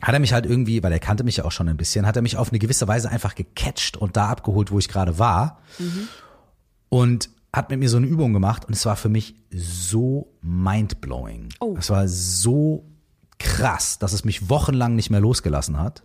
hat 0.00 0.14
er 0.14 0.20
mich 0.20 0.32
halt 0.32 0.46
irgendwie, 0.46 0.82
weil 0.82 0.92
er 0.92 1.00
kannte 1.00 1.24
mich 1.24 1.38
ja 1.38 1.44
auch 1.44 1.52
schon 1.52 1.68
ein 1.68 1.76
bisschen, 1.76 2.06
hat 2.06 2.16
er 2.16 2.22
mich 2.22 2.36
auf 2.36 2.50
eine 2.50 2.58
gewisse 2.58 2.86
Weise 2.86 3.10
einfach 3.10 3.34
gecatcht 3.34 3.96
und 3.96 4.16
da 4.16 4.28
abgeholt, 4.28 4.70
wo 4.70 4.78
ich 4.78 4.88
gerade 4.88 5.18
war. 5.18 5.60
Mhm. 5.78 6.08
Und 6.88 7.30
hat 7.52 7.70
mit 7.70 7.80
mir 7.80 7.88
so 7.88 7.96
eine 7.96 8.06
Übung 8.06 8.32
gemacht 8.32 8.66
und 8.66 8.74
es 8.74 8.84
war 8.86 8.96
für 8.96 9.08
mich 9.08 9.34
so 9.50 10.32
mindblowing. 10.42 11.48
Oh. 11.60 11.74
Es 11.78 11.90
war 11.90 12.06
so 12.06 12.84
krass, 13.38 13.98
dass 13.98 14.12
es 14.12 14.24
mich 14.24 14.48
wochenlang 14.48 14.94
nicht 14.94 15.10
mehr 15.10 15.20
losgelassen 15.20 15.78
hat. 15.78 16.04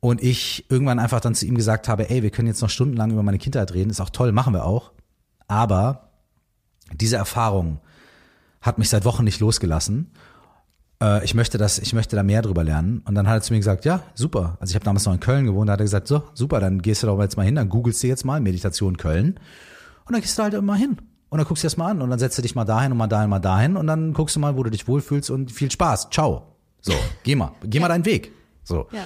Und 0.00 0.22
ich 0.22 0.66
irgendwann 0.68 0.98
einfach 0.98 1.20
dann 1.20 1.34
zu 1.34 1.46
ihm 1.46 1.56
gesagt 1.56 1.88
habe, 1.88 2.10
ey, 2.10 2.22
wir 2.22 2.30
können 2.30 2.48
jetzt 2.48 2.60
noch 2.60 2.70
stundenlang 2.70 3.10
über 3.10 3.22
meine 3.22 3.38
Kindheit 3.38 3.72
reden, 3.72 3.90
ist 3.90 4.00
auch 4.00 4.10
toll, 4.10 4.32
machen 4.32 4.52
wir 4.52 4.64
auch. 4.64 4.92
Aber 5.48 6.10
diese 6.92 7.16
Erfahrung 7.16 7.80
hat 8.60 8.78
mich 8.78 8.88
seit 8.88 9.04
Wochen 9.04 9.24
nicht 9.24 9.40
losgelassen 9.40 10.12
äh, 11.02 11.24
ich 11.24 11.34
möchte 11.34 11.58
das, 11.58 11.78
ich 11.78 11.92
möchte 11.92 12.16
da 12.16 12.22
mehr 12.22 12.42
drüber 12.42 12.64
lernen. 12.64 13.02
Und 13.04 13.14
dann 13.14 13.28
hat 13.28 13.36
er 13.36 13.40
zu 13.42 13.52
mir 13.52 13.58
gesagt, 13.58 13.84
ja, 13.84 14.02
super. 14.14 14.56
Also 14.60 14.72
ich 14.72 14.74
habe 14.74 14.84
damals 14.84 15.04
noch 15.06 15.14
in 15.14 15.20
Köln 15.20 15.46
gewohnt, 15.46 15.68
da 15.68 15.74
hat 15.74 15.80
er 15.80 15.84
gesagt, 15.84 16.08
so, 16.08 16.22
super, 16.34 16.60
dann 16.60 16.82
gehst 16.82 17.02
du 17.02 17.06
doch 17.06 17.20
jetzt 17.20 17.36
mal 17.36 17.44
hin, 17.44 17.54
dann 17.54 17.68
googelst 17.68 18.02
du 18.02 18.06
jetzt 18.06 18.24
mal 18.24 18.40
Meditation 18.40 18.96
Köln. 18.96 19.38
Und 20.06 20.12
dann 20.12 20.20
gehst 20.20 20.38
du 20.38 20.42
halt 20.42 20.54
immer 20.54 20.76
hin. 20.76 20.98
Und 21.28 21.38
dann 21.38 21.46
guckst 21.46 21.64
du 21.64 21.66
das 21.66 21.76
mal 21.76 21.90
an 21.90 22.02
und 22.02 22.10
dann 22.10 22.18
setzt 22.18 22.38
du 22.38 22.42
dich 22.42 22.54
mal 22.54 22.64
dahin 22.64 22.92
und 22.92 22.98
mal 22.98 23.08
dahin, 23.08 23.28
mal 23.28 23.40
dahin 23.40 23.76
und 23.76 23.86
dann 23.88 24.12
guckst 24.12 24.36
du 24.36 24.40
mal, 24.40 24.56
wo 24.56 24.62
du 24.62 24.70
dich 24.70 24.86
wohlfühlst 24.86 25.30
und 25.30 25.50
viel 25.50 25.70
Spaß. 25.70 26.10
Ciao. 26.10 26.54
So, 26.80 26.92
geh 27.24 27.34
mal, 27.34 27.52
geh 27.64 27.80
mal 27.80 27.88
deinen 27.88 28.04
Weg. 28.04 28.30
So. 28.62 28.86
Ja. 28.92 29.04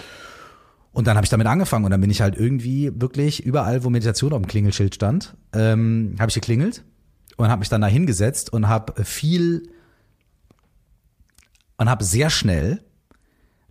Und 0.93 1.07
dann 1.07 1.17
habe 1.17 1.25
ich 1.25 1.31
damit 1.31 1.47
angefangen 1.47 1.85
und 1.87 1.91
dann 1.93 2.01
bin 2.01 2.11
ich 2.11 2.21
halt 2.21 2.37
irgendwie 2.37 2.91
wirklich 2.95 3.45
überall, 3.45 3.85
wo 3.85 3.91
Meditation 3.91 4.33
auf 4.33 4.43
dem 4.43 4.49
Klingelschild 4.49 4.95
stand, 4.95 5.35
ähm, 5.55 6.17
habe 6.19 6.29
ich 6.29 6.35
geklingelt 6.35 6.85
und 7.37 7.49
habe 7.49 7.61
mich 7.61 7.69
dann 7.69 7.81
da 7.81 7.87
hingesetzt 7.87 8.53
und 8.53 8.69
habe 8.69 9.05
viel 9.05 9.71
und 11.81 11.89
habe 11.89 12.05
sehr 12.05 12.29
schnell 12.29 12.83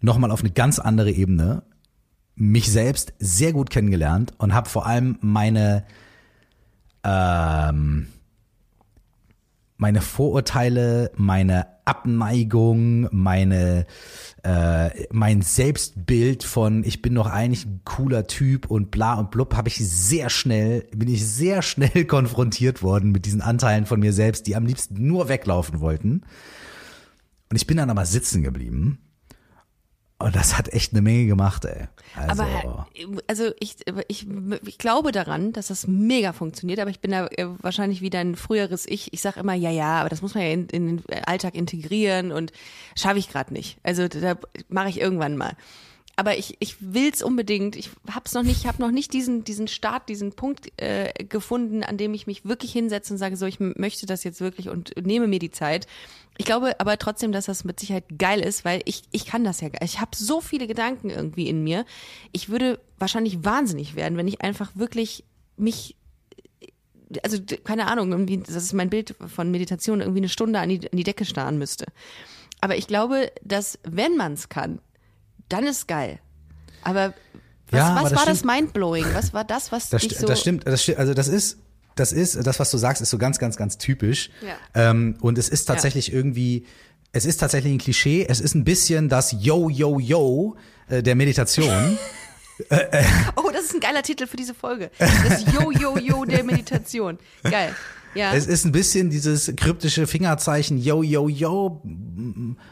nochmal 0.02 0.32
auf 0.32 0.40
eine 0.40 0.50
ganz 0.50 0.80
andere 0.80 1.12
Ebene 1.12 1.62
mich 2.34 2.72
selbst 2.72 3.14
sehr 3.20 3.54
gut 3.54 3.70
kennengelernt 3.70 4.34
und 4.40 4.56
habe 4.56 4.68
vor 4.68 4.88
allem 4.88 5.20
meine 5.22 5.86
ähm, 7.04 8.08
meine 9.78 10.02
Vorurteile, 10.02 11.12
meine 11.18 11.68
Abneigung, 11.86 13.08
meine 13.12 13.86
äh, 14.42 14.90
mein 15.12 15.44
Selbstbild 15.44 16.44
von 16.44 16.84
ich 16.84 17.04
bin 17.04 17.14
doch 17.14 17.28
eigentlich 17.28 17.68
ein 17.68 17.82
cooler 17.86 18.26
Typ 18.26 18.72
und 18.72 18.90
bla 18.90 19.20
und 19.20 19.30
blub 19.30 19.56
habe 19.56 19.68
ich 19.68 19.78
sehr 19.88 20.32
schnell 20.32 20.88
bin 20.96 21.10
ich 21.10 21.28
sehr 21.28 21.62
schnell 21.62 22.06
konfrontiert 22.08 22.82
worden 22.82 23.12
mit 23.12 23.28
diesen 23.28 23.42
Anteilen 23.42 23.86
von 23.86 24.00
mir 24.00 24.14
selbst, 24.14 24.48
die 24.48 24.56
am 24.56 24.66
liebsten 24.66 25.06
nur 25.06 25.30
weglaufen 25.30 25.80
wollten. 25.80 26.24
Und 27.50 27.56
ich 27.56 27.68
bin 27.68 27.78
dann 27.78 27.90
aber 27.90 28.06
sitzen 28.06 28.44
geblieben. 28.44 29.00
Und 30.22 30.36
das 30.36 30.58
hat 30.58 30.68
echt 30.74 30.92
eine 30.92 31.02
Menge 31.02 31.28
gemacht, 31.28 31.64
ey. 31.64 31.88
Also, 32.14 32.44
aber 32.44 32.88
also 33.28 33.52
ich, 33.58 33.78
ich, 34.10 34.28
ich 34.66 34.78
glaube 34.78 35.14
daran, 35.14 35.54
dass 35.54 35.68
das 35.68 35.88
mega 35.88 36.34
funktioniert, 36.34 36.80
aber 36.80 36.90
ich 36.90 37.00
bin 37.00 37.12
da 37.12 37.28
äh, 37.28 37.48
wahrscheinlich 37.62 38.02
wie 38.02 38.10
dein 38.10 38.36
früheres 38.36 38.86
Ich. 38.86 39.14
Ich 39.14 39.22
sag 39.22 39.38
immer, 39.38 39.54
ja, 39.54 39.72
ja, 39.72 40.02
aber 40.02 40.10
das 40.10 40.22
muss 40.22 40.36
man 40.36 40.44
ja 40.44 40.50
in, 40.50 40.68
in 40.68 40.98
den 40.98 41.24
Alltag 41.26 41.56
integrieren 41.56 42.34
und 42.34 42.52
schaffe 42.98 43.18
ich 43.18 43.30
gerade 43.30 43.54
nicht. 43.54 43.78
Also 43.82 44.10
da 44.10 44.38
mache 44.68 44.90
ich 44.90 45.00
irgendwann 45.00 45.38
mal. 45.38 45.56
Aber 46.20 46.38
ich, 46.38 46.58
ich 46.60 46.76
will's 46.82 47.24
unbedingt. 47.24 47.78
Ich 47.78 47.92
hab's 48.14 48.34
noch 48.34 48.44
nicht, 48.44 48.58
ich 48.58 48.68
habe 48.68 48.82
noch 48.82 48.92
nicht 48.92 49.14
diesen, 49.14 49.46
diesen 49.46 49.70
Start, 49.70 50.10
diesen 50.10 50.34
Punkt 50.34 50.70
äh, 50.76 51.14
gefunden, 51.24 51.82
an 51.82 51.96
dem 51.96 52.14
ich 52.14 52.28
mich 52.28 52.44
wirklich 52.44 52.74
hinsetze 52.74 53.14
und 53.14 53.18
sage, 53.18 53.38
so, 53.38 53.46
ich 53.46 53.62
möchte 53.62 54.06
das 54.06 54.26
jetzt 54.26 54.42
wirklich 54.42 54.68
und 54.68 54.94
nehme 55.02 55.30
mir 55.30 55.40
die 55.40 55.50
Zeit. 55.50 55.88
Ich 56.38 56.44
glaube 56.44 56.78
aber 56.82 56.98
trotzdem, 56.98 57.32
dass 57.32 57.46
das 57.46 57.64
mit 57.64 57.80
Sicherheit 57.80 58.04
geil 58.18 58.42
ist, 58.42 58.66
weil 58.66 58.82
ich, 58.84 59.04
ich 59.12 59.28
kann 59.28 59.46
das 59.46 59.62
ja. 59.62 59.70
Ich 59.82 60.02
habe 60.02 60.12
so 60.14 60.42
viele 60.42 60.68
Gedanken 60.68 61.10
irgendwie 61.10 61.48
in 61.48 61.64
mir. 61.64 61.86
Ich 62.34 62.50
würde 62.50 62.82
wahrscheinlich 62.98 63.46
wahnsinnig 63.46 63.96
werden, 63.96 64.18
wenn 64.18 64.28
ich 64.28 64.42
einfach 64.42 64.76
wirklich 64.76 65.24
mich 65.56 65.96
also 67.24 67.38
keine 67.64 67.88
Ahnung, 67.88 68.12
irgendwie, 68.12 68.40
das 68.40 68.56
ist 68.58 68.74
mein 68.74 68.90
Bild 68.90 69.16
von 69.26 69.50
Meditation, 69.52 70.02
irgendwie 70.02 70.20
eine 70.20 70.30
Stunde 70.30 70.60
an 70.60 70.68
die, 70.68 70.92
an 70.92 70.98
die 70.98 71.06
Decke 71.06 71.24
starren 71.24 71.58
müsste. 71.58 71.86
Aber 72.60 72.76
ich 72.76 72.88
glaube, 72.88 73.32
dass 73.42 73.80
wenn 73.84 74.18
man 74.18 74.34
es 74.34 74.50
kann, 74.50 74.80
dann 75.50 75.66
ist 75.66 75.88
geil. 75.88 76.20
Aber 76.84 77.14
was, 77.72 77.80
ja, 77.80 77.96
was 77.96 78.06
aber 78.06 78.16
war 78.16 78.26
das 78.26 78.44
Mindblowing? 78.44 79.06
Was 79.14 79.34
war 79.34 79.44
das, 79.44 79.72
was 79.72 79.90
das 79.90 80.02
dich 80.02 80.18
so... 80.18 80.28
Das 80.28 80.42
stimmt, 80.42 80.66
das 80.66 80.84
stimmt, 80.84 81.00
also 81.00 81.14
das 81.14 81.28
ist 81.28 81.58
das 82.00 82.14
ist, 82.14 82.48
das, 82.48 82.60
was 82.60 82.72
du 82.72 82.78
sagst, 82.78 83.02
ist 83.02 83.10
so 83.10 83.18
ganz, 83.18 83.40
ganz, 83.40 83.58
ganz 83.58 83.78
typisch. 83.78 84.30
Ja. 84.42 84.90
Ähm, 84.90 85.18
und 85.20 85.38
es 85.38 85.50
ist 85.50 85.66
tatsächlich 85.66 86.08
ja. 86.08 86.14
irgendwie, 86.14 86.66
es 87.12 87.26
ist 87.26 87.38
tatsächlich 87.38 87.74
ein 87.74 87.78
Klischee. 87.78 88.26
Es 88.28 88.40
ist 88.40 88.56
ein 88.56 88.64
bisschen 88.64 89.10
das 89.10 89.36
Yo, 89.38 89.70
Yo, 89.70 90.00
Yo 90.00 90.56
äh, 90.88 91.04
der 91.04 91.16
Meditation. 91.16 91.98
Äh, 92.70 92.76
äh. 92.92 93.06
oh, 93.38 93.50
das 93.54 93.64
ist 93.64 93.74
ein 93.74 93.80
geiler 93.80 94.04
Titel 94.04 94.28
für 94.28 94.36
diese 94.36 94.54
Folge. 94.54 94.92
Das 95.00 95.46
Yo, 95.54 95.72
Yo, 95.72 95.98
Yo 95.98 96.26
der 96.26 96.44
Meditation. 96.44 97.18
Geil. 97.42 97.74
Ja. 98.16 98.34
Es 98.34 98.48
ist 98.48 98.66
ein 98.66 98.72
bisschen 98.72 99.10
dieses 99.10 99.54
kryptische 99.56 100.08
Fingerzeichen 100.08 100.78
Yo, 100.78 101.04
Yo, 101.04 101.30
Yo, 101.30 101.82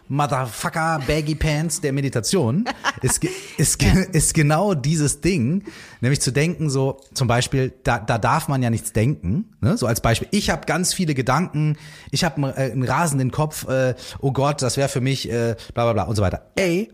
Motherfucker, 0.08 1.00
Baggy 1.06 1.36
Pants 1.36 1.82
der 1.82 1.94
Meditation. 1.94 2.66
ist, 3.02 3.24
ist, 3.58 3.82
ist 3.84 4.34
genau 4.34 4.74
dieses 4.74 5.22
Ding, 5.22 5.64
nämlich 6.02 6.22
zu 6.22 6.32
denken, 6.32 6.70
so 6.70 7.00
zum 7.14 7.28
Beispiel, 7.28 7.74
da, 7.84 8.00
da 8.00 8.18
darf 8.18 8.48
man 8.48 8.64
ja 8.64 8.70
nichts 8.70 8.94
denken. 8.94 9.56
Ne? 9.62 9.78
So 9.78 9.86
als 9.86 10.02
Beispiel, 10.02 10.28
ich 10.32 10.50
habe 10.50 10.66
ganz 10.66 10.94
viele 10.94 11.14
Gedanken, 11.14 11.78
ich 12.12 12.24
habe 12.24 12.38
einen, 12.38 12.54
äh, 12.54 12.72
einen 12.72 12.84
rasenden 12.84 13.32
Kopf, 13.32 13.68
äh, 13.68 13.96
oh 14.20 14.32
Gott, 14.32 14.62
das 14.62 14.78
wäre 14.78 14.90
für 14.90 15.02
mich, 15.02 15.30
äh, 15.30 15.56
bla 15.74 15.84
bla 15.84 15.94
bla 15.94 16.04
und 16.04 16.16
so 16.16 16.24
weiter. 16.24 16.52
Ey, 16.56 16.90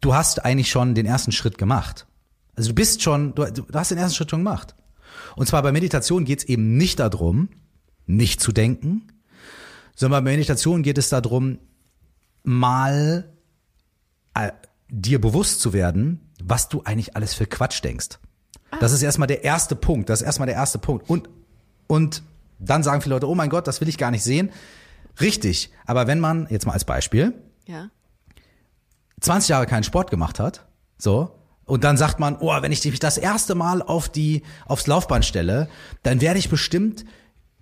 du 0.00 0.14
hast 0.14 0.44
eigentlich 0.44 0.70
schon 0.70 0.94
den 0.94 1.06
ersten 1.06 1.32
Schritt 1.32 1.56
gemacht. 1.56 2.06
Also 2.56 2.70
du 2.70 2.74
bist 2.74 3.02
schon, 3.02 3.34
du, 3.34 3.44
du 3.44 3.64
hast 3.74 3.90
den 3.90 3.98
ersten 3.98 4.16
Schritt 4.16 4.30
schon 4.30 4.40
gemacht. 4.40 4.74
Und 5.36 5.46
zwar 5.46 5.62
bei 5.62 5.72
Meditation 5.72 6.24
geht 6.24 6.40
es 6.40 6.44
eben 6.44 6.76
nicht 6.76 6.98
darum, 6.98 7.48
nicht 8.06 8.40
zu 8.40 8.52
denken, 8.52 9.08
sondern 9.94 10.24
bei 10.24 10.30
Meditation 10.30 10.82
geht 10.82 10.98
es 10.98 11.08
darum, 11.08 11.58
mal 12.42 13.32
äh, 14.34 14.52
dir 14.88 15.20
bewusst 15.20 15.60
zu 15.60 15.72
werden, 15.72 16.20
was 16.42 16.68
du 16.68 16.82
eigentlich 16.84 17.16
alles 17.16 17.34
für 17.34 17.46
Quatsch 17.46 17.82
denkst. 17.82 18.18
Ah. 18.70 18.76
Das 18.80 18.92
ist 18.92 19.02
erstmal 19.02 19.28
der 19.28 19.44
erste 19.44 19.74
Punkt. 19.74 20.08
Das 20.08 20.20
ist 20.20 20.26
erstmal 20.26 20.46
der 20.46 20.54
erste 20.54 20.78
Punkt. 20.78 21.08
Und, 21.08 21.28
und 21.86 22.22
dann 22.58 22.82
sagen 22.82 23.02
viele 23.02 23.14
Leute, 23.14 23.28
oh 23.28 23.34
mein 23.34 23.50
Gott, 23.50 23.66
das 23.66 23.80
will 23.80 23.88
ich 23.88 23.98
gar 23.98 24.10
nicht 24.10 24.22
sehen. 24.22 24.50
Richtig. 25.20 25.72
Aber 25.86 26.06
wenn 26.06 26.20
man, 26.20 26.46
jetzt 26.50 26.66
mal 26.66 26.72
als 26.72 26.84
Beispiel, 26.84 27.32
ja. 27.66 27.90
20 29.20 29.48
Jahre 29.48 29.66
keinen 29.66 29.82
Sport 29.82 30.10
gemacht 30.10 30.38
hat, 30.38 30.66
so, 30.98 31.35
und 31.66 31.82
dann 31.82 31.96
sagt 31.96 32.20
man, 32.20 32.36
oh, 32.36 32.50
wenn 32.62 32.72
ich 32.72 32.84
mich 32.84 33.00
das 33.00 33.18
erste 33.18 33.54
Mal 33.56 33.82
auf 33.82 34.08
die, 34.08 34.42
aufs 34.66 34.86
Laufband 34.86 35.24
stelle, 35.24 35.68
dann 36.04 36.20
werde 36.20 36.38
ich 36.38 36.48
bestimmt 36.48 37.04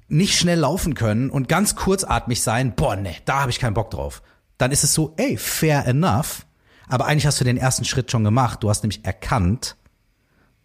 nicht 0.08 0.38
schnell 0.38 0.58
laufen 0.58 0.94
können 0.94 1.30
und 1.30 1.48
ganz 1.48 1.74
kurzatmig 1.74 2.42
sein. 2.42 2.74
Boah, 2.74 2.96
nee, 2.96 3.16
da 3.24 3.40
habe 3.40 3.50
ich 3.50 3.58
keinen 3.58 3.74
Bock 3.74 3.90
drauf. 3.90 4.22
Dann 4.58 4.70
ist 4.70 4.84
es 4.84 4.92
so, 4.92 5.14
ey, 5.16 5.38
fair 5.38 5.86
enough. 5.86 6.46
Aber 6.86 7.06
eigentlich 7.06 7.26
hast 7.26 7.40
du 7.40 7.44
den 7.44 7.56
ersten 7.56 7.86
Schritt 7.86 8.10
schon 8.10 8.24
gemacht. 8.24 8.62
Du 8.62 8.68
hast 8.68 8.82
nämlich 8.82 9.04
erkannt, 9.06 9.76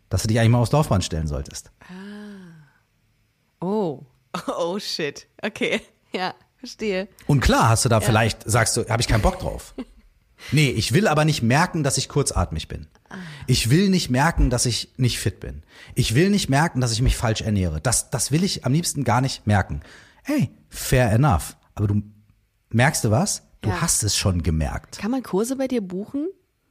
dass 0.10 0.24
du 0.24 0.28
dich 0.28 0.38
eigentlich 0.38 0.52
mal 0.52 0.60
aufs 0.60 0.74
Laufband 0.74 1.06
stellen 1.06 1.28
solltest. 1.28 1.72
Ah. 1.82 3.66
Oh. 3.66 4.06
Oh 4.48 4.78
shit. 4.80 5.28
Okay. 5.42 5.82
Ja, 6.12 6.34
verstehe. 6.58 7.08
Und 7.28 7.40
klar 7.40 7.70
hast 7.70 7.86
du 7.86 7.90
da 7.90 7.98
ja. 7.98 8.02
vielleicht, 8.02 8.42
sagst 8.50 8.76
du, 8.76 8.90
habe 8.90 9.00
ich 9.00 9.08
keinen 9.08 9.22
Bock 9.22 9.38
drauf. 9.40 9.76
Nee, 10.52 10.70
ich 10.70 10.94
will 10.94 11.08
aber 11.08 11.26
nicht 11.26 11.42
merken, 11.42 11.84
dass 11.84 11.98
ich 11.98 12.10
kurzatmig 12.10 12.68
bin. 12.68 12.88
Ich 13.48 13.70
will 13.70 13.90
nicht 13.90 14.10
merken, 14.10 14.50
dass 14.50 14.66
ich 14.66 14.94
nicht 14.98 15.20
fit 15.20 15.40
bin. 15.40 15.64
Ich 15.96 16.16
will 16.16 16.30
nicht 16.30 16.50
merken, 16.50 16.82
dass 16.82 16.92
ich 16.92 17.02
mich 17.02 17.18
falsch 17.18 17.42
ernähre. 17.42 17.82
Das, 17.82 18.10
das 18.10 18.32
will 18.32 18.44
ich 18.44 18.66
am 18.66 18.74
liebsten 18.74 19.04
gar 19.04 19.22
nicht 19.22 19.48
merken. 19.48 19.82
Hey, 20.24 20.52
fair 20.70 21.12
enough. 21.12 21.58
Aber 21.76 21.88
du 21.88 22.04
merkst 22.70 23.04
du 23.04 23.12
was? 23.12 23.44
Du 23.62 23.70
ja. 23.70 23.82
hast 23.82 24.04
es 24.04 24.16
schon 24.16 24.44
gemerkt. 24.44 25.00
Kann 25.00 25.12
man 25.12 25.24
Kurse 25.24 25.56
bei 25.56 25.68
dir 25.68 25.82
buchen, 25.82 26.28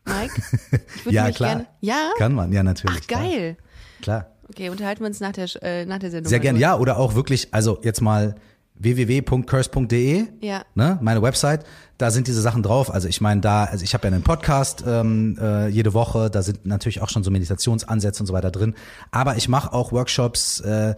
Mike? 0.06 0.40
ja, 1.10 1.30
klar. 1.30 1.50
Gerne, 1.50 1.66
ja? 1.80 2.10
Kann 2.16 2.34
man, 2.34 2.52
ja, 2.52 2.62
natürlich. 2.62 3.02
Ach, 3.02 3.08
geil. 3.08 3.56
Klar. 4.00 4.32
Okay, 4.48 4.70
unterhalten 4.70 5.00
wir 5.00 5.08
uns 5.08 5.20
nach 5.20 5.32
der, 5.32 5.48
äh, 5.62 5.84
nach 5.84 5.98
der 5.98 6.10
Sendung. 6.10 6.30
Sehr 6.30 6.40
gerne, 6.40 6.58
ja. 6.58 6.76
Oder 6.76 6.96
auch 6.96 7.14
wirklich, 7.14 7.52
also 7.52 7.80
jetzt 7.82 8.00
mal 8.00 8.36
www.curse.de, 8.78 10.24
Ja. 10.40 10.62
ne, 10.74 10.98
meine 11.02 11.22
Website, 11.22 11.64
da 11.98 12.10
sind 12.10 12.26
diese 12.28 12.40
Sachen 12.40 12.62
drauf. 12.62 12.92
Also 12.92 13.08
ich 13.08 13.20
meine, 13.20 13.40
da, 13.40 13.64
also 13.64 13.82
ich 13.82 13.92
habe 13.94 14.06
ja 14.06 14.14
einen 14.14 14.22
Podcast 14.22 14.84
ähm, 14.86 15.36
äh, 15.40 15.68
jede 15.68 15.94
Woche, 15.94 16.30
da 16.30 16.42
sind 16.42 16.64
natürlich 16.64 17.02
auch 17.02 17.08
schon 17.08 17.24
so 17.24 17.30
Meditationsansätze 17.30 18.22
und 18.22 18.26
so 18.26 18.32
weiter 18.32 18.50
drin. 18.50 18.74
Aber 19.10 19.36
ich 19.36 19.48
mache 19.48 19.72
auch 19.72 19.90
Workshops, 19.92 20.60
äh, 20.60 20.94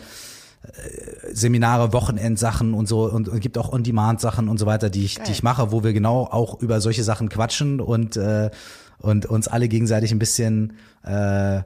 Seminare, 1.33 1.95
Wochenendsachen 1.95 2.75
und 2.75 2.87
so 2.87 3.11
und, 3.11 3.29
und 3.29 3.41
gibt 3.41 3.57
auch 3.57 3.73
On-Demand-Sachen 3.73 4.47
und 4.49 4.59
so 4.59 4.67
weiter, 4.67 4.91
die 4.91 5.05
ich, 5.07 5.19
die 5.19 5.33
ich 5.33 5.43
mache, 5.43 5.73
wo 5.73 5.83
wir 5.83 5.95
genau 5.95 6.25
auch 6.25 6.61
über 6.61 6.83
solche 6.83 7.03
Sachen 7.03 7.31
quatschen 7.31 7.81
und, 7.81 8.19
äh, 8.19 8.51
und 8.99 9.25
uns 9.25 9.49
alle 9.49 9.69
gegenseitig 9.69 10.13
ein 10.13 10.19
bisschen 10.19 10.75
äh, 11.03 11.63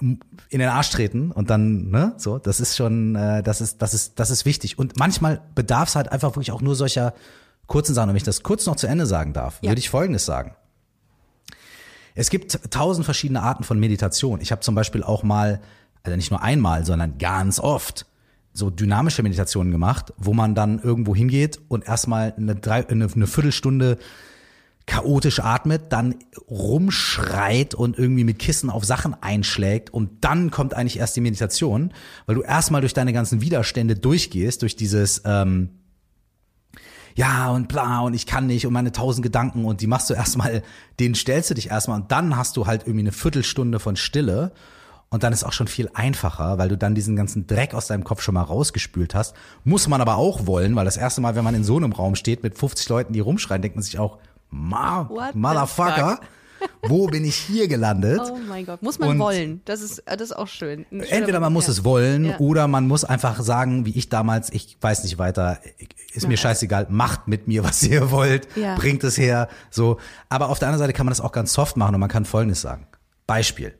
in 0.00 0.18
den 0.58 0.68
Arsch 0.68 0.90
treten 0.90 1.30
und 1.30 1.50
dann, 1.50 1.90
ne, 1.90 2.14
so, 2.16 2.38
das 2.38 2.60
ist 2.60 2.76
schon, 2.76 3.14
äh, 3.14 3.42
das 3.42 3.60
ist, 3.60 3.80
das 3.82 3.94
ist, 3.94 4.18
das 4.18 4.30
ist 4.30 4.44
wichtig. 4.44 4.78
Und 4.78 4.98
manchmal 4.98 5.40
bedarf 5.54 5.88
es 5.90 5.96
halt 5.96 6.10
einfach 6.10 6.30
wirklich 6.30 6.52
auch 6.52 6.60
nur 6.60 6.74
solcher 6.74 7.14
kurzen 7.66 7.94
Sachen. 7.94 8.08
Und 8.08 8.14
wenn 8.14 8.16
ich 8.18 8.22
das 8.24 8.42
kurz 8.42 8.66
noch 8.66 8.76
zu 8.76 8.86
Ende 8.86 9.06
sagen 9.06 9.32
darf, 9.32 9.58
Ja. 9.62 9.70
würde 9.70 9.78
ich 9.78 9.90
Folgendes 9.90 10.24
sagen. 10.24 10.54
Es 12.14 12.30
gibt 12.30 12.72
tausend 12.72 13.04
verschiedene 13.04 13.42
Arten 13.42 13.64
von 13.64 13.78
Meditation. 13.78 14.40
Ich 14.40 14.50
habe 14.52 14.60
zum 14.60 14.74
Beispiel 14.74 15.02
auch 15.02 15.22
mal, 15.22 15.60
also 16.02 16.16
nicht 16.16 16.30
nur 16.30 16.42
einmal, 16.42 16.84
sondern 16.84 17.18
ganz 17.18 17.60
oft 17.60 18.06
so 18.52 18.68
dynamische 18.68 19.22
Meditationen 19.22 19.70
gemacht, 19.70 20.12
wo 20.18 20.32
man 20.34 20.54
dann 20.56 20.80
irgendwo 20.80 21.14
hingeht 21.14 21.60
und 21.68 21.86
erstmal 21.86 22.34
eine, 22.36 22.56
drei, 22.56 22.86
eine, 22.88 23.06
eine 23.14 23.26
Viertelstunde 23.28 23.96
chaotisch 24.90 25.38
atmet, 25.38 25.92
dann 25.92 26.16
rumschreit 26.50 27.76
und 27.76 27.96
irgendwie 27.96 28.24
mit 28.24 28.40
Kissen 28.40 28.70
auf 28.70 28.84
Sachen 28.84 29.14
einschlägt 29.22 29.90
und 29.90 30.24
dann 30.24 30.50
kommt 30.50 30.74
eigentlich 30.74 30.98
erst 30.98 31.14
die 31.14 31.20
Meditation, 31.20 31.94
weil 32.26 32.34
du 32.34 32.42
erstmal 32.42 32.80
durch 32.80 32.92
deine 32.92 33.12
ganzen 33.12 33.40
Widerstände 33.40 33.94
durchgehst, 33.94 34.62
durch 34.62 34.74
dieses 34.74 35.22
ähm, 35.24 35.78
ja 37.14 37.50
und 37.50 37.68
bla 37.68 38.00
und 38.00 38.14
ich 38.14 38.26
kann 38.26 38.48
nicht 38.48 38.66
und 38.66 38.72
meine 38.72 38.90
tausend 38.90 39.22
Gedanken 39.22 39.64
und 39.64 39.80
die 39.80 39.86
machst 39.86 40.10
du 40.10 40.14
erstmal, 40.14 40.60
den 40.98 41.14
stellst 41.14 41.50
du 41.50 41.54
dich 41.54 41.70
erstmal 41.70 42.00
und 42.00 42.10
dann 42.10 42.36
hast 42.36 42.56
du 42.56 42.66
halt 42.66 42.82
irgendwie 42.82 43.04
eine 43.04 43.12
Viertelstunde 43.12 43.78
von 43.78 43.94
Stille 43.94 44.50
und 45.08 45.22
dann 45.22 45.32
ist 45.32 45.44
auch 45.44 45.52
schon 45.52 45.68
viel 45.68 45.88
einfacher, 45.94 46.58
weil 46.58 46.68
du 46.68 46.76
dann 46.76 46.96
diesen 46.96 47.14
ganzen 47.14 47.46
Dreck 47.46 47.74
aus 47.74 47.86
deinem 47.86 48.02
Kopf 48.02 48.22
schon 48.22 48.34
mal 48.34 48.42
rausgespült 48.42 49.14
hast. 49.14 49.36
Muss 49.62 49.86
man 49.86 50.00
aber 50.00 50.16
auch 50.16 50.46
wollen, 50.48 50.74
weil 50.74 50.84
das 50.84 50.96
erste 50.96 51.20
Mal, 51.20 51.36
wenn 51.36 51.44
man 51.44 51.54
in 51.54 51.62
so 51.62 51.76
einem 51.76 51.92
Raum 51.92 52.16
steht 52.16 52.42
mit 52.42 52.58
50 52.58 52.88
Leuten, 52.88 53.12
die 53.12 53.20
rumschreien, 53.20 53.62
denkt 53.62 53.76
man 53.76 53.84
sich 53.84 54.00
auch, 54.00 54.18
Ma, 54.50 55.08
What 55.08 55.32
the 55.32 55.38
Motherfucker, 55.38 56.20
wo 56.82 57.06
bin 57.06 57.24
ich 57.24 57.36
hier 57.36 57.68
gelandet? 57.68 58.20
Oh 58.22 58.36
mein 58.48 58.66
Gott, 58.66 58.82
muss 58.82 58.98
man 58.98 59.10
Und- 59.10 59.18
wollen. 59.20 59.60
Das 59.64 59.80
ist, 59.80 60.02
das 60.06 60.20
ist 60.20 60.32
auch 60.36 60.48
schön. 60.48 60.84
Entweder 60.90 61.40
man 61.40 61.52
muss 61.52 61.64
Moment, 61.64 61.78
es 61.78 61.84
wollen 61.84 62.24
Ja. 62.26 62.38
oder 62.38 62.68
man 62.68 62.86
muss 62.88 63.04
einfach 63.04 63.40
sagen, 63.40 63.86
wie 63.86 63.96
ich 63.96 64.08
damals, 64.08 64.50
ich 64.50 64.76
weiß 64.80 65.04
nicht 65.04 65.18
weiter, 65.18 65.60
ist 66.12 66.26
mir 66.28 66.36
scheißegal, 66.36 66.86
macht 66.90 67.28
mit 67.28 67.46
mir, 67.48 67.64
was 67.64 67.82
ihr 67.82 68.10
wollt, 68.10 68.48
Ja. 68.56 68.74
bringt 68.74 69.04
es 69.04 69.16
her, 69.16 69.48
so. 69.70 69.98
Aber 70.28 70.48
auf 70.48 70.58
der 70.58 70.68
anderen 70.68 70.80
Seite 70.86 70.92
kann 70.92 71.06
man 71.06 71.12
das 71.12 71.20
auch 71.20 71.32
ganz 71.32 71.52
soft 71.52 71.76
machen 71.76 71.94
und 71.94 72.00
man 72.00 72.10
kann 72.10 72.24
Folgendes 72.24 72.60
sagen. 72.60 72.86
Beispiel. 73.26 73.74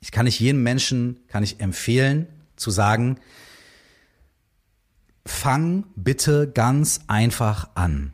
Ich 0.00 0.10
kann 0.12 0.24
nicht 0.26 0.38
jedem 0.40 0.62
Menschen, 0.62 1.20
kann 1.28 1.42
ich 1.42 1.60
empfehlen, 1.60 2.26
zu 2.56 2.70
sagen, 2.70 3.18
fang 5.26 5.84
bitte 5.96 6.50
ganz 6.52 7.00
einfach 7.06 7.68
an. 7.74 8.12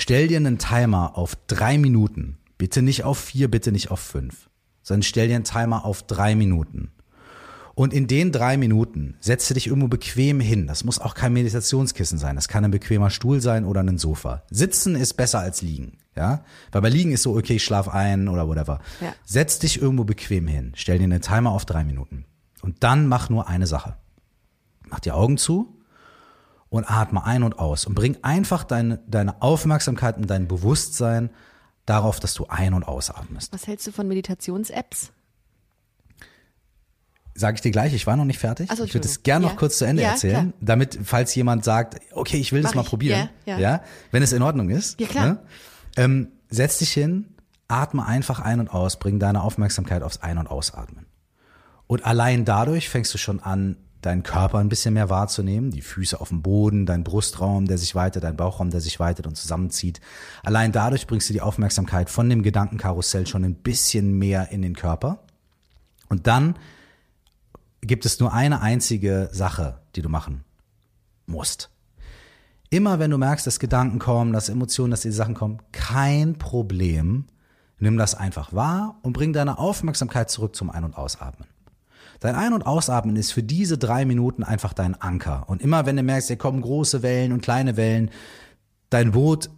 Stell 0.00 0.28
dir 0.28 0.36
einen 0.36 0.58
Timer 0.58 1.18
auf 1.18 1.36
drei 1.48 1.76
Minuten. 1.76 2.38
Bitte 2.56 2.82
nicht 2.82 3.02
auf 3.02 3.18
vier, 3.18 3.50
bitte 3.50 3.72
nicht 3.72 3.90
auf 3.90 3.98
fünf. 3.98 4.48
Sondern 4.80 5.02
stell 5.02 5.26
dir 5.26 5.34
einen 5.34 5.42
Timer 5.42 5.84
auf 5.84 6.04
drei 6.04 6.36
Minuten. 6.36 6.92
Und 7.74 7.92
in 7.92 8.06
den 8.06 8.30
drei 8.30 8.56
Minuten 8.56 9.16
setze 9.18 9.54
dich 9.54 9.66
irgendwo 9.66 9.88
bequem 9.88 10.38
hin. 10.38 10.68
Das 10.68 10.84
muss 10.84 11.00
auch 11.00 11.14
kein 11.14 11.32
Meditationskissen 11.32 12.16
sein. 12.16 12.36
Das 12.36 12.46
kann 12.46 12.64
ein 12.64 12.70
bequemer 12.70 13.10
Stuhl 13.10 13.40
sein 13.40 13.64
oder 13.64 13.80
ein 13.80 13.98
Sofa. 13.98 14.44
Sitzen 14.50 14.94
ist 14.94 15.14
besser 15.14 15.40
als 15.40 15.62
liegen. 15.62 15.98
Ja? 16.14 16.44
Weil 16.70 16.82
bei 16.82 16.90
liegen 16.90 17.10
ist 17.10 17.24
so, 17.24 17.36
okay, 17.36 17.56
ich 17.56 17.64
schlaf 17.64 17.88
ein 17.88 18.28
oder 18.28 18.46
whatever. 18.46 18.80
Ja. 19.00 19.12
Setz 19.24 19.58
dich 19.58 19.82
irgendwo 19.82 20.04
bequem 20.04 20.46
hin. 20.46 20.74
Stell 20.76 20.98
dir 20.98 21.04
einen 21.04 21.22
Timer 21.22 21.50
auf 21.50 21.66
drei 21.66 21.82
Minuten. 21.82 22.24
Und 22.62 22.84
dann 22.84 23.08
mach 23.08 23.30
nur 23.30 23.48
eine 23.48 23.66
Sache. 23.66 23.96
Mach 24.88 25.00
die 25.00 25.10
Augen 25.10 25.38
zu 25.38 25.77
und 26.70 26.90
atme 26.90 27.24
ein 27.24 27.42
und 27.42 27.58
aus 27.58 27.86
und 27.86 27.94
bring 27.94 28.16
einfach 28.22 28.64
deine, 28.64 28.98
deine 29.06 29.40
Aufmerksamkeit 29.42 30.16
und 30.16 30.28
dein 30.28 30.48
Bewusstsein 30.48 31.30
darauf, 31.86 32.20
dass 32.20 32.34
du 32.34 32.46
ein- 32.48 32.74
und 32.74 32.84
ausatmest. 32.84 33.52
Was 33.52 33.66
hältst 33.66 33.86
du 33.86 33.92
von 33.92 34.06
Meditations-Apps? 34.08 35.10
Sage 37.34 37.54
ich 37.54 37.60
dir 37.60 37.70
gleich, 37.70 37.94
ich 37.94 38.06
war 38.06 38.16
noch 38.16 38.24
nicht 38.24 38.38
fertig. 38.40 38.68
So, 38.74 38.82
ich 38.84 38.94
würde 38.94 39.06
es 39.06 39.22
gerne 39.22 39.44
noch 39.46 39.52
Ja. 39.52 39.58
kurz 39.58 39.78
zu 39.78 39.84
Ende 39.84 40.02
Ja, 40.02 40.10
erzählen, 40.10 40.50
klar. 40.50 40.52
damit, 40.60 40.98
falls 41.04 41.34
jemand 41.36 41.64
sagt, 41.64 42.00
okay, 42.12 42.36
ich 42.36 42.52
will 42.52 42.62
das 42.62 42.72
Mach 42.72 42.76
mal 42.76 42.82
ich. 42.82 42.88
probieren, 42.88 43.28
Ja, 43.46 43.58
ja. 43.58 43.82
wenn 44.10 44.22
es 44.24 44.32
in 44.32 44.42
Ordnung 44.42 44.70
ist. 44.70 44.98
Ja, 45.00 45.06
klar. 45.06 45.26
Ne? 45.26 45.38
Ähm, 45.96 46.28
setz 46.50 46.78
dich 46.78 46.90
hin, 46.92 47.26
atme 47.68 48.04
einfach 48.04 48.40
ein 48.40 48.58
und 48.58 48.68
aus, 48.74 48.98
bring 48.98 49.20
deine 49.20 49.42
Aufmerksamkeit 49.42 50.02
aufs 50.02 50.18
Ein- 50.20 50.38
und 50.38 50.48
Ausatmen. 50.48 51.06
Und 51.86 52.04
allein 52.04 52.44
dadurch 52.44 52.88
fängst 52.88 53.14
du 53.14 53.18
schon 53.18 53.40
an, 53.40 53.76
deinen 54.00 54.22
Körper 54.22 54.58
ein 54.58 54.68
bisschen 54.68 54.94
mehr 54.94 55.10
wahrzunehmen, 55.10 55.70
die 55.70 55.82
Füße 55.82 56.20
auf 56.20 56.28
dem 56.28 56.42
Boden, 56.42 56.86
dein 56.86 57.04
Brustraum, 57.04 57.66
der 57.66 57.78
sich 57.78 57.94
weitet, 57.94 58.24
dein 58.24 58.36
Bauchraum, 58.36 58.70
der 58.70 58.80
sich 58.80 59.00
weitet 59.00 59.26
und 59.26 59.36
zusammenzieht. 59.36 60.00
Allein 60.42 60.72
dadurch 60.72 61.06
bringst 61.06 61.28
du 61.28 61.32
die 61.32 61.40
Aufmerksamkeit 61.40 62.08
von 62.08 62.28
dem 62.28 62.42
Gedankenkarussell 62.42 63.26
schon 63.26 63.44
ein 63.44 63.54
bisschen 63.56 64.18
mehr 64.18 64.50
in 64.50 64.62
den 64.62 64.76
Körper. 64.76 65.24
Und 66.08 66.26
dann 66.26 66.56
gibt 67.80 68.06
es 68.06 68.20
nur 68.20 68.32
eine 68.32 68.60
einzige 68.60 69.28
Sache, 69.32 69.80
die 69.96 70.02
du 70.02 70.08
machen 70.08 70.44
musst. 71.26 71.70
Immer 72.70 72.98
wenn 72.98 73.10
du 73.10 73.18
merkst, 73.18 73.46
dass 73.46 73.58
Gedanken 73.58 73.98
kommen, 73.98 74.32
dass 74.32 74.48
Emotionen, 74.48 74.90
dass 74.90 75.00
diese 75.00 75.16
Sachen 75.16 75.34
kommen, 75.34 75.58
kein 75.72 76.38
Problem. 76.38 77.26
Nimm 77.78 77.96
das 77.96 78.14
einfach 78.14 78.52
wahr 78.52 78.98
und 79.02 79.12
bring 79.12 79.32
deine 79.32 79.58
Aufmerksamkeit 79.58 80.30
zurück 80.30 80.54
zum 80.54 80.70
Ein- 80.70 80.84
und 80.84 80.96
Ausatmen. 80.96 81.48
Dein 82.20 82.34
Ein- 82.34 82.52
und 82.52 82.66
Ausatmen 82.66 83.16
ist 83.16 83.32
für 83.32 83.42
diese 83.42 83.78
drei 83.78 84.04
Minuten 84.04 84.42
einfach 84.42 84.72
dein 84.72 85.00
Anker. 85.00 85.44
Und 85.48 85.62
immer 85.62 85.86
wenn 85.86 85.96
du 85.96 86.02
merkst, 86.02 86.28
hier 86.28 86.38
kommen 86.38 86.60
große 86.60 87.02
Wellen 87.02 87.32
und 87.32 87.42
kleine 87.42 87.76
Wellen, 87.76 88.10
dein 88.90 89.12
Boot 89.12 89.50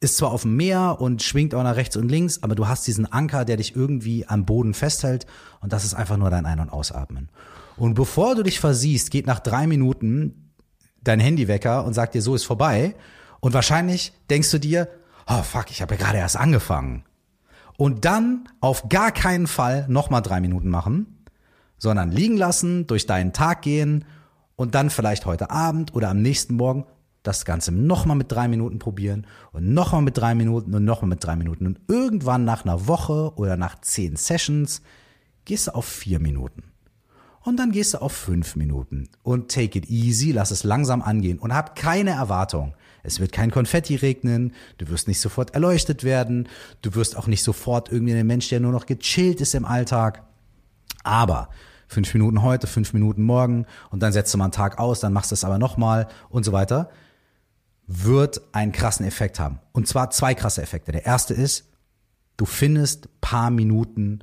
ist 0.00 0.16
zwar 0.16 0.30
auf 0.30 0.42
dem 0.42 0.56
Meer 0.56 0.98
und 1.00 1.22
schwingt 1.22 1.54
auch 1.54 1.62
nach 1.62 1.76
rechts 1.76 1.96
und 1.96 2.08
links, 2.08 2.42
aber 2.42 2.54
du 2.54 2.68
hast 2.68 2.86
diesen 2.86 3.10
Anker, 3.10 3.44
der 3.44 3.56
dich 3.56 3.74
irgendwie 3.74 4.26
am 4.26 4.44
Boden 4.44 4.74
festhält 4.74 5.26
und 5.60 5.72
das 5.72 5.84
ist 5.84 5.94
einfach 5.94 6.16
nur 6.16 6.30
dein 6.30 6.46
Ein- 6.46 6.60
und 6.60 6.70
Ausatmen. 6.70 7.28
Und 7.76 7.94
bevor 7.94 8.34
du 8.34 8.42
dich 8.42 8.60
versiehst, 8.60 9.10
geht 9.10 9.26
nach 9.26 9.40
drei 9.40 9.66
Minuten 9.66 10.52
dein 11.02 11.20
Handywecker 11.20 11.84
und 11.84 11.94
sagt 11.94 12.14
dir, 12.14 12.22
so 12.22 12.34
ist 12.34 12.44
vorbei. 12.44 12.94
Und 13.40 13.54
wahrscheinlich 13.54 14.12
denkst 14.30 14.50
du 14.50 14.58
dir, 14.58 14.88
oh 15.26 15.42
fuck, 15.42 15.70
ich 15.70 15.82
habe 15.82 15.94
ja 15.94 16.00
gerade 16.00 16.18
erst 16.18 16.36
angefangen. 16.36 17.04
Und 17.76 18.04
dann 18.04 18.48
auf 18.60 18.88
gar 18.88 19.12
keinen 19.12 19.46
Fall 19.46 19.86
nochmal 19.88 20.22
drei 20.22 20.40
Minuten 20.40 20.68
machen, 20.68 21.15
sondern 21.78 22.10
liegen 22.10 22.36
lassen, 22.36 22.86
durch 22.86 23.06
deinen 23.06 23.32
Tag 23.32 23.62
gehen 23.62 24.04
und 24.56 24.74
dann 24.74 24.90
vielleicht 24.90 25.26
heute 25.26 25.50
Abend 25.50 25.94
oder 25.94 26.10
am 26.10 26.22
nächsten 26.22 26.54
Morgen 26.54 26.84
das 27.22 27.44
Ganze 27.44 27.72
nochmal 27.72 28.16
mit 28.16 28.30
drei 28.30 28.48
Minuten 28.48 28.78
probieren 28.78 29.26
und 29.52 29.74
nochmal 29.74 30.02
mit 30.02 30.16
drei 30.16 30.34
Minuten 30.34 30.74
und 30.74 30.84
nochmal 30.84 31.10
mit 31.10 31.24
drei 31.24 31.36
Minuten. 31.36 31.66
Und 31.66 31.80
irgendwann 31.88 32.44
nach 32.44 32.64
einer 32.64 32.86
Woche 32.86 33.32
oder 33.36 33.56
nach 33.56 33.80
zehn 33.80 34.16
Sessions 34.16 34.80
gehst 35.44 35.66
du 35.66 35.74
auf 35.74 35.84
vier 35.84 36.20
Minuten. 36.20 36.62
Und 37.42 37.58
dann 37.58 37.70
gehst 37.70 37.94
du 37.94 37.98
auf 37.98 38.12
fünf 38.12 38.56
Minuten 38.56 39.08
und 39.22 39.52
take 39.52 39.78
it 39.78 39.88
easy, 39.88 40.32
lass 40.32 40.50
es 40.50 40.64
langsam 40.64 41.00
angehen 41.00 41.38
und 41.38 41.54
hab 41.54 41.76
keine 41.76 42.10
Erwartung. 42.10 42.74
Es 43.04 43.20
wird 43.20 43.30
kein 43.30 43.52
Konfetti 43.52 43.94
regnen, 43.94 44.52
du 44.78 44.88
wirst 44.88 45.06
nicht 45.06 45.20
sofort 45.20 45.54
erleuchtet 45.54 46.02
werden, 46.02 46.48
du 46.82 46.96
wirst 46.96 47.16
auch 47.16 47.28
nicht 47.28 47.44
sofort 47.44 47.92
irgendwie 47.92 48.14
ein 48.14 48.26
Mensch, 48.26 48.48
der 48.48 48.58
nur 48.58 48.72
noch 48.72 48.86
gechillt 48.86 49.40
ist 49.40 49.54
im 49.54 49.64
Alltag. 49.64 50.24
Aber 51.06 51.48
fünf 51.88 52.12
Minuten 52.14 52.42
heute, 52.42 52.66
fünf 52.66 52.92
Minuten 52.92 53.22
morgen 53.22 53.66
und 53.90 54.00
dann 54.00 54.12
setzt 54.12 54.34
du 54.34 54.38
mal 54.38 54.44
einen 54.44 54.52
Tag 54.52 54.78
aus, 54.78 55.00
dann 55.00 55.12
machst 55.12 55.30
du 55.30 55.34
es 55.34 55.44
aber 55.44 55.58
nochmal 55.58 56.08
und 56.28 56.44
so 56.44 56.52
weiter, 56.52 56.90
wird 57.86 58.40
einen 58.52 58.72
krassen 58.72 59.06
Effekt 59.06 59.38
haben. 59.38 59.60
Und 59.72 59.86
zwar 59.86 60.10
zwei 60.10 60.34
krasse 60.34 60.62
Effekte. 60.62 60.92
Der 60.92 61.06
erste 61.06 61.34
ist, 61.34 61.70
du 62.36 62.44
findest 62.44 63.08
paar 63.20 63.50
Minuten 63.50 64.20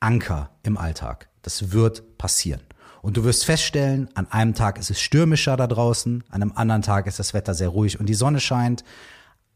Anker 0.00 0.50
im 0.62 0.76
Alltag. 0.76 1.28
Das 1.42 1.72
wird 1.72 2.18
passieren. 2.18 2.60
Und 3.00 3.16
du 3.16 3.24
wirst 3.24 3.44
feststellen, 3.44 4.08
an 4.14 4.30
einem 4.30 4.54
Tag 4.54 4.78
ist 4.78 4.90
es 4.90 5.00
stürmischer 5.00 5.56
da 5.56 5.66
draußen, 5.66 6.24
an 6.28 6.42
einem 6.42 6.52
anderen 6.54 6.82
Tag 6.82 7.06
ist 7.06 7.18
das 7.18 7.34
Wetter 7.34 7.54
sehr 7.54 7.68
ruhig 7.68 8.00
und 8.00 8.06
die 8.06 8.14
Sonne 8.14 8.40
scheint. 8.40 8.84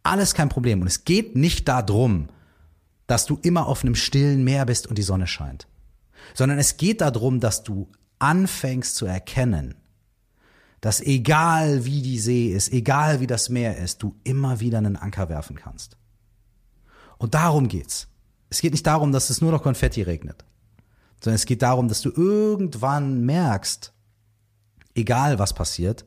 Alles 0.03 0.35
kein 0.35 0.49
Problem. 0.49 0.81
Und 0.81 0.87
es 0.87 1.05
geht 1.05 1.37
nicht 1.37 1.69
darum, 1.69 2.29
dass 3.07 3.27
du 3.27 3.39
immer 3.43 3.67
auf 3.67 3.83
einem 3.83 3.95
stillen 3.95 4.45
Meer 4.45 4.67
bist 4.67 4.87
und 4.87 4.99
die 4.99 5.03
Sonne 5.03 5.27
scheint, 5.27 5.67
sondern 6.35 6.59
es 6.59 6.77
geht 6.77 7.01
darum, 7.01 7.41
dass 7.41 7.63
du 7.63 7.91
anfängst 8.19 8.97
zu 8.97 9.07
erkennen, 9.07 9.75
dass 10.81 11.01
egal 11.01 11.85
wie 11.85 12.03
die 12.03 12.19
See 12.19 12.49
ist, 12.49 12.73
egal 12.73 13.21
wie 13.21 13.27
das 13.27 13.49
Meer 13.49 13.79
ist, 13.79 14.03
du 14.03 14.15
immer 14.25 14.61
wieder 14.61 14.79
einen 14.79 14.97
Anker 14.97 15.29
werfen 15.29 15.57
kannst. 15.57 15.97
Und 17.19 17.35
darum 17.35 17.69
geht's. 17.69 18.09
Es 18.51 18.61
geht 18.61 18.73
nicht 18.73 18.87
darum, 18.87 19.13
dass 19.13 19.31
es 19.31 19.41
nur 19.41 19.51
noch 19.51 19.63
Konfetti 19.63 20.03
regnet, 20.03 20.45
sondern 21.21 21.35
es 21.35 21.47
geht 21.47 21.63
darum, 21.63 21.89
dass 21.89 22.01
du 22.01 22.11
irgendwann 22.11 23.25
merkst, 23.25 23.93
egal 24.95 25.39
was 25.39 25.53
passiert, 25.53 26.05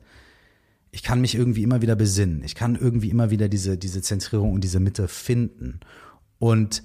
ich 0.90 1.02
kann 1.02 1.20
mich 1.20 1.34
irgendwie 1.34 1.62
immer 1.62 1.80
wieder 1.80 1.96
besinnen. 1.96 2.42
Ich 2.44 2.54
kann 2.54 2.76
irgendwie 2.76 3.10
immer 3.10 3.30
wieder 3.30 3.48
diese, 3.48 3.78
diese 3.78 4.02
Zentrierung 4.02 4.52
und 4.52 4.62
diese 4.62 4.80
Mitte 4.80 5.08
finden. 5.08 5.80
Und 6.38 6.82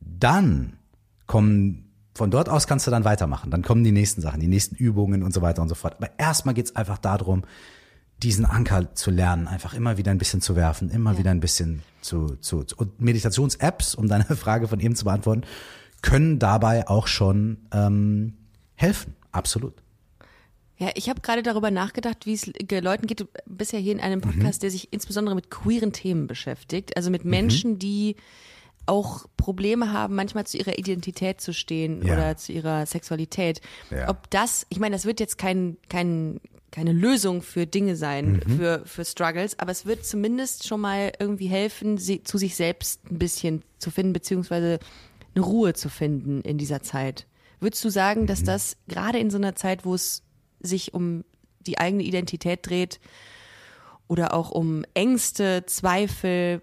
dann 0.00 0.77
kommen, 1.28 1.92
von 2.14 2.32
dort 2.32 2.48
aus 2.48 2.66
kannst 2.66 2.88
du 2.88 2.90
dann 2.90 3.04
weitermachen. 3.04 3.52
Dann 3.52 3.62
kommen 3.62 3.84
die 3.84 3.92
nächsten 3.92 4.20
Sachen, 4.20 4.40
die 4.40 4.48
nächsten 4.48 4.74
Übungen 4.74 5.22
und 5.22 5.32
so 5.32 5.40
weiter 5.40 5.62
und 5.62 5.68
so 5.68 5.76
fort. 5.76 5.94
Aber 5.98 6.10
erstmal 6.18 6.54
geht's 6.54 6.74
einfach 6.74 6.98
darum, 6.98 7.44
diesen 8.20 8.44
Anker 8.44 8.94
zu 8.96 9.12
lernen, 9.12 9.46
einfach 9.46 9.74
immer 9.74 9.96
wieder 9.96 10.10
ein 10.10 10.18
bisschen 10.18 10.40
zu 10.40 10.56
werfen, 10.56 10.90
immer 10.90 11.12
ja. 11.12 11.18
wieder 11.18 11.30
ein 11.30 11.38
bisschen 11.38 11.82
zu, 12.00 12.36
zu, 12.40 12.64
zu 12.64 12.76
und 12.76 13.00
Meditations-Apps, 13.00 13.94
um 13.94 14.08
deine 14.08 14.24
Frage 14.36 14.66
von 14.66 14.80
eben 14.80 14.96
zu 14.96 15.04
beantworten, 15.04 15.42
können 16.02 16.40
dabei 16.40 16.88
auch 16.88 17.06
schon 17.06 17.58
ähm, 17.72 18.34
helfen. 18.74 19.14
Absolut. 19.30 19.74
Ja, 20.78 20.90
ich 20.94 21.08
habe 21.08 21.20
gerade 21.20 21.42
darüber 21.42 21.70
nachgedacht, 21.70 22.24
wie 22.24 22.34
es 22.34 22.46
Leuten 22.46 23.06
geht, 23.06 23.26
bisher 23.46 23.80
hier 23.80 23.92
in 23.92 24.00
einem 24.00 24.20
Podcast, 24.20 24.60
mhm. 24.60 24.62
der 24.62 24.70
sich 24.70 24.92
insbesondere 24.92 25.34
mit 25.34 25.50
queeren 25.50 25.92
Themen 25.92 26.26
beschäftigt, 26.26 26.96
also 26.96 27.10
mit 27.10 27.24
Menschen, 27.24 27.72
mhm. 27.72 27.78
die 27.80 28.16
auch 28.88 29.26
Probleme 29.36 29.92
haben, 29.92 30.14
manchmal 30.14 30.46
zu 30.46 30.58
ihrer 30.58 30.78
Identität 30.78 31.40
zu 31.40 31.52
stehen 31.52 32.04
ja. 32.04 32.14
oder 32.14 32.36
zu 32.36 32.52
ihrer 32.52 32.86
Sexualität. 32.86 33.60
Ja. 33.90 34.08
Ob 34.08 34.30
das, 34.30 34.66
ich 34.68 34.78
meine, 34.78 34.96
das 34.96 35.04
wird 35.04 35.20
jetzt 35.20 35.38
kein, 35.38 35.76
kein, 35.88 36.40
keine 36.70 36.92
Lösung 36.92 37.42
für 37.42 37.66
Dinge 37.66 37.96
sein, 37.96 38.42
mhm. 38.46 38.56
für, 38.56 38.82
für 38.84 39.04
Struggles, 39.04 39.58
aber 39.58 39.72
es 39.72 39.86
wird 39.86 40.04
zumindest 40.04 40.66
schon 40.66 40.80
mal 40.80 41.12
irgendwie 41.18 41.48
helfen, 41.48 41.98
sie, 41.98 42.22
zu 42.22 42.38
sich 42.38 42.56
selbst 42.56 43.10
ein 43.10 43.18
bisschen 43.18 43.62
zu 43.78 43.90
finden, 43.90 44.12
beziehungsweise 44.12 44.78
eine 45.34 45.44
Ruhe 45.44 45.74
zu 45.74 45.88
finden 45.88 46.42
in 46.42 46.58
dieser 46.58 46.82
Zeit. 46.82 47.26
Würdest 47.60 47.84
du 47.84 47.90
sagen, 47.90 48.26
dass 48.26 48.42
mhm. 48.42 48.46
das 48.46 48.76
gerade 48.88 49.18
in 49.18 49.30
so 49.30 49.38
einer 49.38 49.54
Zeit, 49.54 49.84
wo 49.84 49.94
es 49.94 50.22
sich 50.60 50.94
um 50.94 51.24
die 51.60 51.78
eigene 51.78 52.02
Identität 52.02 52.66
dreht 52.66 53.00
oder 54.06 54.34
auch 54.34 54.50
um 54.50 54.84
Ängste, 54.94 55.64
Zweifel, 55.66 56.62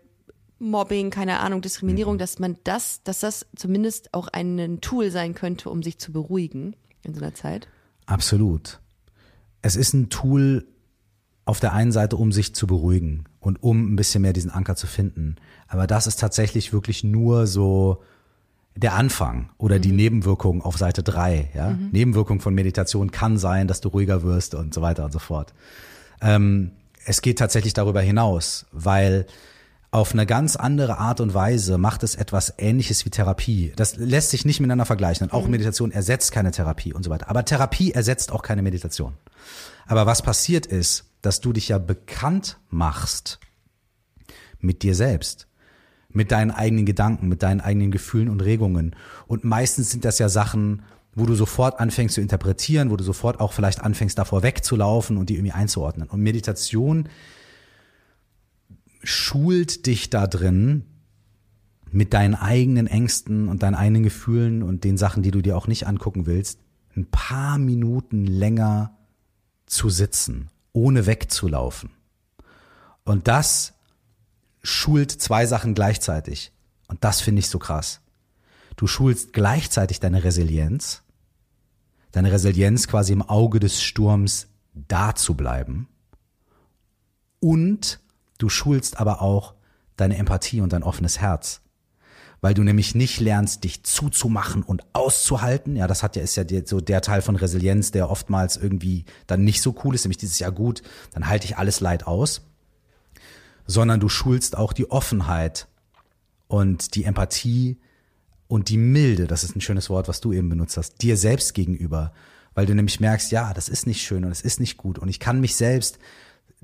Mobbing, 0.60 1.10
keine 1.10 1.39
Ahnung, 1.39 1.62
Diskriminierung, 1.62 2.16
mhm. 2.16 2.20
dass 2.20 2.39
man 2.39 2.58
das, 2.64 3.03
dass 3.03 3.20
das 3.20 3.45
zumindest 3.56 4.14
auch 4.14 4.28
ein 4.28 4.80
Tool 4.82 5.12
sein 5.12 5.36
könnte, 5.36 5.70
um 5.70 5.84
sich 5.84 5.97
zu 5.99 6.12
beruhigen 6.12 6.76
in 7.03 7.14
so 7.14 7.22
einer 7.22 7.34
Zeit? 7.34 7.68
Absolut. 8.06 8.80
Es 9.62 9.76
ist 9.76 9.93
ein 9.93 10.10
Tool 10.10 10.66
auf 11.45 11.60
der 11.60 11.74
einen 11.74 11.91
Seite, 11.91 12.16
um 12.16 12.32
sich 12.32 12.56
zu 12.56 12.68
beruhigen 12.68 13.26
und 13.39 13.62
um 13.62 13.93
ein 13.93 13.95
bisschen 13.95 14.22
mehr 14.22 14.34
diesen 14.34 14.51
Anker 14.51 14.76
zu 14.76 14.88
finden. 14.88 15.36
Aber 15.68 15.88
das 15.88 16.08
ist 16.08 16.20
tatsächlich 16.20 16.74
wirklich 16.74 17.03
nur 17.03 17.45
so 17.47 18.01
der 18.76 18.93
Anfang 18.93 19.49
oder 19.58 19.78
mhm. 19.78 19.82
die 19.82 19.91
Nebenwirkung 19.91 20.62
auf 20.62 20.78
Seite 20.78 21.03
drei. 21.03 21.51
Ja? 21.53 21.72
Mhm. 21.72 21.89
Nebenwirkung 21.91 22.39
von 22.41 22.53
Meditation 22.53 23.12
kann 23.12 23.38
sein, 23.38 23.68
dass 23.68 23.82
du 23.82 23.89
ruhiger 23.89 24.24
wirst 24.24 24.56
und 24.56 24.74
so 24.74 24.82
weiter 24.82 25.06
und 25.06 25.12
so 25.12 25.20
fort. 25.20 25.53
Ähm, 26.22 26.72
es 27.06 27.22
geht 27.22 27.38
tatsächlich 27.38 27.74
darüber 27.74 28.01
hinaus, 28.01 28.66
weil 28.72 29.28
auf 29.96 30.12
eine 30.12 30.26
ganz 30.26 30.58
andere 30.58 30.98
Art 30.98 31.22
und 31.22 31.34
Weise 31.34 31.78
macht 31.78 32.04
es 32.04 32.16
etwas 32.16 32.54
Ähnliches 32.58 33.06
wie 33.06 33.12
Therapie. 33.12 33.72
Das 33.78 33.96
lässt 33.96 34.32
sich 34.32 34.43
nicht 34.43 34.60
miteinander 34.60 34.86
vergleichen. 34.86 35.26
Und 35.26 35.34
auch 35.34 35.46
mhm. 35.46 35.52
Meditation 35.52 35.91
ersetzt 35.91 36.34
keine 36.34 36.52
Therapie 36.52 36.91
und 36.91 37.04
so 37.04 37.10
weiter. 37.10 37.30
Aber 37.30 37.46
Therapie 37.46 37.93
ersetzt 37.93 38.34
auch 38.34 38.41
keine 38.41 38.62
Meditation. 38.62 39.14
Aber 39.88 40.06
was 40.06 40.22
passiert 40.22 40.66
ist, 40.66 41.06
dass 41.22 41.39
du 41.39 41.54
dich 41.54 41.70
ja 41.70 41.78
bekannt 41.78 42.58
machst 42.70 43.39
mit 44.60 44.84
dir 44.84 44.96
selbst, 44.96 45.48
mit 46.10 46.30
deinen 46.30 46.52
eigenen 46.52 46.86
Gedanken, 46.86 47.30
mit 47.30 47.41
deinen 47.41 47.62
eigenen 47.62 47.91
Gefühlen 47.91 48.28
und 48.28 48.41
Regungen. 48.41 48.98
Und 49.28 49.46
meistens 49.46 49.91
sind 49.91 50.04
das 50.04 50.20
ja 50.20 50.28
Sachen, 50.28 50.84
wo 51.14 51.26
du 51.26 51.36
sofort 51.36 51.80
anfängst 51.80 52.16
zu 52.16 52.22
interpretieren, 52.22 52.91
wo 52.91 52.98
du 52.98 53.06
sofort 53.06 53.39
auch 53.39 53.54
vielleicht 53.54 53.80
anfängst 53.80 54.18
davor 54.18 54.43
wegzulaufen 54.43 55.16
und 55.16 55.30
die 55.30 55.36
irgendwie 55.36 55.54
einzuordnen. 55.54 56.10
Und 56.10 56.20
Meditation 56.20 57.08
schult 59.06 59.86
dich 59.86 60.10
da 60.10 60.28
drin, 60.28 60.84
mit 61.91 62.14
deinen 62.14 62.36
eigenen 62.36 62.88
Ängsten 62.88 63.47
und 63.47 63.64
deinen 63.64 63.76
eigenen 63.76 64.03
Gefühlen 64.03 64.64
und 64.64 64.84
den 64.84 64.97
Sachen, 64.97 65.24
die 65.24 65.32
du 65.32 65.41
dir 65.41 65.56
auch 65.56 65.68
nicht 65.68 65.88
angucken 65.88 66.26
willst, 66.26 66.60
ein 66.95 67.06
paar 67.06 67.58
Minuten 67.58 68.26
länger 68.26 68.97
zu 69.66 69.89
sitzen, 69.89 70.49
ohne 70.74 71.06
wegzulaufen. 71.06 71.91
Und 73.03 73.28
das 73.28 73.74
schult 74.62 75.12
zwei 75.12 75.45
Sachen 75.45 75.74
gleichzeitig. 75.74 76.51
Und 76.88 77.03
das 77.03 77.22
finde 77.22 77.39
ich 77.39 77.49
so 77.49 77.60
krass. 77.60 78.01
Du 78.76 78.88
schulst 78.88 79.32
gleichzeitig 79.32 79.99
deine 79.99 80.24
Resilienz, 80.24 81.03
deine 82.12 82.32
Resilienz 82.32 82.88
quasi 82.88 83.14
im 83.14 83.22
Auge 83.22 83.60
des 83.60 83.82
Sturms 83.82 84.47
da 84.74 85.16
zu 85.16 85.36
bleiben 85.36 85.88
und 87.39 87.99
Du 88.38 88.50
schulst 88.50 89.00
aber 89.00 89.22
auch 89.22 89.54
deine 89.98 90.18
Empathie 90.18 90.62
und 90.62 90.74
dein 90.74 90.84
offenes 90.84 91.20
Herz. 91.20 91.62
Weil 92.42 92.54
du 92.54 92.64
nämlich 92.64 92.94
nicht 92.94 93.20
lernst, 93.22 93.64
dich 93.64 93.84
zuzumachen 93.84 94.62
und 94.62 94.84
auszuhalten. 94.94 95.76
Ja, 95.76 95.88
das 95.88 96.04
hat 96.04 96.16
ja, 96.16 96.22
ist 96.22 96.36
ja 96.36 96.44
so 96.66 96.82
der 96.82 97.02
Teil 97.02 97.22
von 97.22 97.36
Resilienz, 97.36 97.92
der 97.92 98.10
oftmals 98.10 98.58
irgendwie 98.58 99.06
dann 99.26 99.44
nicht 99.44 99.62
so 99.62 99.76
cool 99.84 99.96
ist, 99.96 100.04
nämlich 100.04 100.18
dieses 100.18 100.40
Jahr 100.40 100.52
gut, 100.52 100.84
dann 101.14 101.28
halte 101.28 101.46
ich 101.46 101.58
alles 101.58 101.80
Leid 101.80 102.06
aus. 102.06 102.42
Sondern 103.66 104.00
du 104.00 104.10
schulst 104.10 104.58
auch 104.58 104.74
die 104.74 104.92
Offenheit 104.92 105.68
und 106.48 106.94
die 106.94 107.06
Empathie 107.06 107.80
und 108.48 108.70
die 108.70 108.78
Milde, 108.78 109.26
das 109.26 109.44
ist 109.44 109.56
ein 109.56 109.62
schönes 109.62 109.90
Wort, 109.90 110.08
was 110.08 110.22
du 110.22 110.32
eben 110.34 110.50
benutzt 110.50 110.78
hast, 110.78 111.02
dir 111.02 111.18
selbst 111.18 111.54
gegenüber. 111.54 112.14
Weil 112.54 112.68
du 112.68 112.76
nämlich 112.76 113.00
merkst, 113.00 113.32
ja, 113.32 113.54
das 113.54 113.70
ist 113.70 113.88
nicht 113.88 114.04
schön 114.04 114.24
und 114.24 114.32
es 114.32 114.42
ist 114.42 114.60
nicht 114.60 114.78
gut 114.78 115.00
und 115.00 115.10
ich 115.10 115.20
kann 115.20 115.42
mich 115.42 115.56
selbst 115.56 115.98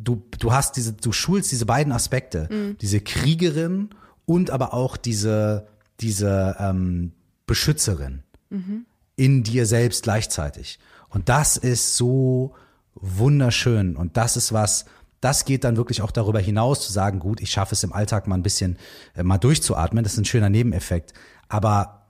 du, 0.03 0.23
du 0.39 0.51
hast 0.51 0.77
diese, 0.77 0.93
du 0.93 1.11
schulst 1.11 1.51
diese 1.51 1.65
beiden 1.65 1.93
Aspekte, 1.93 2.47
mhm. 2.51 2.77
diese 2.79 3.01
Kriegerin 3.01 3.89
und 4.25 4.49
aber 4.49 4.73
auch 4.73 4.97
diese, 4.97 5.67
diese 5.99 6.55
ähm, 6.59 7.13
Beschützerin 7.45 8.23
mhm. 8.49 8.85
in 9.15 9.43
dir 9.43 9.65
selbst 9.65 10.03
gleichzeitig. 10.03 10.79
Und 11.09 11.29
das 11.29 11.57
ist 11.57 11.97
so 11.97 12.55
wunderschön. 12.95 13.95
Und 13.95 14.17
das 14.17 14.37
ist 14.37 14.53
was, 14.53 14.85
das 15.19 15.45
geht 15.45 15.63
dann 15.63 15.77
wirklich 15.77 16.01
auch 16.01 16.11
darüber 16.11 16.39
hinaus 16.39 16.85
zu 16.85 16.91
sagen, 16.91 17.19
gut, 17.19 17.41
ich 17.41 17.51
schaffe 17.51 17.75
es 17.75 17.83
im 17.83 17.93
Alltag 17.93 18.27
mal 18.27 18.35
ein 18.35 18.43
bisschen 18.43 18.77
äh, 19.15 19.23
mal 19.23 19.37
durchzuatmen. 19.37 20.03
Das 20.03 20.13
ist 20.13 20.19
ein 20.19 20.25
schöner 20.25 20.49
Nebeneffekt. 20.49 21.13
Aber, 21.47 22.07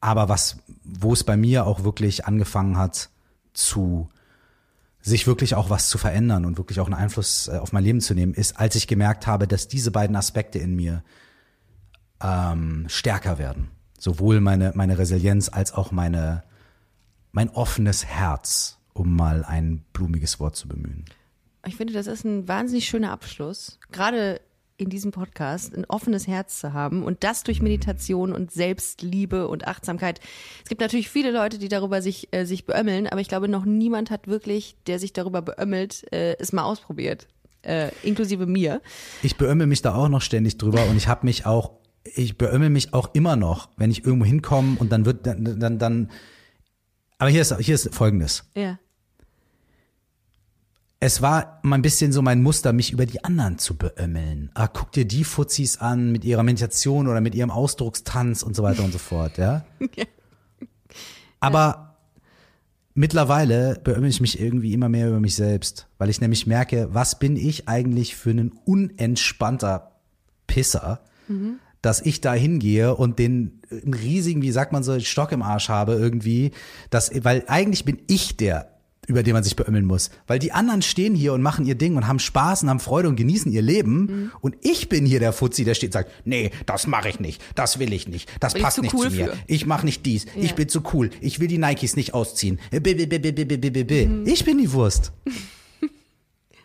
aber 0.00 0.28
was, 0.28 0.58
wo 0.82 1.12
es 1.12 1.24
bei 1.24 1.36
mir 1.36 1.66
auch 1.66 1.84
wirklich 1.84 2.24
angefangen 2.24 2.78
hat 2.78 3.10
zu 3.52 4.08
sich 5.02 5.26
wirklich 5.26 5.56
auch 5.56 5.68
was 5.68 5.88
zu 5.88 5.98
verändern 5.98 6.44
und 6.44 6.56
wirklich 6.56 6.80
auch 6.80 6.86
einen 6.86 6.94
Einfluss 6.94 7.48
äh, 7.48 7.58
auf 7.58 7.72
mein 7.72 7.84
Leben 7.84 8.00
zu 8.00 8.14
nehmen, 8.14 8.34
ist, 8.34 8.58
als 8.58 8.76
ich 8.76 8.86
gemerkt 8.86 9.26
habe, 9.26 9.48
dass 9.48 9.68
diese 9.68 9.90
beiden 9.90 10.16
Aspekte 10.16 10.58
in 10.58 10.76
mir 10.76 11.02
ähm, 12.22 12.86
stärker 12.88 13.38
werden. 13.38 13.68
Sowohl 13.98 14.40
meine, 14.40 14.72
meine 14.74 14.98
Resilienz 14.98 15.48
als 15.48 15.72
auch 15.72 15.90
meine, 15.90 16.44
mein 17.32 17.50
offenes 17.50 18.06
Herz, 18.06 18.78
um 18.94 19.14
mal 19.14 19.44
ein 19.44 19.84
blumiges 19.92 20.38
Wort 20.38 20.56
zu 20.56 20.68
bemühen. 20.68 21.04
Ich 21.66 21.76
finde, 21.76 21.92
das 21.92 22.06
ist 22.06 22.24
ein 22.24 22.48
wahnsinnig 22.48 22.86
schöner 22.86 23.10
Abschluss. 23.10 23.78
Gerade 23.90 24.40
in 24.82 24.90
diesem 24.90 25.12
Podcast 25.12 25.74
ein 25.74 25.84
offenes 25.86 26.26
Herz 26.26 26.58
zu 26.58 26.72
haben 26.72 27.02
und 27.04 27.24
das 27.24 27.44
durch 27.44 27.62
Meditation 27.62 28.32
und 28.32 28.50
Selbstliebe 28.50 29.48
und 29.48 29.66
Achtsamkeit. 29.66 30.20
Es 30.62 30.68
gibt 30.68 30.80
natürlich 30.80 31.08
viele 31.08 31.30
Leute, 31.30 31.58
die 31.58 31.68
darüber 31.68 32.02
sich, 32.02 32.28
äh, 32.32 32.44
sich 32.44 32.66
beömmeln, 32.66 33.06
aber 33.06 33.20
ich 33.20 33.28
glaube, 33.28 33.48
noch 33.48 33.64
niemand 33.64 34.10
hat 34.10 34.26
wirklich, 34.26 34.76
der 34.86 34.98
sich 34.98 35.12
darüber 35.12 35.40
beömmelt, 35.40 36.04
äh, 36.12 36.36
es 36.38 36.52
mal 36.52 36.64
ausprobiert. 36.64 37.28
Äh, 37.62 37.90
inklusive 38.02 38.46
mir. 38.46 38.82
Ich 39.22 39.36
beömmel 39.36 39.68
mich 39.68 39.82
da 39.82 39.94
auch 39.94 40.08
noch 40.08 40.20
ständig 40.20 40.58
drüber 40.58 40.84
und 40.86 40.96
ich 40.96 41.06
habe 41.06 41.24
mich 41.24 41.46
auch, 41.46 41.78
ich 42.02 42.36
beömmel 42.36 42.70
mich 42.70 42.92
auch 42.92 43.14
immer 43.14 43.36
noch, 43.36 43.70
wenn 43.76 43.92
ich 43.92 44.04
irgendwo 44.04 44.26
hinkomme 44.26 44.76
und 44.80 44.90
dann 44.90 45.06
wird 45.06 45.26
dann, 45.26 45.60
dann, 45.60 45.78
dann 45.78 46.10
aber 47.18 47.30
hier 47.30 47.40
ist, 47.40 47.56
hier 47.58 47.76
ist 47.76 47.94
folgendes. 47.94 48.50
Ja 48.56 48.78
es 51.04 51.20
war 51.20 51.58
mal 51.62 51.74
ein 51.74 51.82
bisschen 51.82 52.12
so 52.12 52.22
mein 52.22 52.44
Muster, 52.44 52.72
mich 52.72 52.92
über 52.92 53.06
die 53.06 53.24
anderen 53.24 53.58
zu 53.58 53.76
beömmeln. 53.76 54.52
Ah, 54.54 54.68
guck 54.68 54.92
dir 54.92 55.04
die 55.04 55.24
Fuzis 55.24 55.78
an 55.78 56.12
mit 56.12 56.24
ihrer 56.24 56.44
Meditation 56.44 57.08
oder 57.08 57.20
mit 57.20 57.34
ihrem 57.34 57.50
Ausdruckstanz 57.50 58.44
und 58.44 58.54
so 58.54 58.62
weiter 58.62 58.84
und 58.84 58.92
so 58.92 58.98
fort, 58.98 59.36
ja. 59.36 59.64
Aber 61.40 61.58
ja. 61.58 61.96
mittlerweile 62.94 63.80
beömmel 63.82 64.10
ich 64.10 64.20
mich 64.20 64.40
irgendwie 64.40 64.74
immer 64.74 64.88
mehr 64.88 65.08
über 65.08 65.18
mich 65.18 65.34
selbst, 65.34 65.88
weil 65.98 66.08
ich 66.08 66.20
nämlich 66.20 66.46
merke, 66.46 66.86
was 66.92 67.18
bin 67.18 67.34
ich 67.34 67.68
eigentlich 67.68 68.14
für 68.14 68.30
ein 68.30 68.52
unentspannter 68.64 69.96
Pisser, 70.46 71.00
mhm. 71.26 71.56
dass 71.80 72.00
ich 72.00 72.20
da 72.20 72.32
hingehe 72.32 72.94
und 72.94 73.18
den 73.18 73.60
einen 73.72 73.94
riesigen, 73.94 74.40
wie 74.42 74.52
sagt 74.52 74.70
man 74.70 74.84
so, 74.84 75.00
Stock 75.00 75.32
im 75.32 75.42
Arsch 75.42 75.68
habe 75.68 75.94
irgendwie, 75.94 76.52
dass, 76.90 77.10
weil 77.24 77.42
eigentlich 77.48 77.84
bin 77.84 77.98
ich 78.06 78.36
der 78.36 78.71
über 79.08 79.24
den 79.24 79.32
man 79.34 79.42
sich 79.42 79.56
beömmeln 79.56 79.84
muss. 79.84 80.10
Weil 80.28 80.38
die 80.38 80.52
anderen 80.52 80.80
stehen 80.80 81.14
hier 81.16 81.32
und 81.32 81.42
machen 81.42 81.66
ihr 81.66 81.74
Ding 81.74 81.96
und 81.96 82.06
haben 82.06 82.20
Spaß 82.20 82.62
und 82.62 82.70
haben 82.70 82.78
Freude 82.78 83.08
und 83.08 83.16
genießen 83.16 83.50
ihr 83.50 83.62
Leben. 83.62 83.96
Mhm. 84.06 84.30
Und 84.40 84.56
ich 84.62 84.88
bin 84.88 85.04
hier 85.06 85.18
der 85.18 85.32
Fuzzi, 85.32 85.64
der 85.64 85.74
steht 85.74 85.88
und 85.88 85.94
sagt, 85.94 86.10
nee, 86.24 86.52
das 86.66 86.86
mache 86.86 87.08
ich 87.08 87.18
nicht, 87.18 87.42
das 87.56 87.80
will 87.80 87.92
ich 87.92 88.06
nicht, 88.06 88.30
das 88.38 88.52
Bin 88.52 88.60
ich 88.60 88.64
passt 88.64 88.76
zu 88.76 88.82
nicht 88.82 88.94
cool 88.94 89.10
zu 89.10 89.16
mir. 89.16 89.26
für. 89.32 89.36
Ich 89.48 89.66
mache 89.66 89.84
nicht 89.84 90.06
dies, 90.06 90.26
ich 90.36 90.50
Ja. 90.50 90.54
bin 90.54 90.68
zu 90.68 90.82
cool, 90.92 91.10
ich 91.20 91.40
will 91.40 91.48
die 91.48 91.58
Nikes 91.58 91.96
nicht 91.96 92.14
ausziehen. 92.14 92.60
Mhm. 92.70 94.24
Ich 94.26 94.44
bin 94.44 94.58
die 94.58 94.72
Wurst. 94.72 95.12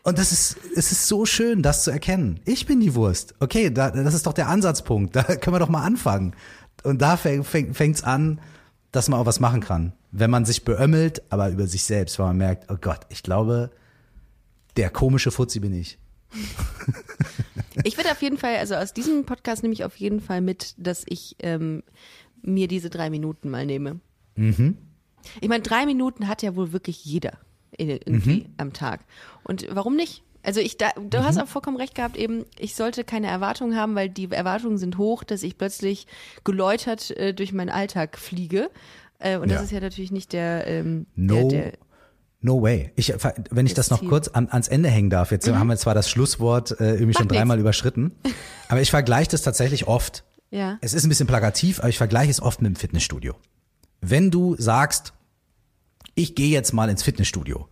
Und 0.04 0.18
das 0.18 0.32
ist, 0.32 0.56
es 0.76 0.92
ist 0.94 1.08
so 1.08 1.26
schön, 1.26 1.62
das 1.62 1.84
zu 1.84 1.92
erkennen. 1.92 2.40
Ich 2.46 2.66
bin 2.66 2.80
die 2.80 2.96
Wurst. 2.96 3.36
Okay, 3.42 3.70
da, 3.72 3.92
das 3.92 4.14
ist 4.14 4.26
doch 4.26 4.32
der 4.34 4.48
Ansatzpunkt. 4.48 5.14
Da 5.16 5.24
können 5.36 5.56
wir 5.56 5.60
doch 5.60 5.68
mal 5.70 5.84
anfangen. 5.84 6.34
Und 6.84 7.02
da 7.02 7.18
fängt 7.18 7.46
fängt's 7.76 8.04
an, 8.04 8.40
dass 8.98 9.08
man 9.10 9.20
auch 9.20 9.26
was 9.26 9.40
machen 9.40 9.62
kann. 9.62 9.94
Wenn 10.12 10.30
man 10.32 10.44
sich 10.46 10.66
beömmelt, 10.66 11.22
aber 11.32 11.50
über 11.50 11.68
sich 11.68 11.84
selbst, 11.84 12.18
weil 12.20 12.28
man 12.28 12.38
merkt, 12.38 12.72
oh 12.72 12.78
Gott, 12.80 13.02
ich 13.10 13.24
glaube, 13.24 13.70
der 14.76 14.90
komische 14.90 15.32
Fuzzi 15.32 15.60
bin 15.60 15.74
ich. 15.74 15.98
Ich 17.84 17.98
würde 17.98 18.12
auf 18.12 18.22
jeden 18.22 18.38
Fall, 18.38 18.58
also 18.58 18.76
aus 18.76 18.94
diesem 18.94 19.26
Podcast 19.26 19.64
nehme 19.64 19.74
ich 19.74 19.84
auf 19.86 19.96
jeden 19.98 20.20
Fall 20.20 20.42
mit, 20.42 20.74
dass 20.78 21.04
ich 21.08 21.36
ähm, 21.40 21.84
mir 22.42 22.68
diese 22.68 22.90
drei 22.90 23.10
Minuten 23.10 23.50
mal 23.50 23.66
nehme. 23.66 24.00
Mhm. 24.36 24.78
Ich 25.42 25.50
meine, 25.50 25.64
drei 25.64 25.86
Minuten 25.86 26.28
hat 26.28 26.42
ja 26.42 26.56
wohl 26.56 26.72
wirklich 26.74 27.04
jeder 27.06 27.38
irgendwie 27.78 28.40
Mhm. 28.48 28.54
am 28.58 28.74
Tag. 28.74 29.02
Und 29.44 29.68
warum 29.72 29.96
nicht? 29.96 30.24
Also 30.48 30.62
ich, 30.62 30.78
da, 30.78 30.92
du 30.98 31.18
hast 31.26 31.38
auch 31.42 31.48
vollkommen 31.50 31.76
recht 31.76 31.94
gehabt, 31.94 32.16
eben, 32.16 32.46
ich 32.58 32.74
sollte 32.74 33.04
keine 33.04 33.28
Erwartungen 33.28 33.76
haben, 33.76 33.96
weil 33.96 34.08
die 34.08 34.32
Erwartungen 34.32 34.78
sind 34.78 34.98
hoch, 34.98 35.26
dass 35.26 35.44
ich 35.44 35.58
plötzlich 35.58 36.08
geläutert 36.46 37.12
äh, 37.12 37.34
durch 37.34 37.52
meinen 37.52 37.70
Alltag 37.70 38.18
fliege. 38.18 38.70
Äh, 39.20 39.36
und 39.40 39.50
das 39.52 39.58
Ja. 39.60 39.64
ist 39.66 39.72
ja 39.72 39.80
natürlich 39.82 40.12
nicht 40.14 40.32
der, 40.32 40.66
ähm, 40.68 41.06
No, 41.16 41.50
der, 41.50 41.64
der 41.64 41.74
no 42.40 42.62
way. 42.62 42.94
Ich, 42.96 43.14
wenn 43.52 43.66
ich 43.66 43.74
das 43.74 43.90
noch 43.90 44.00
Ziel. 44.00 44.08
kurz 44.08 44.30
an, 44.30 44.48
ans 44.50 44.70
Ende 44.70 44.88
hängen 44.88 45.10
darf, 45.10 45.32
jetzt 45.32 45.50
haben 45.52 45.68
wir 45.68 45.76
zwar 45.76 45.94
das 45.96 46.10
Schlusswort 46.10 46.80
äh, 46.80 46.94
irgendwie 46.94 47.14
schon 47.14 47.28
Macht 47.28 47.36
dreimal 47.36 47.58
nix. 47.58 47.62
überschritten, 47.64 48.14
aber 48.70 48.80
ich 48.80 48.90
vergleiche 48.90 49.32
das 49.32 49.42
tatsächlich 49.42 49.86
oft. 49.88 50.24
ja. 50.50 50.78
Es 50.80 50.94
ist 50.94 51.04
ein 51.04 51.10
bisschen 51.10 51.28
plakativ, 51.28 51.80
aber 51.80 51.90
ich 51.90 51.98
vergleiche 51.98 52.32
es 52.32 52.42
oft 52.42 52.62
mit 52.62 52.70
dem 52.74 52.78
Fitnessstudio. 52.78 53.36
Wenn 54.00 54.32
du 54.32 54.56
sagst, 54.58 55.12
ich 56.16 56.36
gehe 56.36 56.50
jetzt 56.50 56.72
mal 56.74 56.90
ins 56.90 57.04
Fitnessstudio 57.04 57.68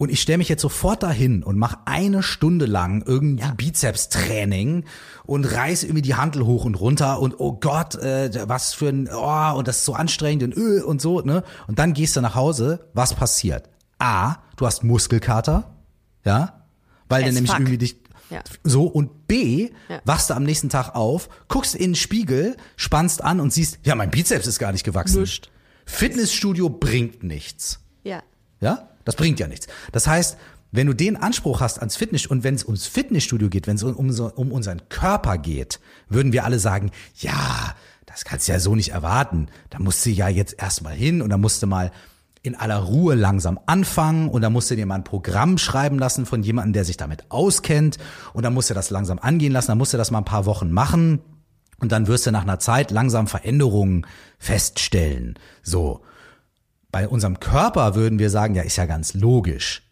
und 0.00 0.10
ich 0.10 0.22
stelle 0.22 0.38
mich 0.38 0.48
jetzt 0.48 0.62
sofort 0.62 1.02
dahin 1.02 1.42
und 1.42 1.58
mache 1.58 1.76
eine 1.84 2.22
Stunde 2.22 2.64
lang 2.64 3.02
irgendwie 3.06 3.44
Ja. 3.44 3.52
Bizeps-Training 3.52 4.84
und 5.24 5.44
reiß 5.44 5.84
irgendwie 5.84 6.00
die 6.00 6.14
Handel 6.14 6.46
hoch 6.46 6.64
und 6.64 6.74
runter 6.76 7.20
und 7.20 7.38
oh 7.38 7.52
Gott, 7.52 7.96
äh, 7.96 8.30
was 8.48 8.72
für 8.72 8.88
ein, 8.88 9.08
oh, 9.12 9.56
und 9.58 9.68
das 9.68 9.78
ist 9.80 9.84
so 9.84 9.92
anstrengend 9.94 10.42
und 10.42 10.56
öh 10.56 10.80
und 10.82 11.02
so, 11.02 11.20
ne? 11.20 11.44
Und 11.68 11.78
dann 11.78 11.92
gehst 11.92 12.16
du 12.16 12.22
nach 12.22 12.34
Hause, 12.34 12.88
was 12.94 13.12
passiert? 13.14 13.68
A, 13.98 14.36
du 14.56 14.66
hast 14.66 14.82
Muskelkater, 14.84 15.76
ja? 16.24 16.64
Weil 17.10 17.22
du 17.24 17.28
As 17.28 17.34
nämlich 17.34 17.50
fuck. 17.50 17.60
irgendwie 17.60 17.78
dich 17.78 17.96
Ja. 18.30 18.40
so 18.64 18.84
und 18.86 19.26
B, 19.28 19.68
Ja. 19.90 20.00
wachst 20.06 20.30
du 20.30 20.34
am 20.34 20.44
nächsten 20.44 20.70
Tag 20.70 20.94
auf, 20.94 21.28
guckst 21.48 21.74
in 21.74 21.90
den 21.90 21.94
Spiegel, 21.94 22.56
spannst 22.76 23.22
an 23.22 23.38
und 23.38 23.52
siehst, 23.52 23.80
ja, 23.84 23.94
mein 23.94 24.10
Bizeps 24.10 24.46
ist 24.46 24.58
gar 24.58 24.72
nicht 24.72 24.84
gewachsen. 24.84 25.20
Nischt. 25.20 25.50
Fitnessstudio 25.84 26.70
bringt 26.70 27.22
nichts. 27.22 27.80
ja. 28.02 28.22
Ja? 28.60 28.86
Das 29.04 29.16
bringt 29.16 29.40
ja 29.40 29.46
nichts. 29.46 29.66
Das 29.92 30.06
heißt, 30.06 30.36
wenn 30.72 30.86
du 30.86 30.92
den 30.92 31.16
Anspruch 31.16 31.60
hast 31.60 31.78
ans 31.80 31.96
Fitness 31.96 32.26
und 32.26 32.44
wenn 32.44 32.54
es 32.54 32.64
ums 32.64 32.86
Fitnessstudio 32.86 33.48
geht, 33.48 33.66
wenn 33.66 33.76
es 33.76 33.82
um, 33.82 33.94
um, 33.96 34.10
um 34.10 34.52
unseren 34.52 34.88
Körper 34.88 35.36
geht, 35.36 35.80
würden 36.08 36.32
wir 36.32 36.44
alle 36.44 36.58
sagen, 36.58 36.92
ja, 37.16 37.74
das 38.06 38.24
kannst 38.24 38.48
du 38.48 38.52
ja 38.52 38.60
so 38.60 38.74
nicht 38.74 38.90
erwarten. 38.90 39.48
Da 39.70 39.78
musst 39.78 40.04
du 40.06 40.10
ja 40.10 40.28
jetzt 40.28 40.60
erstmal 40.60 40.94
hin 40.94 41.22
und 41.22 41.30
da 41.30 41.38
musst 41.38 41.62
du 41.62 41.66
mal 41.66 41.90
in 42.42 42.54
aller 42.54 42.78
Ruhe 42.78 43.14
langsam 43.14 43.60
anfangen 43.66 44.28
und 44.28 44.42
da 44.42 44.50
musst 44.50 44.70
du 44.70 44.76
dir 44.76 44.86
mal 44.86 44.94
ein 44.94 45.04
Programm 45.04 45.58
schreiben 45.58 45.98
lassen 45.98 46.24
von 46.24 46.42
jemandem, 46.42 46.72
der 46.72 46.84
sich 46.84 46.96
damit 46.96 47.24
auskennt 47.30 47.98
und 48.32 48.44
dann 48.44 48.54
musst 48.54 48.70
du 48.70 48.74
das 48.74 48.90
langsam 48.90 49.18
angehen 49.18 49.52
lassen, 49.52 49.68
dann 49.68 49.78
musst 49.78 49.92
du 49.92 49.98
das 49.98 50.10
mal 50.10 50.18
ein 50.18 50.24
paar 50.24 50.46
Wochen 50.46 50.70
machen 50.70 51.20
und 51.80 51.92
dann 51.92 52.06
wirst 52.06 52.26
du 52.26 52.30
nach 52.30 52.42
einer 52.42 52.58
Zeit 52.58 52.90
langsam 52.90 53.26
Veränderungen 53.26 54.06
feststellen. 54.38 55.38
So. 55.62 56.02
Bei 56.92 57.08
unserem 57.08 57.38
Körper 57.40 57.94
würden 57.94 58.18
wir 58.18 58.30
sagen, 58.30 58.54
ja, 58.54 58.62
ist 58.62 58.76
ja 58.76 58.86
ganz 58.86 59.14
logisch. 59.14 59.82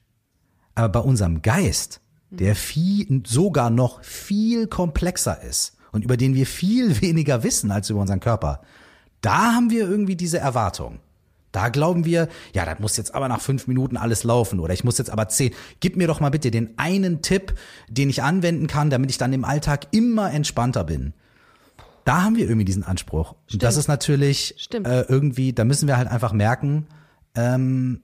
Aber 0.75 0.89
bei 0.89 1.01
unserem 1.01 1.43
Geist, 1.43 2.01
der 2.31 2.55
viel, 2.55 3.23
sogar 3.27 3.71
noch 3.71 4.03
viel 4.03 4.67
komplexer 4.67 5.43
ist 5.43 5.77
und 5.93 6.05
über 6.05 6.17
den 6.17 6.35
wir 6.35 6.47
viel 6.47 7.01
weniger 7.01 7.43
wissen 7.43 7.71
als 7.71 7.91
über 7.91 8.01
unseren 8.01 8.21
Körper, 8.21 8.63
da 9.21 9.55
haben 9.55 9.71
wir 9.71 9.89
irgendwie 9.89 10.17
diese 10.17 10.39
Erwartung. 10.39 11.01
Da 11.51 11.71
glauben 11.71 12.05
wir, 12.05 12.29
ja, 12.53 12.67
das 12.67 12.79
muss 12.79 12.97
jetzt 12.97 13.15
aber 13.15 13.27
nach 13.27 13.41
fünf 13.41 13.67
Minuten 13.67 13.97
alles 13.97 14.23
laufen 14.23 14.61
oder 14.61 14.75
ich 14.75 14.85
muss 14.85 14.99
jetzt 14.99 15.11
aber 15.11 15.29
zehn. 15.29 15.53
Gib 15.81 15.97
mir 15.97 16.07
doch 16.07 16.21
mal 16.21 16.31
bitte 16.31 16.51
den 16.51 16.79
einen 16.79 17.23
Tipp, 17.23 17.55
den 17.89 18.11
ich 18.11 18.23
anwenden 18.23 18.67
kann, 18.67 18.91
damit 18.91 19.11
ich 19.11 19.19
dann 19.19 19.33
im 19.33 19.45
Alltag 19.45 19.87
immer 19.91 20.33
entspannter 20.33 20.85
bin. 20.85 21.15
Da 22.09 22.23
haben 22.23 22.37
wir 22.37 22.47
irgendwie 22.49 22.65
diesen 22.65 22.85
Anspruch. 22.85 23.35
Und 23.53 23.63
das 23.63 23.77
ist 23.77 23.87
natürlich 23.87 24.55
Stimmt. 24.57 24.87
äh, 24.87 25.03
irgendwie, 25.03 25.53
da 25.53 25.65
müssen 25.65 25.87
wir 25.89 25.99
halt 25.99 26.09
einfach 26.09 26.33
merken, 26.33 26.87
ähm, 27.35 28.03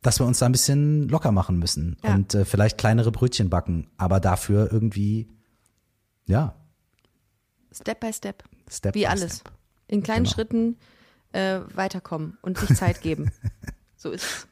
dass 0.00 0.18
wir 0.18 0.24
uns 0.26 0.38
da 0.38 0.46
ein 0.46 0.52
bisschen 0.52 1.08
locker 1.10 1.30
machen 1.30 1.58
müssen 1.58 1.98
Ja. 2.02 2.14
und 2.14 2.34
äh, 2.34 2.44
vielleicht 2.46 2.78
kleinere 2.78 3.12
Brötchen 3.12 3.50
backen, 3.50 3.90
aber 3.98 4.18
dafür 4.20 4.72
irgendwie, 4.72 5.28
ja, 6.26 6.54
Step 7.70 8.00
by 8.00 8.12
Step. 8.14 8.44
Step 8.70 8.94
Wie 8.94 9.00
by 9.02 9.06
alles. 9.08 9.40
Step. 9.40 9.52
In 9.88 10.02
kleinen 10.02 10.24
Genau. 10.24 10.34
Schritten 10.34 10.76
äh, 11.32 11.60
weiterkommen 11.74 12.38
und 12.40 12.56
sich 12.58 12.74
Zeit 12.78 13.02
geben. 13.02 13.30
so 13.96 14.10
ist 14.10 14.22
es. 14.24 14.48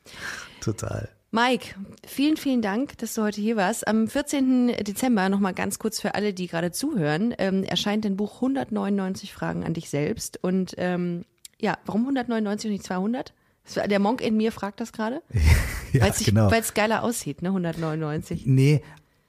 Total. 0.61 1.09
Mike, 1.41 1.75
vielen, 2.07 2.39
vielen 2.39 2.63
Dank, 2.63 2.97
dass 2.97 3.13
du 3.13 3.23
heute 3.23 3.43
hier 3.43 3.57
warst. 3.57 3.87
Am 3.87 4.09
14. 4.09 4.69
Dezember, 4.69 5.29
nochmal 5.29 5.53
ganz 5.53 5.79
kurz 5.79 6.01
für 6.01 6.15
alle, 6.15 6.33
die 6.33 6.47
gerade 6.47 6.73
zuhören, 6.73 7.35
ähm, 7.37 7.63
erscheint 7.63 8.07
dein 8.07 8.17
Buch 8.17 8.37
199 8.37 9.35
Fragen 9.35 9.63
an 9.63 9.75
dich 9.75 9.91
selbst. 9.91 10.43
Und 10.43 10.73
ähm, 10.79 11.27
ja, 11.61 11.77
warum 11.85 12.03
199 12.05 12.69
und 12.69 12.73
nicht 12.73 12.85
200? 12.85 13.35
Das- 13.67 13.87
Der 13.87 13.99
Monk 13.99 14.23
in 14.23 14.39
mir 14.39 14.51
fragt 14.51 14.81
das 14.81 14.93
gerade, 14.95 15.21
Ja, 15.93 16.01
weil 16.05 16.11
es 16.13 16.25
genau. 16.25 16.51
geiler 16.75 17.03
aussieht, 17.03 17.43
ne? 17.43 17.49
199. 17.51 18.47
Nee, 18.47 18.83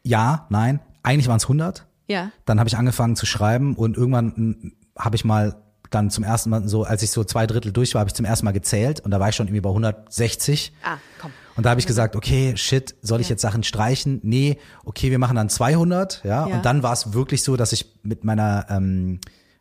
ja, 0.03 0.47
nein, 0.49 0.79
eigentlich 1.03 1.27
waren 1.27 1.37
es 1.37 1.43
100. 1.43 1.85
Ja, 2.07 2.31
Dann 2.45 2.57
habe 2.59 2.69
ich 2.69 2.77
angefangen 2.77 3.17
zu 3.17 3.25
schreiben 3.25 3.75
und 3.75 3.97
irgendwann 3.97 4.27
mm, 4.27 4.71
habe 4.97 5.17
ich 5.17 5.25
mal 5.25 5.61
dann 5.89 6.09
zum 6.09 6.23
ersten 6.23 6.49
Mal 6.49 6.67
so, 6.67 6.83
als 6.83 7.01
ich 7.03 7.11
so 7.11 7.23
zwei 7.23 7.47
Drittel 7.47 7.71
durch 7.71 7.93
war, 7.93 7.99
habe 8.01 8.09
ich 8.09 8.13
zum 8.13 8.25
ersten 8.25 8.45
Mal 8.45 8.51
gezählt 8.51 8.99
und 8.99 9.11
da 9.11 9.19
war 9.19 9.29
ich 9.29 9.35
schon 9.35 9.47
irgendwie 9.47 9.61
bei 9.61 9.69
160. 9.69 10.73
ah, 10.83 10.97
komm. 11.21 11.31
Und 11.55 11.65
da 11.65 11.71
habe 11.71 11.79
ich 11.79 11.87
gesagt, 11.87 12.15
okay, 12.15 12.53
shit, 12.55 12.95
soll 13.01 13.19
ich 13.19 13.27
Ja. 13.29 13.33
jetzt 13.33 13.41
Sachen 13.41 13.63
streichen? 13.63 14.19
Nee, 14.23 14.57
okay, 14.85 15.09
wir 15.09 15.17
machen 15.19 15.35
dann 15.35 15.49
200, 15.49 16.23
ja. 16.23 16.47
Ja. 16.47 16.55
Und 16.55 16.65
dann 16.65 16.83
war 16.83 16.93
es 16.93 17.13
wirklich 17.13 17.41
so, 17.43 17.55
dass 17.57 17.73
ich 17.73 17.91
mit 18.03 18.23
meiner 18.23 18.67
ähm, 18.69 19.19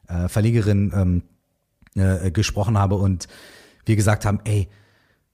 äh, 0.09 0.29
Verlegerin 0.29 0.93
ähm, 0.95 1.23
äh, 1.95 2.31
gesprochen 2.31 2.77
habe 2.77 2.97
und 2.97 3.29
wir 3.87 3.97
gesagt 3.97 4.27
haben, 4.27 4.41
ey, 4.45 4.69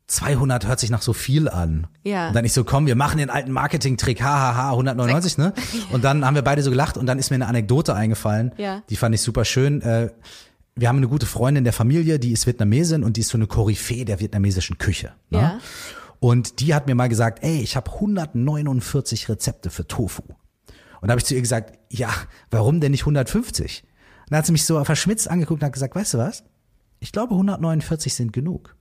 200 0.09 0.67
hört 0.67 0.79
sich 0.79 0.91
nach 0.91 1.01
so 1.03 1.13
viel 1.15 1.49
an. 1.49 1.87
Ja. 2.05 2.29
Und 2.29 2.35
dann 2.35 2.45
ich 2.45 2.53
so, 2.53 2.65
komm, 2.65 2.87
wir 2.87 2.97
machen 2.97 3.19
den 3.19 3.31
alten 3.31 3.51
Marketing-Trick, 3.51 4.23
hahaha, 4.23 4.71
199, 4.71 5.39
ne? 5.39 5.55
Und 5.93 6.05
dann 6.05 6.25
haben 6.25 6.35
wir 6.35 6.43
beide 6.43 6.63
so 6.63 6.71
gelacht 6.71 6.99
und 6.99 7.07
dann 7.07 7.19
ist 7.19 7.31
mir 7.31 7.37
eine 7.37 7.47
Anekdote 7.47 7.95
eingefallen. 7.95 8.53
Ja. 8.59 8.83
Die 8.91 8.97
fand 8.97 9.15
ich 9.15 9.23
super 9.23 9.45
schön. 9.47 9.81
Äh, 9.81 10.11
wir 10.75 10.89
haben 10.89 10.97
eine 10.97 11.09
gute 11.09 11.27
Freundin 11.27 11.65
der 11.65 11.73
Familie, 11.73 12.19
die 12.19 12.33
ist 12.33 12.47
Vietnamesin 12.47 13.05
und 13.05 13.17
die 13.17 13.21
ist 13.21 13.29
so 13.29 13.39
eine 13.39 13.47
Koryphäe 13.47 14.05
der 14.05 14.21
vietnamesischen 14.21 14.79
Küche. 14.79 15.13
Ne? 15.31 15.39
Ja. 15.39 15.59
Und 16.19 16.61
die 16.61 16.75
hat 16.75 16.87
mir 16.87 16.95
mal 16.95 17.09
gesagt, 17.09 17.43
ey, 17.43 17.61
ich 17.61 17.77
habe 17.77 17.93
149 17.93 19.29
Rezepte 19.29 19.71
für 19.71 19.87
Tofu. 19.87 20.23
Und 20.23 21.09
da 21.09 21.11
habe 21.11 21.19
ich 21.19 21.25
zu 21.25 21.35
ihr 21.35 21.41
gesagt, 21.41 21.79
ja, 21.91 22.11
warum 22.51 22.81
denn 22.81 22.93
nicht 22.93 23.03
150? 23.03 23.83
Und 23.83 23.91
dann 24.31 24.39
hat 24.39 24.47
sie 24.47 24.53
mich 24.53 24.65
so 24.65 24.83
verschmitzt 24.85 25.29
angeguckt 25.29 25.61
und 25.61 25.67
hat 25.67 25.73
gesagt, 25.73 25.95
weißt 25.95 26.15
du 26.15 26.19
was? 26.19 26.45
Ich 27.01 27.11
glaube 27.13 27.33
149 27.33 28.15
sind 28.15 28.33
genug. 28.33 28.77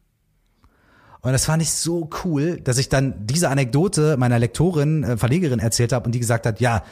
Und 1.22 1.34
das 1.34 1.46
fand 1.46 1.62
ich 1.62 1.72
so 1.72 2.10
cool, 2.24 2.60
dass 2.62 2.78
ich 2.78 2.90
dann 2.90 3.26
diese 3.26 3.50
Anekdote 3.50 4.18
meiner 4.18 4.40
Lektorin, 4.40 5.04
äh, 5.04 5.18
Verlegerin 5.18 5.60
erzählt 5.60 5.94
habe 5.94 6.06
und 6.06 6.14
die 6.14 6.20
gesagt 6.20 6.46
hat, 6.46 6.60
ja, 6.60 6.84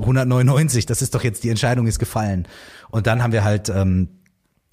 199, 0.00 0.86
das 0.86 1.02
ist 1.02 1.14
doch 1.14 1.22
jetzt, 1.24 1.44
die 1.44 1.48
Entscheidung 1.50 1.86
ist 1.86 1.98
gefallen. 1.98 2.46
Und 2.90 3.06
dann 3.06 3.22
haben 3.22 3.32
wir 3.32 3.44
halt, 3.44 3.68
ähm, 3.68 4.08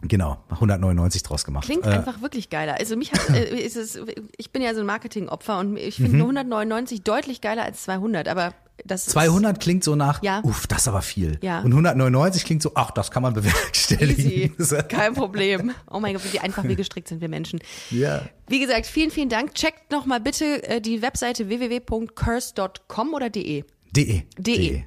genau, 0.01 0.37
199 0.49 1.23
draus 1.23 1.45
gemacht. 1.45 1.65
Klingt 1.65 1.85
Äh, 1.85 1.89
einfach 1.89 2.21
wirklich 2.21 2.49
geiler. 2.49 2.75
Also 2.79 2.95
mich 2.97 3.11
hat, 3.13 3.29
äh, 3.29 3.55
ist 3.59 3.75
es, 3.77 3.99
ich 4.37 4.51
bin 4.51 4.61
ja 4.61 4.73
so 4.73 4.81
ein 4.81 4.85
Marketingopfer 4.85 5.59
und 5.59 5.77
ich 5.77 5.99
Mhm. 5.99 6.05
finde 6.05 6.23
199 6.25 7.03
deutlich 7.03 7.41
geiler 7.41 7.63
als 7.63 7.83
200, 7.83 8.27
aber 8.27 8.53
das 8.85 9.03
ist, 9.07 9.11
200 9.11 9.59
klingt 9.61 9.83
so 9.83 9.95
nach, 9.95 10.21
Ja. 10.23 10.41
uff, 10.43 10.65
das 10.67 10.79
ist 10.79 10.87
aber 10.87 11.03
viel. 11.03 11.37
Ja. 11.43 11.59
Und 11.61 11.73
199 11.73 12.43
klingt 12.43 12.61
so, 12.63 12.71
ach, 12.75 12.89
das 12.91 13.11
kann 13.11 13.21
man 13.23 13.33
bewerkstelligen. 13.35 14.51
Easy. 14.59 14.77
Kein 14.89 15.13
Problem. 15.13 15.71
Oh 15.89 15.99
mein 15.99 16.13
Gott, 16.15 16.23
wie 16.33 16.39
einfach 16.39 16.63
wir 16.63 16.75
gestrickt 16.75 17.07
sind, 17.07 17.21
wir 17.21 17.29
Menschen. 17.29 17.59
Ja. 17.91 18.23
Wie 18.47 18.59
gesagt, 18.59 18.87
vielen, 18.87 19.11
vielen 19.11 19.29
Dank. 19.29 19.53
Checkt 19.53 19.91
noch 19.91 20.05
mal 20.05 20.19
bitte 20.19 20.63
äh, 20.67 20.81
die 20.81 21.01
Webseite 21.01 21.47
www.curse.com 21.49 23.13
oder 23.13 23.29
de. 23.29 23.63
De. 23.91 24.23
De. 24.37 24.57
De 24.57 24.83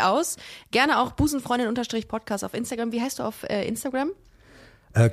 aus. 0.00 0.36
Gerne 0.70 1.00
auch 1.00 1.12
Busenfreundin-Podcast 1.12 2.44
auf 2.44 2.54
Instagram. 2.54 2.92
Wie 2.92 3.00
heißt 3.00 3.18
du 3.18 3.22
auf 3.24 3.42
äh, 3.44 3.66
Instagram? 3.66 4.10
Äh. 4.94 5.08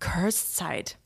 Curse-Zeit. 0.00 0.98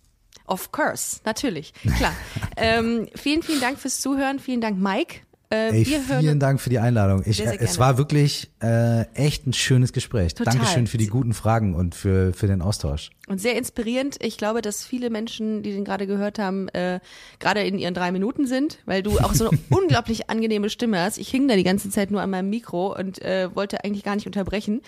Of 0.46 0.70
course, 0.70 1.20
natürlich, 1.24 1.74
klar. 1.96 2.14
ähm, 2.56 3.08
vielen, 3.16 3.42
vielen 3.42 3.60
Dank 3.60 3.78
fürs 3.78 4.00
Zuhören. 4.00 4.38
Vielen 4.38 4.60
Dank, 4.60 4.78
Mike. 4.78 5.25
Äh, 5.48 5.70
Ey, 5.70 5.84
vielen 5.84 6.40
Dank 6.40 6.60
für 6.60 6.70
die 6.70 6.80
Einladung. 6.80 7.22
Ich, 7.24 7.36
Sehr, 7.36 7.50
sehr 7.50 7.60
äh, 7.60 7.64
es 7.64 7.78
war 7.78 7.98
wirklich 7.98 8.50
äh, 8.60 9.02
echt 9.14 9.46
ein 9.46 9.52
schönes 9.52 9.92
Gespräch. 9.92 10.34
Total. 10.34 10.54
Dankeschön 10.54 10.88
für 10.88 10.98
die 10.98 11.06
guten 11.06 11.34
Fragen 11.34 11.74
und 11.76 11.94
für, 11.94 12.32
für 12.32 12.48
den 12.48 12.62
Austausch. 12.62 13.10
Und 13.28 13.40
sehr 13.40 13.56
inspirierend. 13.56 14.16
Ich 14.20 14.38
glaube, 14.38 14.60
dass 14.60 14.84
viele 14.84 15.08
Menschen, 15.08 15.62
die 15.62 15.72
den 15.72 15.84
gerade 15.84 16.08
gehört 16.08 16.40
haben, 16.40 16.68
äh, 16.70 16.98
gerade 17.38 17.62
in 17.62 17.78
ihren 17.78 17.94
drei 17.94 18.10
Minuten 18.10 18.46
sind, 18.46 18.78
weil 18.86 19.04
du 19.04 19.20
auch 19.20 19.34
so 19.34 19.50
eine 19.50 19.58
unglaublich 19.70 20.30
angenehme 20.30 20.68
Stimme 20.68 21.00
hast. 21.00 21.16
Ich 21.18 21.28
hing 21.28 21.46
da 21.46 21.54
die 21.54 21.64
ganze 21.64 21.90
Zeit 21.90 22.10
nur 22.10 22.22
an 22.22 22.30
meinem 22.30 22.50
Mikro 22.50 22.96
und 22.96 23.22
äh, 23.22 23.54
wollte 23.54 23.84
eigentlich 23.84 24.02
gar 24.02 24.16
nicht 24.16 24.26
unterbrechen. 24.26 24.82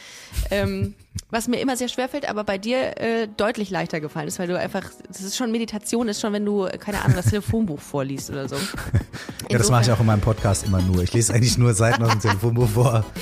Ähm, 0.51 0.95
was 1.31 1.47
mir 1.47 1.61
immer 1.61 1.77
sehr 1.77 1.89
schwer 1.89 2.09
fällt, 2.09 2.29
aber 2.29 2.43
bei 2.43 2.59
dir 2.59 2.99
äh, 2.99 3.29
deutlich 3.37 3.71
leichter 3.71 4.01
gefallen 4.01 4.29
ist, 4.29 4.39
weil 4.39 4.49
du 4.49 4.59
einfach, 4.59 4.85
das 5.07 5.21
ist 5.21 5.37
schon 5.37 5.53
Meditation, 5.53 6.09
ist 6.09 6.21
schon, 6.21 6.33
wenn 6.33 6.45
du, 6.45 6.69
keine 6.79 7.03
Ahnung, 7.03 7.17
das 7.17 7.27
Telefonbuch 7.27 7.81
vorliest 7.81 8.31
oder 8.31 8.49
so. 8.49 8.57
Ja, 9.51 9.59
das 9.59 9.71
mache 9.71 9.83
ich 9.83 9.91
auch 9.91 10.01
in 10.01 10.07
meinem 10.07 10.21
Podcast 10.21 10.65
immer 10.67 10.81
nur. 10.83 11.03
Ich 11.03 11.13
lese 11.13 11.33
eigentlich 11.33 11.57
nur 11.59 11.75
Seiten 11.75 12.03
aus 12.03 12.11
dem 12.11 12.21
Telefonbuch 12.21 12.69
vor. 12.69 13.05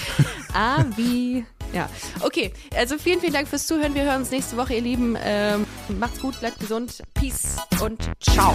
Ah, 0.58 0.86
wie. 0.96 1.44
Ja, 1.74 1.86
okay. 2.20 2.50
Also 2.74 2.96
vielen, 2.96 3.20
vielen 3.20 3.34
Dank 3.34 3.46
fürs 3.46 3.66
Zuhören. 3.66 3.94
Wir 3.94 4.04
hören 4.04 4.22
uns 4.22 4.30
nächste 4.30 4.56
Woche, 4.56 4.72
ihr 4.72 4.80
Lieben. 4.80 5.18
Ähm, 5.22 5.66
macht's 6.00 6.18
gut, 6.18 6.40
bleibt 6.40 6.60
gesund. 6.60 7.02
Peace 7.12 7.56
und 7.82 8.08
ciao. 8.20 8.54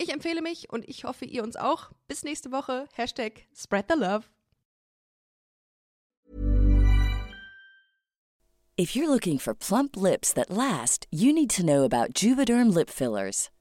Ich 0.00 0.12
empfehle 0.12 0.40
mich 0.40 0.70
und 0.70 0.88
ich 0.88 1.02
hoffe, 1.02 1.24
ihr 1.24 1.42
uns 1.42 1.56
auch. 1.56 1.90
Bis 2.06 2.22
nächste 2.22 2.52
Woche. 2.52 2.86
Hashtag 2.92 3.46
Spread 3.52 3.86
the 3.88 3.98
Love. 3.98 4.26
If 8.80 8.94
you're 8.94 9.10
looking 9.10 9.40
for 9.40 9.54
plump 9.54 9.96
lips 9.96 10.32
that 10.34 10.50
last, 10.50 11.08
you 11.10 11.32
need 11.32 11.50
to 11.50 11.64
know 11.64 11.82
about 11.82 12.14
Juvederm 12.14 12.72
lip 12.72 12.90
fillers. 12.90 13.50